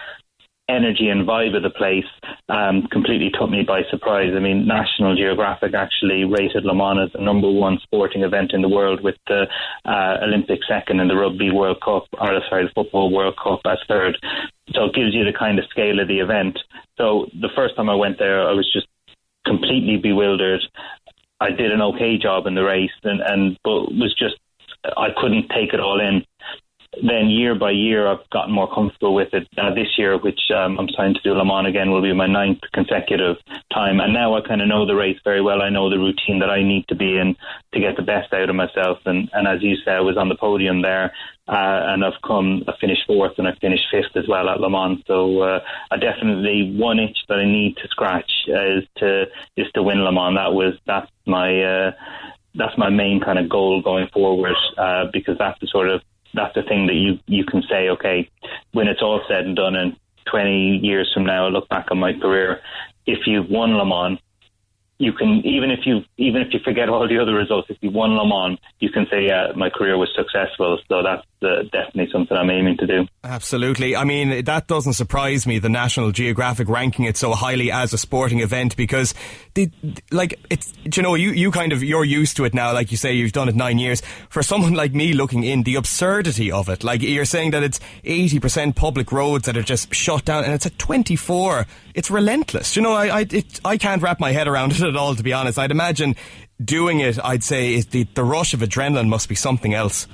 energy 0.72 1.10
and 1.10 1.28
vibe 1.28 1.56
of 1.56 1.64
the 1.64 1.70
place 1.70 2.08
um, 2.50 2.88
completely 2.92 3.30
took 3.38 3.50
me 3.50 3.64
by 3.68 3.82
surprise. 3.90 4.32
I 4.36 4.40
mean, 4.40 4.66
National 4.66 5.16
Geographic 5.16 5.74
actually 5.74 6.24
rated 6.24 6.64
Le 6.64 6.74
Mans 6.74 7.00
as 7.06 7.14
the 7.14 7.24
number 7.24 7.52
one 7.52 7.78
sporting 7.84 8.24
event 8.24 8.52
in 8.54 8.62
the 8.62 8.70
world, 8.70 9.04
with 9.04 9.16
the 9.28 9.48
uh, 9.86 10.18
Olympic 10.24 10.60
second 10.68 11.00
and 11.00 11.10
the 11.10 11.16
Rugby 11.16 11.52
World 11.52 11.82
Cup, 11.84 12.08
or 12.14 12.40
sorry, 12.50 12.66
the 12.66 12.72
Football 12.74 13.12
World 13.12 13.36
Cup 13.42 13.60
as 13.66 13.80
third. 13.88 14.18
So 14.74 14.86
it 14.86 14.96
gives 14.96 15.14
you 15.14 15.26
the 15.26 15.38
kind 15.38 15.60
of 15.60 15.66
scale 15.70 16.00
of 16.00 16.08
the 16.08 16.20
event. 16.20 16.58
So 16.98 17.28
the 17.34 17.50
first 17.56 17.76
time 17.76 17.90
I 17.90 17.96
went 17.96 18.18
there, 18.18 18.48
I 18.48 18.54
was 18.54 18.72
just 18.72 18.88
completely 19.46 19.98
bewildered. 19.98 20.62
I 21.40 21.50
did 21.50 21.72
an 21.72 21.82
okay 21.82 22.18
job 22.18 22.46
in 22.46 22.56
the 22.56 22.64
race, 22.64 22.92
and, 23.04 23.20
and 23.22 23.58
but 23.64 23.92
was 23.92 24.16
just 24.18 24.36
I 24.84 25.10
couldn't 25.16 25.50
take 25.50 25.74
it 25.74 25.80
all 25.80 26.00
in. 26.00 26.24
Then 26.94 27.30
year 27.30 27.56
by 27.56 27.72
year, 27.72 28.06
I've 28.06 28.30
gotten 28.32 28.54
more 28.54 28.68
comfortable 28.74 29.16
with 29.16 29.34
it. 29.34 29.48
Uh, 29.58 29.74
this 29.74 29.88
year, 29.98 30.18
which 30.18 30.40
um, 30.54 30.78
I'm 30.78 30.90
starting 30.90 31.14
to 31.14 31.22
do 31.22 31.34
Le 31.34 31.46
Mans 31.46 31.66
again, 31.66 31.90
will 31.90 32.02
be 32.02 32.12
my 32.14 32.28
ninth 32.28 32.60
consecutive 32.74 33.38
time, 33.74 34.02
and 34.02 34.14
now 34.14 34.36
I 34.36 34.42
kind 34.42 34.62
of 34.62 34.68
know 34.68 34.86
the 34.86 34.94
race 34.94 35.18
very 35.24 35.42
well. 35.42 35.62
I 35.62 35.70
know 35.70 35.90
the 35.90 35.98
routine 35.98 36.40
that 36.40 36.50
I 36.50 36.64
need 36.64 36.86
to 36.90 36.96
be 36.96 37.18
in 37.18 37.38
to 37.74 37.80
get 37.80 37.96
the 37.96 38.02
best 38.02 38.34
out 38.34 38.50
of 38.50 38.58
myself. 38.58 39.00
And, 39.06 39.30
and 39.32 39.48
as 39.48 39.64
you 39.64 39.78
said, 39.86 39.96
I 39.96 40.02
was 40.02 40.18
on 40.18 40.28
the 40.28 40.36
podium 40.36 40.82
there, 40.82 41.14
uh, 41.48 41.96
and 41.96 42.04
I've 42.04 42.22
come, 42.28 42.64
I 42.68 42.74
finished 42.82 43.04
fourth, 43.08 43.36
and 43.38 43.48
I 43.48 43.54
finished 43.62 43.86
fifth 43.90 44.18
as 44.18 44.28
well 44.28 44.50
at 44.50 44.60
Le 44.60 44.70
Mans. 44.70 45.02
So 45.08 45.40
uh, 45.44 45.60
I 45.92 45.96
definitely 45.96 46.76
one 46.76 47.00
itch 47.00 47.18
that 47.30 47.38
I 47.38 47.46
need 47.46 47.78
to 47.78 47.88
scratch 47.88 48.32
is 48.48 48.84
to 48.98 49.28
is 49.56 49.72
to 49.76 49.82
win 49.82 50.04
Le 50.04 50.12
Mans. 50.12 50.36
That 50.36 50.54
was 50.54 50.74
that's 50.86 51.10
my. 51.26 51.64
Uh, 51.64 51.92
that's 52.54 52.78
my 52.78 52.90
main 52.90 53.22
kind 53.22 53.40
of 53.40 53.48
goal 53.48 53.82
going 53.82 54.10
forward 54.12 54.56
uh, 54.78 55.06
because 55.14 55.38
that's 55.38 55.58
the 55.62 55.68
sort 55.68 55.90
of 55.90 56.02
that's 56.34 56.56
the 56.56 56.64
thing 56.64 56.88
that 56.88 56.96
you 56.96 57.20
you 57.28 57.46
can 57.46 57.62
say, 57.70 57.90
okay, 57.90 58.30
when 58.72 58.88
it's 58.88 59.02
all 59.02 59.22
said 59.28 59.46
and 59.46 59.56
done, 59.56 59.76
and 59.76 59.96
20 60.30 60.80
years 60.82 61.12
from 61.14 61.26
now, 61.26 61.48
I 61.48 61.50
look 61.50 61.68
back 61.70 61.88
on 61.92 62.00
my 62.00 62.14
career. 62.14 62.62
If 63.06 63.20
you've 63.26 63.50
won 63.50 63.74
Le 63.74 63.86
Mans, 63.86 64.20
you 64.98 65.14
can 65.14 65.42
even 65.46 65.72
if 65.72 65.80
you 65.86 66.02
even 66.18 66.42
if 66.42 66.54
you 66.54 66.60
forget 66.64 66.90
all 66.90 67.08
the 67.08 67.18
other 67.18 67.34
results, 67.34 67.70
if 67.70 67.78
you 67.82 67.90
won 67.90 68.12
Le 68.12 68.28
Mans, 68.28 68.60
you 68.80 68.90
can 68.90 69.08
say, 69.10 69.26
yeah, 69.28 69.52
my 69.56 69.70
career 69.70 69.98
was 69.98 70.10
successful. 70.16 70.80
So 70.88 71.02
that's 71.04 71.26
uh, 71.44 71.64
definitely 71.72 72.10
something 72.12 72.36
I'm 72.36 72.50
aiming 72.50 72.78
to 72.78 72.88
do. 72.88 73.08
Absolutely. 73.24 73.96
I 73.96 74.04
mean, 74.04 74.46
that 74.46 74.68
doesn't 74.68 74.94
surprise 74.94 75.48
me. 75.48 75.60
The 75.60 75.70
National 75.70 76.12
Geographic 76.12 76.70
ranking 76.70 77.06
it 77.06 77.18
so 77.18 77.34
highly 77.34 77.72
as 77.72 77.94
a 77.94 77.98
sporting 77.98 78.40
event 78.40 78.76
because, 78.78 79.14
the, 79.54 79.72
like, 80.12 80.40
it's 80.50 80.74
you 80.96 81.04
know 81.04 81.16
you 81.16 81.32
you 81.32 81.52
kind 81.52 81.74
of 81.74 81.84
you're 81.84 82.06
used 82.06 82.38
to 82.38 82.46
it 82.46 82.54
now. 82.54 82.74
Like 82.74 82.92
you 82.92 82.98
say, 82.98 83.14
you've 83.14 83.32
done 83.32 83.50
it 83.50 83.56
nine 83.56 83.80
years. 83.80 84.02
For 84.30 84.44
someone 84.44 84.74
like 84.74 84.94
me 84.94 85.14
looking 85.14 85.44
in, 85.44 85.64
the 85.64 85.76
absurdity 85.76 86.52
of 86.52 86.70
it. 86.70 86.84
Like 86.84 87.02
you're 87.02 87.26
saying 87.26 87.52
that 87.52 87.64
it's 87.64 87.80
eighty 88.04 88.40
percent 88.40 88.76
public 88.76 89.12
roads 89.12 89.46
that 89.46 89.58
are 89.58 89.64
just 89.64 89.94
shut 89.94 90.26
down, 90.26 90.44
and 90.44 90.54
it's 90.54 90.66
at 90.66 90.78
twenty 90.78 91.16
four. 91.16 91.68
It's 91.94 92.10
relentless. 92.10 92.76
You 92.76 92.82
know, 92.82 92.94
I 92.94 93.08
I, 93.08 93.26
it, 93.30 93.60
I 93.66 93.78
can't 93.78 94.02
wrap 94.02 94.20
my 94.20 94.32
head 94.32 94.48
around 94.48 94.72
it 94.74 94.82
at 94.82 94.96
all. 94.96 95.16
To 95.16 95.24
be 95.24 95.34
honest, 95.34 95.58
I'd 95.60 95.72
imagine 95.72 96.16
doing 96.64 97.00
it. 97.00 97.18
I'd 97.24 97.44
say 97.44 97.74
is 97.74 97.88
the 97.88 98.04
the 98.14 98.24
rush 98.24 98.54
of 98.54 98.62
adrenaline 98.62 99.08
must 99.08 99.30
be 99.30 99.36
something 99.36 99.74
else. 99.74 100.08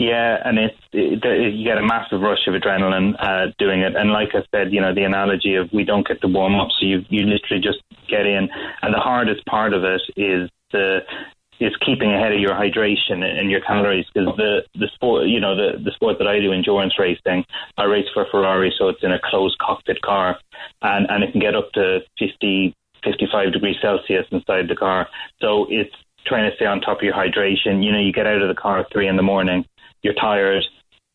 Yeah, 0.00 0.38
and 0.42 0.58
it's 0.58 0.80
it, 0.94 1.54
you 1.54 1.62
get 1.62 1.76
a 1.76 1.82
massive 1.82 2.22
rush 2.22 2.46
of 2.46 2.54
adrenaline 2.54 3.14
uh, 3.20 3.52
doing 3.58 3.80
it, 3.80 3.94
and 3.94 4.10
like 4.10 4.30
I 4.32 4.40
said, 4.50 4.72
you 4.72 4.80
know 4.80 4.94
the 4.94 5.04
analogy 5.04 5.56
of 5.56 5.68
we 5.74 5.84
don't 5.84 6.08
get 6.08 6.22
to 6.22 6.26
warm 6.26 6.54
up, 6.54 6.68
so 6.80 6.86
you 6.86 7.04
you 7.10 7.24
literally 7.24 7.62
just 7.62 7.80
get 8.08 8.24
in, 8.24 8.48
and 8.80 8.94
the 8.94 8.98
hardest 8.98 9.44
part 9.44 9.74
of 9.74 9.84
it 9.84 10.00
is 10.16 10.48
the 10.72 11.00
is 11.60 11.76
keeping 11.84 12.14
ahead 12.14 12.32
of 12.32 12.40
your 12.40 12.54
hydration 12.54 13.22
and 13.22 13.50
your 13.50 13.60
calories 13.60 14.06
because 14.14 14.34
the 14.38 14.62
the 14.74 14.88
sport 14.94 15.26
you 15.26 15.38
know 15.38 15.54
the 15.54 15.78
the 15.84 15.90
sport 15.90 16.16
that 16.16 16.26
I 16.26 16.40
do 16.40 16.50
endurance 16.50 16.98
racing 16.98 17.44
I 17.76 17.84
race 17.84 18.08
for 18.14 18.24
Ferrari 18.30 18.72
so 18.78 18.88
it's 18.88 19.02
in 19.02 19.12
a 19.12 19.20
closed 19.22 19.58
cockpit 19.58 20.00
car. 20.00 20.38
And 20.80 21.10
and 21.10 21.22
it 21.22 21.32
can 21.32 21.42
get 21.42 21.54
up 21.54 21.70
to 21.72 22.00
50 22.18 22.74
55 23.04 23.52
degrees 23.52 23.76
Celsius 23.82 24.26
inside 24.30 24.68
the 24.68 24.76
car. 24.76 25.08
So 25.42 25.66
it's 25.68 25.94
trying 26.26 26.50
to 26.50 26.56
stay 26.56 26.66
on 26.66 26.80
top 26.80 26.98
of 26.98 27.02
your 27.02 27.14
hydration. 27.14 27.84
You 27.84 27.92
know 27.92 28.00
you 28.00 28.12
get 28.12 28.26
out 28.26 28.40
of 28.40 28.48
the 28.48 28.60
car 28.60 28.80
at 28.80 28.90
three 28.90 29.08
in 29.08 29.16
the 29.16 29.22
morning 29.22 29.66
you're 30.02 30.14
tired 30.14 30.64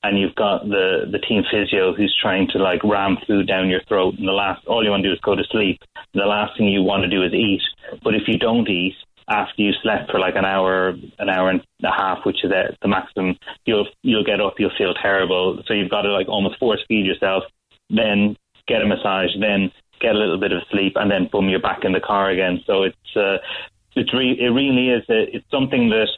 and 0.03 0.19
you've 0.19 0.35
got 0.35 0.63
the 0.65 1.05
the 1.11 1.19
team 1.19 1.43
physio 1.51 1.93
who's 1.93 2.15
trying 2.21 2.47
to 2.49 2.59
like 2.59 2.83
ram 2.83 3.17
food 3.25 3.47
down 3.47 3.69
your 3.69 3.81
throat 3.87 4.15
and 4.17 4.27
the 4.27 4.33
last 4.33 4.65
all 4.67 4.83
you 4.83 4.91
want 4.91 5.03
to 5.03 5.09
do 5.09 5.13
is 5.13 5.19
go 5.21 5.35
to 5.35 5.43
sleep. 5.51 5.79
And 6.13 6.21
the 6.21 6.27
last 6.27 6.57
thing 6.57 6.67
you 6.67 6.83
want 6.83 7.03
to 7.03 7.09
do 7.09 7.23
is 7.23 7.33
eat. 7.33 7.61
But 8.03 8.15
if 8.15 8.23
you 8.27 8.37
don't 8.37 8.69
eat 8.69 8.95
after 9.27 9.61
you 9.61 9.71
slept 9.81 10.11
for 10.11 10.19
like 10.19 10.35
an 10.35 10.45
hour 10.45 10.89
an 11.17 11.29
hour 11.29 11.49
and 11.49 11.61
a 11.83 11.91
half 11.91 12.19
which 12.25 12.43
is 12.43 12.51
at 12.51 12.77
the 12.81 12.87
maximum 12.87 13.35
you'll 13.65 13.87
you'll 14.03 14.23
get 14.23 14.41
up 14.41 14.55
you'll 14.59 14.77
feel 14.77 14.93
terrible. 14.93 15.61
So 15.65 15.73
you've 15.73 15.91
got 15.91 16.03
to 16.03 16.13
like 16.13 16.27
almost 16.27 16.59
force 16.59 16.83
feed 16.87 17.05
yourself 17.05 17.43
then 17.89 18.35
get 18.67 18.81
a 18.81 18.85
massage 18.85 19.29
then 19.39 19.71
get 19.99 20.15
a 20.15 20.17
little 20.17 20.39
bit 20.39 20.51
of 20.51 20.61
sleep 20.71 20.93
and 20.95 21.09
then 21.09 21.29
boom 21.31 21.49
you're 21.49 21.59
back 21.59 21.83
in 21.83 21.93
the 21.93 21.99
car 21.99 22.29
again. 22.29 22.61
So 22.67 22.83
it's 22.83 23.15
uh, 23.15 23.37
it's 23.95 24.13
re- 24.13 24.37
it 24.39 24.49
really 24.49 24.89
is 24.89 25.03
a, 25.09 25.35
it's 25.35 25.49
something 25.49 25.89
that 25.89 26.09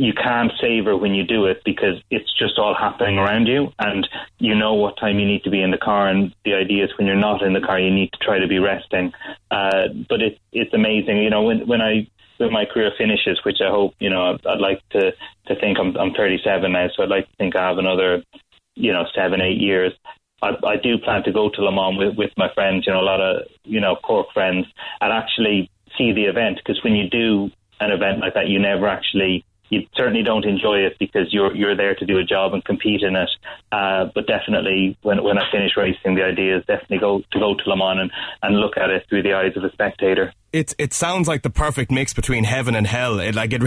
you 0.00 0.14
can't 0.14 0.50
savor 0.58 0.96
when 0.96 1.14
you 1.14 1.24
do 1.24 1.44
it 1.44 1.60
because 1.62 2.00
it's 2.10 2.32
just 2.38 2.58
all 2.58 2.74
happening 2.74 3.18
around 3.18 3.46
you. 3.46 3.70
And 3.78 4.08
you 4.38 4.54
know 4.54 4.72
what 4.72 4.98
time 4.98 5.18
you 5.18 5.26
need 5.26 5.44
to 5.44 5.50
be 5.50 5.60
in 5.60 5.72
the 5.72 5.76
car 5.76 6.08
and 6.08 6.34
the 6.42 6.54
idea 6.54 6.84
is 6.84 6.90
when 6.96 7.06
you're 7.06 7.16
not 7.16 7.42
in 7.42 7.52
the 7.52 7.60
car 7.60 7.78
you 7.78 7.92
need 7.92 8.10
to 8.12 8.18
try 8.24 8.38
to 8.38 8.48
be 8.48 8.58
resting. 8.58 9.12
Uh, 9.50 9.88
but 10.08 10.22
it, 10.22 10.38
it's 10.52 10.72
amazing. 10.72 11.18
You 11.18 11.28
know 11.28 11.42
when, 11.42 11.66
when 11.68 11.82
I 11.82 12.08
when 12.38 12.50
my 12.50 12.64
career 12.64 12.92
finishes 12.96 13.40
which 13.44 13.58
I 13.60 13.68
hope 13.68 13.92
you 13.98 14.08
know 14.08 14.32
I'd, 14.32 14.46
I'd 14.46 14.60
like 14.60 14.80
to, 14.92 15.12
to 15.48 15.60
think 15.60 15.76
I'm, 15.78 15.94
I'm 15.98 16.14
37 16.14 16.72
now 16.72 16.86
so 16.96 17.02
I'd 17.02 17.10
like 17.10 17.28
to 17.28 17.36
think 17.36 17.54
I 17.54 17.68
have 17.68 17.76
another 17.76 18.22
you 18.76 18.94
know 18.94 19.04
seven 19.14 19.42
eight 19.42 19.60
years. 19.60 19.92
I, 20.40 20.52
I 20.64 20.76
do 20.76 20.96
plan 20.96 21.24
to 21.24 21.32
go 21.32 21.50
to 21.50 21.60
Le 21.60 21.72
Mans 21.72 21.98
with, 21.98 22.16
with 22.16 22.30
my 22.38 22.48
friends 22.54 22.86
you 22.86 22.94
know 22.94 23.00
a 23.00 23.10
lot 23.12 23.20
of 23.20 23.42
you 23.64 23.80
know 23.80 23.96
Cork 23.96 24.28
friends 24.32 24.64
and 25.02 25.12
actually 25.12 25.70
see 25.98 26.14
the 26.14 26.24
event 26.24 26.56
because 26.56 26.82
when 26.82 26.94
you 26.94 27.10
do 27.10 27.50
an 27.80 27.90
event 27.90 28.20
like 28.20 28.32
that 28.32 28.48
you 28.48 28.58
never 28.58 28.88
actually 28.88 29.44
you 29.70 29.86
certainly 29.94 30.22
don't 30.22 30.44
enjoy 30.44 30.78
it 30.80 30.96
because 30.98 31.32
you're 31.32 31.54
you're 31.54 31.76
there 31.76 31.94
to 31.94 32.04
do 32.04 32.18
a 32.18 32.24
job 32.24 32.52
and 32.52 32.64
compete 32.64 33.02
in 33.02 33.16
it. 33.16 33.30
Uh, 33.70 34.06
but 34.14 34.26
definitely, 34.26 34.98
when 35.02 35.22
when 35.22 35.38
I 35.38 35.50
finish 35.50 35.76
racing, 35.76 36.16
the 36.16 36.24
idea 36.24 36.58
is 36.58 36.64
definitely 36.66 36.98
go 36.98 37.22
to 37.30 37.38
go 37.38 37.54
to 37.54 37.70
Le 37.70 37.76
Mans 37.76 38.00
and, 38.00 38.10
and 38.42 38.60
look 38.60 38.76
at 38.76 38.90
it 38.90 39.06
through 39.08 39.22
the 39.22 39.32
eyes 39.32 39.56
of 39.56 39.64
a 39.64 39.72
spectator. 39.72 40.32
It 40.52 40.74
it 40.76 40.92
sounds 40.92 41.28
like 41.28 41.42
the 41.42 41.50
perfect 41.50 41.92
mix 41.92 42.12
between 42.12 42.42
heaven 42.44 42.74
and 42.74 42.86
hell. 42.86 43.20
It 43.20 43.36
like 43.36 43.52
it, 43.52 43.62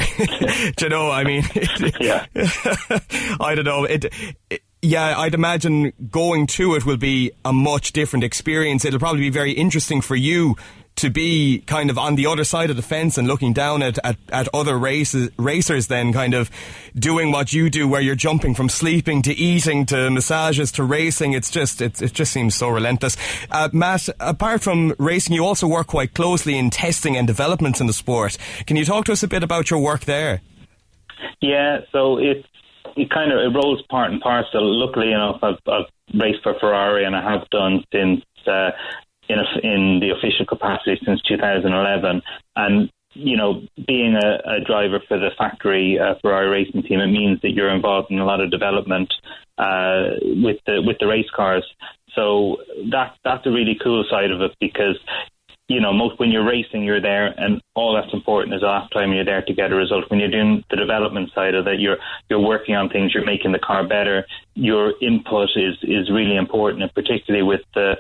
you 0.82 0.90
know. 0.90 1.10
I 1.10 1.24
mean, 1.24 1.44
it, 1.56 1.96
yeah. 2.02 2.26
I 3.40 3.56
don't 3.56 3.66
know. 3.66 3.86
It, 3.86 4.06
it 4.50 4.62
yeah, 4.82 5.18
I'd 5.18 5.34
imagine 5.34 5.94
going 6.12 6.46
to 6.48 6.76
it 6.76 6.86
will 6.86 6.98
be 6.98 7.32
a 7.46 7.54
much 7.54 7.94
different 7.94 8.26
experience. 8.26 8.84
It'll 8.84 9.00
probably 9.00 9.22
be 9.22 9.30
very 9.30 9.54
interesting 9.54 10.02
for 10.02 10.18
you 10.18 10.58
to 10.96 11.10
be 11.10 11.64
kind 11.66 11.90
of 11.90 11.98
on 11.98 12.16
the 12.16 12.28
other 12.28 12.44
side 12.44 12.70
of 12.70 12.76
the 12.76 12.82
fence 12.82 13.18
and 13.18 13.28
looking 13.28 13.54
down 13.54 13.82
at, 13.82 13.98
at, 14.04 14.18
at 14.32 14.48
other 14.54 14.78
races, 14.78 15.30
racers 15.38 15.88
then 15.88 16.14
kind 16.14 16.34
of 16.34 16.52
doing 16.96 17.32
what 17.32 17.52
you 17.52 17.70
do 17.70 17.88
where 17.88 18.02
you're 18.02 18.16
jumping 18.16 18.54
from 18.54 18.70
sleeping 18.70 19.22
to 19.24 19.34
eating 19.34 19.86
to 19.88 20.10
massages 20.12 20.72
to 20.72 20.84
racing. 20.84 21.34
It's 21.34 21.50
just, 21.50 21.82
it, 21.82 22.02
it 22.02 22.14
just 22.14 22.32
seems 22.32 22.56
so 22.56 22.70
relentless. 22.70 23.18
Uh, 23.50 23.70
Matt, 23.74 24.08
apart 24.20 24.62
from 24.62 24.94
racing, 25.00 25.34
you 25.34 25.44
also 25.44 25.68
work 25.68 25.88
quite 25.88 26.14
closely 26.14 26.58
in 26.58 26.70
testing 26.70 27.18
and 27.18 27.26
developments 27.26 27.82
in 27.82 27.88
the 27.88 27.94
sport. 27.94 28.38
Can 28.68 28.78
you 28.78 28.86
talk 28.86 29.06
to 29.06 29.12
us 29.12 29.24
a 29.24 29.28
bit 29.28 29.44
about 29.44 29.70
your 29.70 29.80
work 29.80 30.02
there? 30.02 30.42
Yeah, 31.42 31.80
so 31.92 32.18
it's, 32.18 32.48
it 32.96 33.10
kind 33.10 33.32
of 33.32 33.40
it 33.40 33.56
rolls 33.56 33.82
part 33.90 34.12
and 34.12 34.22
parcel. 34.22 34.62
Luckily 34.62 35.12
enough, 35.12 35.40
I've, 35.42 35.58
I've 35.68 35.90
raced 36.14 36.44
for 36.44 36.54
Ferrari 36.60 37.06
and 37.06 37.16
I 37.16 37.32
have 37.32 37.50
done 37.50 37.84
since 37.92 38.22
uh, 38.46 38.72
in 39.30 39.40
a, 39.40 39.46
in 39.64 40.00
the 40.00 40.12
official 40.12 40.46
capacity 40.46 41.00
since 41.06 41.22
2011, 41.24 42.22
and 42.56 42.90
you 43.16 43.38
know, 43.38 43.62
being 43.88 44.16
a, 44.16 44.58
a 44.58 44.60
driver 44.66 45.00
for 45.08 45.20
the 45.20 45.30
factory 45.38 46.00
uh, 46.00 46.16
Ferrari 46.22 46.50
racing 46.50 46.82
team, 46.84 47.00
it 47.00 47.08
means 47.08 47.40
that 47.42 47.52
you're 47.52 47.70
involved 47.70 48.10
in 48.10 48.20
a 48.20 48.26
lot 48.26 48.42
of 48.42 48.50
development 48.50 49.14
uh, 49.58 50.18
with 50.22 50.58
the 50.66 50.82
with 50.86 50.98
the 51.00 51.08
race 51.08 51.30
cars. 51.36 51.66
So 52.16 52.58
that 52.92 53.16
that's 53.24 53.46
a 53.46 53.52
really 53.52 53.78
cool 53.82 54.04
side 54.10 54.32
of 54.32 54.42
it 54.42 54.52
because 54.60 54.98
you 55.70 55.80
know, 55.80 55.94
most 55.94 56.20
when 56.20 56.30
you're 56.30 56.46
racing, 56.46 56.84
you're 56.84 57.02
there, 57.02 57.28
and 57.38 57.62
all 57.74 57.96
that's 57.96 58.14
important 58.14 58.54
is 58.54 58.62
last 58.62 58.92
time 58.92 59.14
you're 59.14 59.26
there 59.26 59.42
to 59.42 59.54
get 59.54 59.72
a 59.72 59.76
result. 59.76 60.10
When 60.10 60.20
you're 60.20 60.30
doing 60.30 60.64
the 60.70 60.76
development 60.76 61.32
side 61.34 61.56
of 61.56 61.68
it, 61.68 61.80
you're 61.80 61.98
you're 62.30 62.40
working 62.40 62.76
on 62.76 62.90
things, 62.90 63.14
you're 63.14 63.26
making 63.26 63.54
the 63.54 63.60
car 63.60 63.88
better. 63.88 64.26
Your 64.56 64.94
input 65.02 65.50
is 65.56 65.78
is 65.84 66.12
really 66.12 66.36
important, 66.36 66.84
and 66.84 66.94
particularly 66.94 67.44
with 67.44 67.62
the 67.74 67.96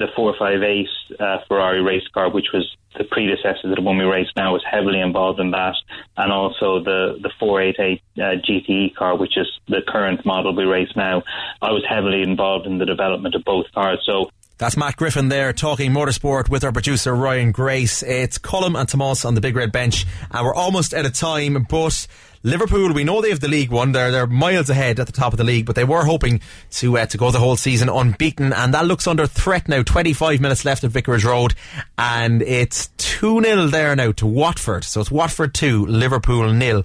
the 0.00 0.08
458 0.16 1.20
uh, 1.20 1.38
Ferrari 1.46 1.82
race 1.82 2.08
car, 2.12 2.30
which 2.30 2.46
was 2.54 2.66
the 2.96 3.04
predecessor 3.04 3.68
to 3.68 3.74
the 3.76 3.82
one 3.82 3.98
we 3.98 4.04
race 4.04 4.28
now, 4.34 4.54
was 4.54 4.64
heavily 4.68 4.98
involved 4.98 5.38
in 5.38 5.50
that, 5.52 5.74
and 6.16 6.32
also 6.32 6.82
the 6.82 7.18
the 7.22 7.30
488 7.38 8.02
uh, 8.16 8.20
GTE 8.40 8.94
car, 8.96 9.16
which 9.16 9.36
is 9.36 9.46
the 9.68 9.82
current 9.86 10.24
model 10.24 10.56
we 10.56 10.64
race 10.64 10.90
now. 10.96 11.22
I 11.60 11.70
was 11.70 11.84
heavily 11.88 12.22
involved 12.22 12.66
in 12.66 12.78
the 12.78 12.86
development 12.86 13.34
of 13.34 13.44
both 13.44 13.66
cars, 13.72 14.02
so 14.06 14.30
That's 14.56 14.76
Matt 14.76 14.96
Griffin 14.96 15.28
there 15.28 15.52
talking 15.52 15.92
motorsport 15.92 16.48
with 16.48 16.64
our 16.64 16.72
producer 16.72 17.14
Ryan 17.14 17.52
Grace. 17.52 18.02
It's 18.02 18.38
Colm 18.38 18.80
and 18.80 18.88
Tomas 18.88 19.26
on 19.26 19.34
the 19.34 19.42
big 19.42 19.54
red 19.54 19.70
bench, 19.70 20.06
and 20.30 20.46
we're 20.46 20.54
almost 20.54 20.94
out 20.94 21.04
of 21.04 21.12
time. 21.12 21.64
But 21.68 22.08
Liverpool, 22.42 22.94
we 22.94 23.04
know 23.04 23.20
they 23.20 23.28
have 23.28 23.40
the 23.40 23.48
league 23.48 23.70
one. 23.70 23.92
They're 23.92 24.10
they're 24.10 24.26
miles 24.26 24.70
ahead 24.70 24.98
at 24.98 25.06
the 25.06 25.12
top 25.12 25.34
of 25.34 25.36
the 25.36 25.44
league, 25.44 25.66
but 25.66 25.76
they 25.76 25.84
were 25.84 26.04
hoping 26.06 26.40
to 26.72 26.96
uh, 26.96 27.04
to 27.06 27.18
go 27.18 27.30
the 27.30 27.38
whole 27.38 27.56
season 27.56 27.90
unbeaten, 27.90 28.54
and 28.54 28.72
that 28.72 28.86
looks 28.86 29.06
under 29.06 29.26
threat 29.26 29.68
now. 29.68 29.82
Twenty 29.82 30.14
five 30.14 30.40
minutes 30.40 30.64
left 30.64 30.82
at 30.82 30.90
Vicarage 30.90 31.24
Road, 31.24 31.54
and 31.98 32.40
it's 32.40 32.88
two 32.96 33.42
0 33.42 33.66
there 33.66 33.94
now 33.94 34.12
to 34.12 34.26
Watford. 34.26 34.84
So 34.84 35.02
it's 35.02 35.10
Watford 35.10 35.52
two, 35.52 35.84
Liverpool 35.84 36.50
nil. 36.50 36.82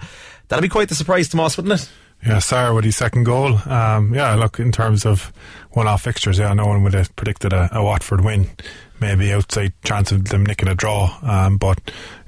That'll 0.50 0.62
be 0.62 0.70
quite 0.70 0.90
the 0.90 0.96
surprise, 0.96 1.30
Tomas, 1.30 1.56
wouldn't 1.56 1.82
it? 1.82 1.90
Yeah, 2.26 2.38
Sarr 2.38 2.74
with 2.74 2.86
his 2.86 2.96
second 2.96 3.26
goal. 3.26 3.60
Um, 3.70 4.16
yeah, 4.16 4.34
look, 4.34 4.60
in 4.60 4.72
terms 4.72 5.06
of 5.06 5.32
one-off 5.72 6.02
fixtures, 6.04 6.40
yeah, 6.40 6.54
no 6.54 6.66
one 6.66 6.82
would 6.84 6.96
have 6.96 7.16
predicted 7.16 7.54
a, 7.54 7.70
a 7.72 7.84
Watford 7.84 8.22
win. 8.22 8.50
Maybe 9.00 9.32
outside 9.32 9.74
chance 9.84 10.12
of 10.12 10.30
them 10.30 10.46
nicking 10.46 10.70
a 10.70 10.74
draw, 10.74 11.20
um, 11.22 11.58
but 11.58 11.80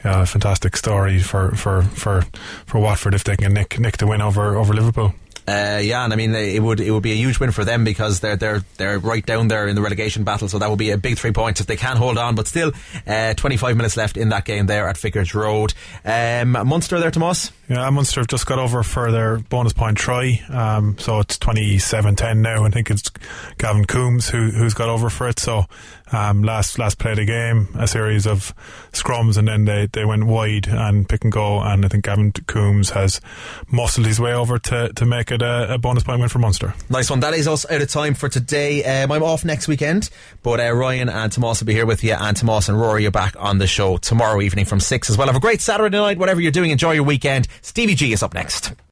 yeah, 0.03 0.21
a 0.21 0.25
fantastic 0.25 0.75
story 0.77 1.19
for, 1.19 1.55
for, 1.55 1.81
for, 1.81 2.25
for 2.65 2.79
Watford 2.79 3.13
if 3.15 3.23
they 3.23 3.37
can 3.37 3.53
nick 3.53 3.79
nick 3.79 3.97
the 3.97 4.05
win 4.05 4.21
over 4.21 4.55
over 4.57 4.73
Liverpool. 4.73 5.13
Uh, 5.47 5.79
yeah, 5.81 6.03
and 6.03 6.11
I 6.11 6.17
mean 6.17 6.35
it 6.35 6.61
would 6.61 6.81
it 6.81 6.91
would 6.91 7.03
be 7.03 7.13
a 7.13 7.15
huge 7.15 7.39
win 7.39 7.51
for 7.51 7.63
them 7.63 7.85
because 7.85 8.19
they're 8.19 8.35
they're 8.35 8.63
they're 8.75 8.99
right 8.99 9.25
down 9.25 9.47
there 9.47 9.67
in 9.67 9.75
the 9.75 9.81
relegation 9.81 10.25
battle, 10.25 10.49
so 10.49 10.59
that 10.59 10.69
would 10.69 10.79
be 10.79 10.89
a 10.91 10.97
big 10.97 11.17
three 11.17 11.31
points 11.31 11.61
if 11.61 11.67
they 11.67 11.77
can 11.77 11.95
hold 11.95 12.17
on. 12.17 12.35
But 12.35 12.47
still, 12.47 12.73
uh, 13.07 13.33
25 13.33 13.77
minutes 13.77 13.95
left 13.95 14.17
in 14.17 14.29
that 14.29 14.43
game 14.43 14.65
there 14.65 14.89
at 14.89 14.97
Vicarage 14.97 15.33
Road. 15.33 15.73
Um, 16.03 16.51
Munster 16.51 16.99
there, 16.99 17.11
Tomas. 17.11 17.53
Yeah, 17.69 17.89
Munster 17.89 18.21
have 18.21 18.27
just 18.27 18.45
got 18.45 18.59
over 18.59 18.83
for 18.83 19.11
their 19.11 19.37
bonus 19.37 19.71
point 19.71 19.97
try, 19.97 20.41
um, 20.49 20.97
so 20.97 21.19
it's 21.19 21.37
27-10 21.37 22.37
now. 22.39 22.65
I 22.65 22.69
think 22.69 22.89
it's 22.91 23.09
Gavin 23.57 23.85
Coombes 23.85 24.29
who 24.29 24.49
who's 24.51 24.73
got 24.73 24.89
over 24.89 25.09
for 25.09 25.29
it. 25.29 25.39
So 25.39 25.65
um, 26.11 26.43
last 26.43 26.79
last 26.79 26.97
play 26.99 27.11
of 27.11 27.17
the 27.17 27.25
game, 27.25 27.67
a 27.77 27.87
series 27.87 28.25
of 28.25 28.53
scrums, 28.91 29.37
and 29.37 29.47
then 29.47 29.65
they, 29.65 29.87
they 29.87 30.05
went 30.05 30.25
wide 30.25 30.67
and 30.67 31.07
pick 31.07 31.23
and 31.23 31.31
go. 31.31 31.59
And 31.59 31.85
I 31.85 31.87
think 31.87 32.05
Gavin 32.05 32.31
Coombes 32.31 32.91
has 32.91 33.21
muscled 33.69 34.07
his 34.07 34.19
way 34.19 34.33
over 34.33 34.59
to, 34.59 34.91
to 34.93 35.05
make 35.05 35.31
it 35.31 35.41
a, 35.41 35.73
a 35.73 35.77
bonus 35.77 36.03
point 36.03 36.19
win 36.19 36.29
for 36.29 36.39
Munster. 36.39 36.73
Nice 36.89 37.09
one. 37.09 37.19
That 37.19 37.33
is 37.33 37.47
us 37.47 37.69
out 37.69 37.81
of 37.81 37.89
time 37.89 38.13
for 38.13 38.29
today. 38.29 38.83
Um, 38.83 39.11
I'm 39.11 39.23
off 39.23 39.43
next 39.43 39.67
weekend, 39.67 40.09
but 40.43 40.59
uh, 40.59 40.71
Ryan 40.71 41.09
and 41.09 41.31
Tomas 41.31 41.59
will 41.59 41.67
be 41.67 41.73
here 41.73 41.85
with 41.85 42.03
you, 42.03 42.13
and 42.13 42.35
Tomas 42.35 42.69
and 42.69 42.79
Rory 42.79 43.05
are 43.05 43.11
back 43.11 43.35
on 43.37 43.57
the 43.57 43.67
show 43.67 43.97
tomorrow 43.97 44.41
evening 44.41 44.65
from 44.65 44.79
6 44.79 45.09
as 45.09 45.17
well. 45.17 45.27
Have 45.27 45.35
a 45.35 45.39
great 45.39 45.61
Saturday 45.61 45.97
night, 45.97 46.17
whatever 46.17 46.41
you're 46.41 46.51
doing. 46.51 46.71
Enjoy 46.71 46.93
your 46.93 47.03
weekend. 47.03 47.47
Stevie 47.61 47.95
G 47.95 48.13
is 48.13 48.23
up 48.23 48.33
next. 48.33 48.73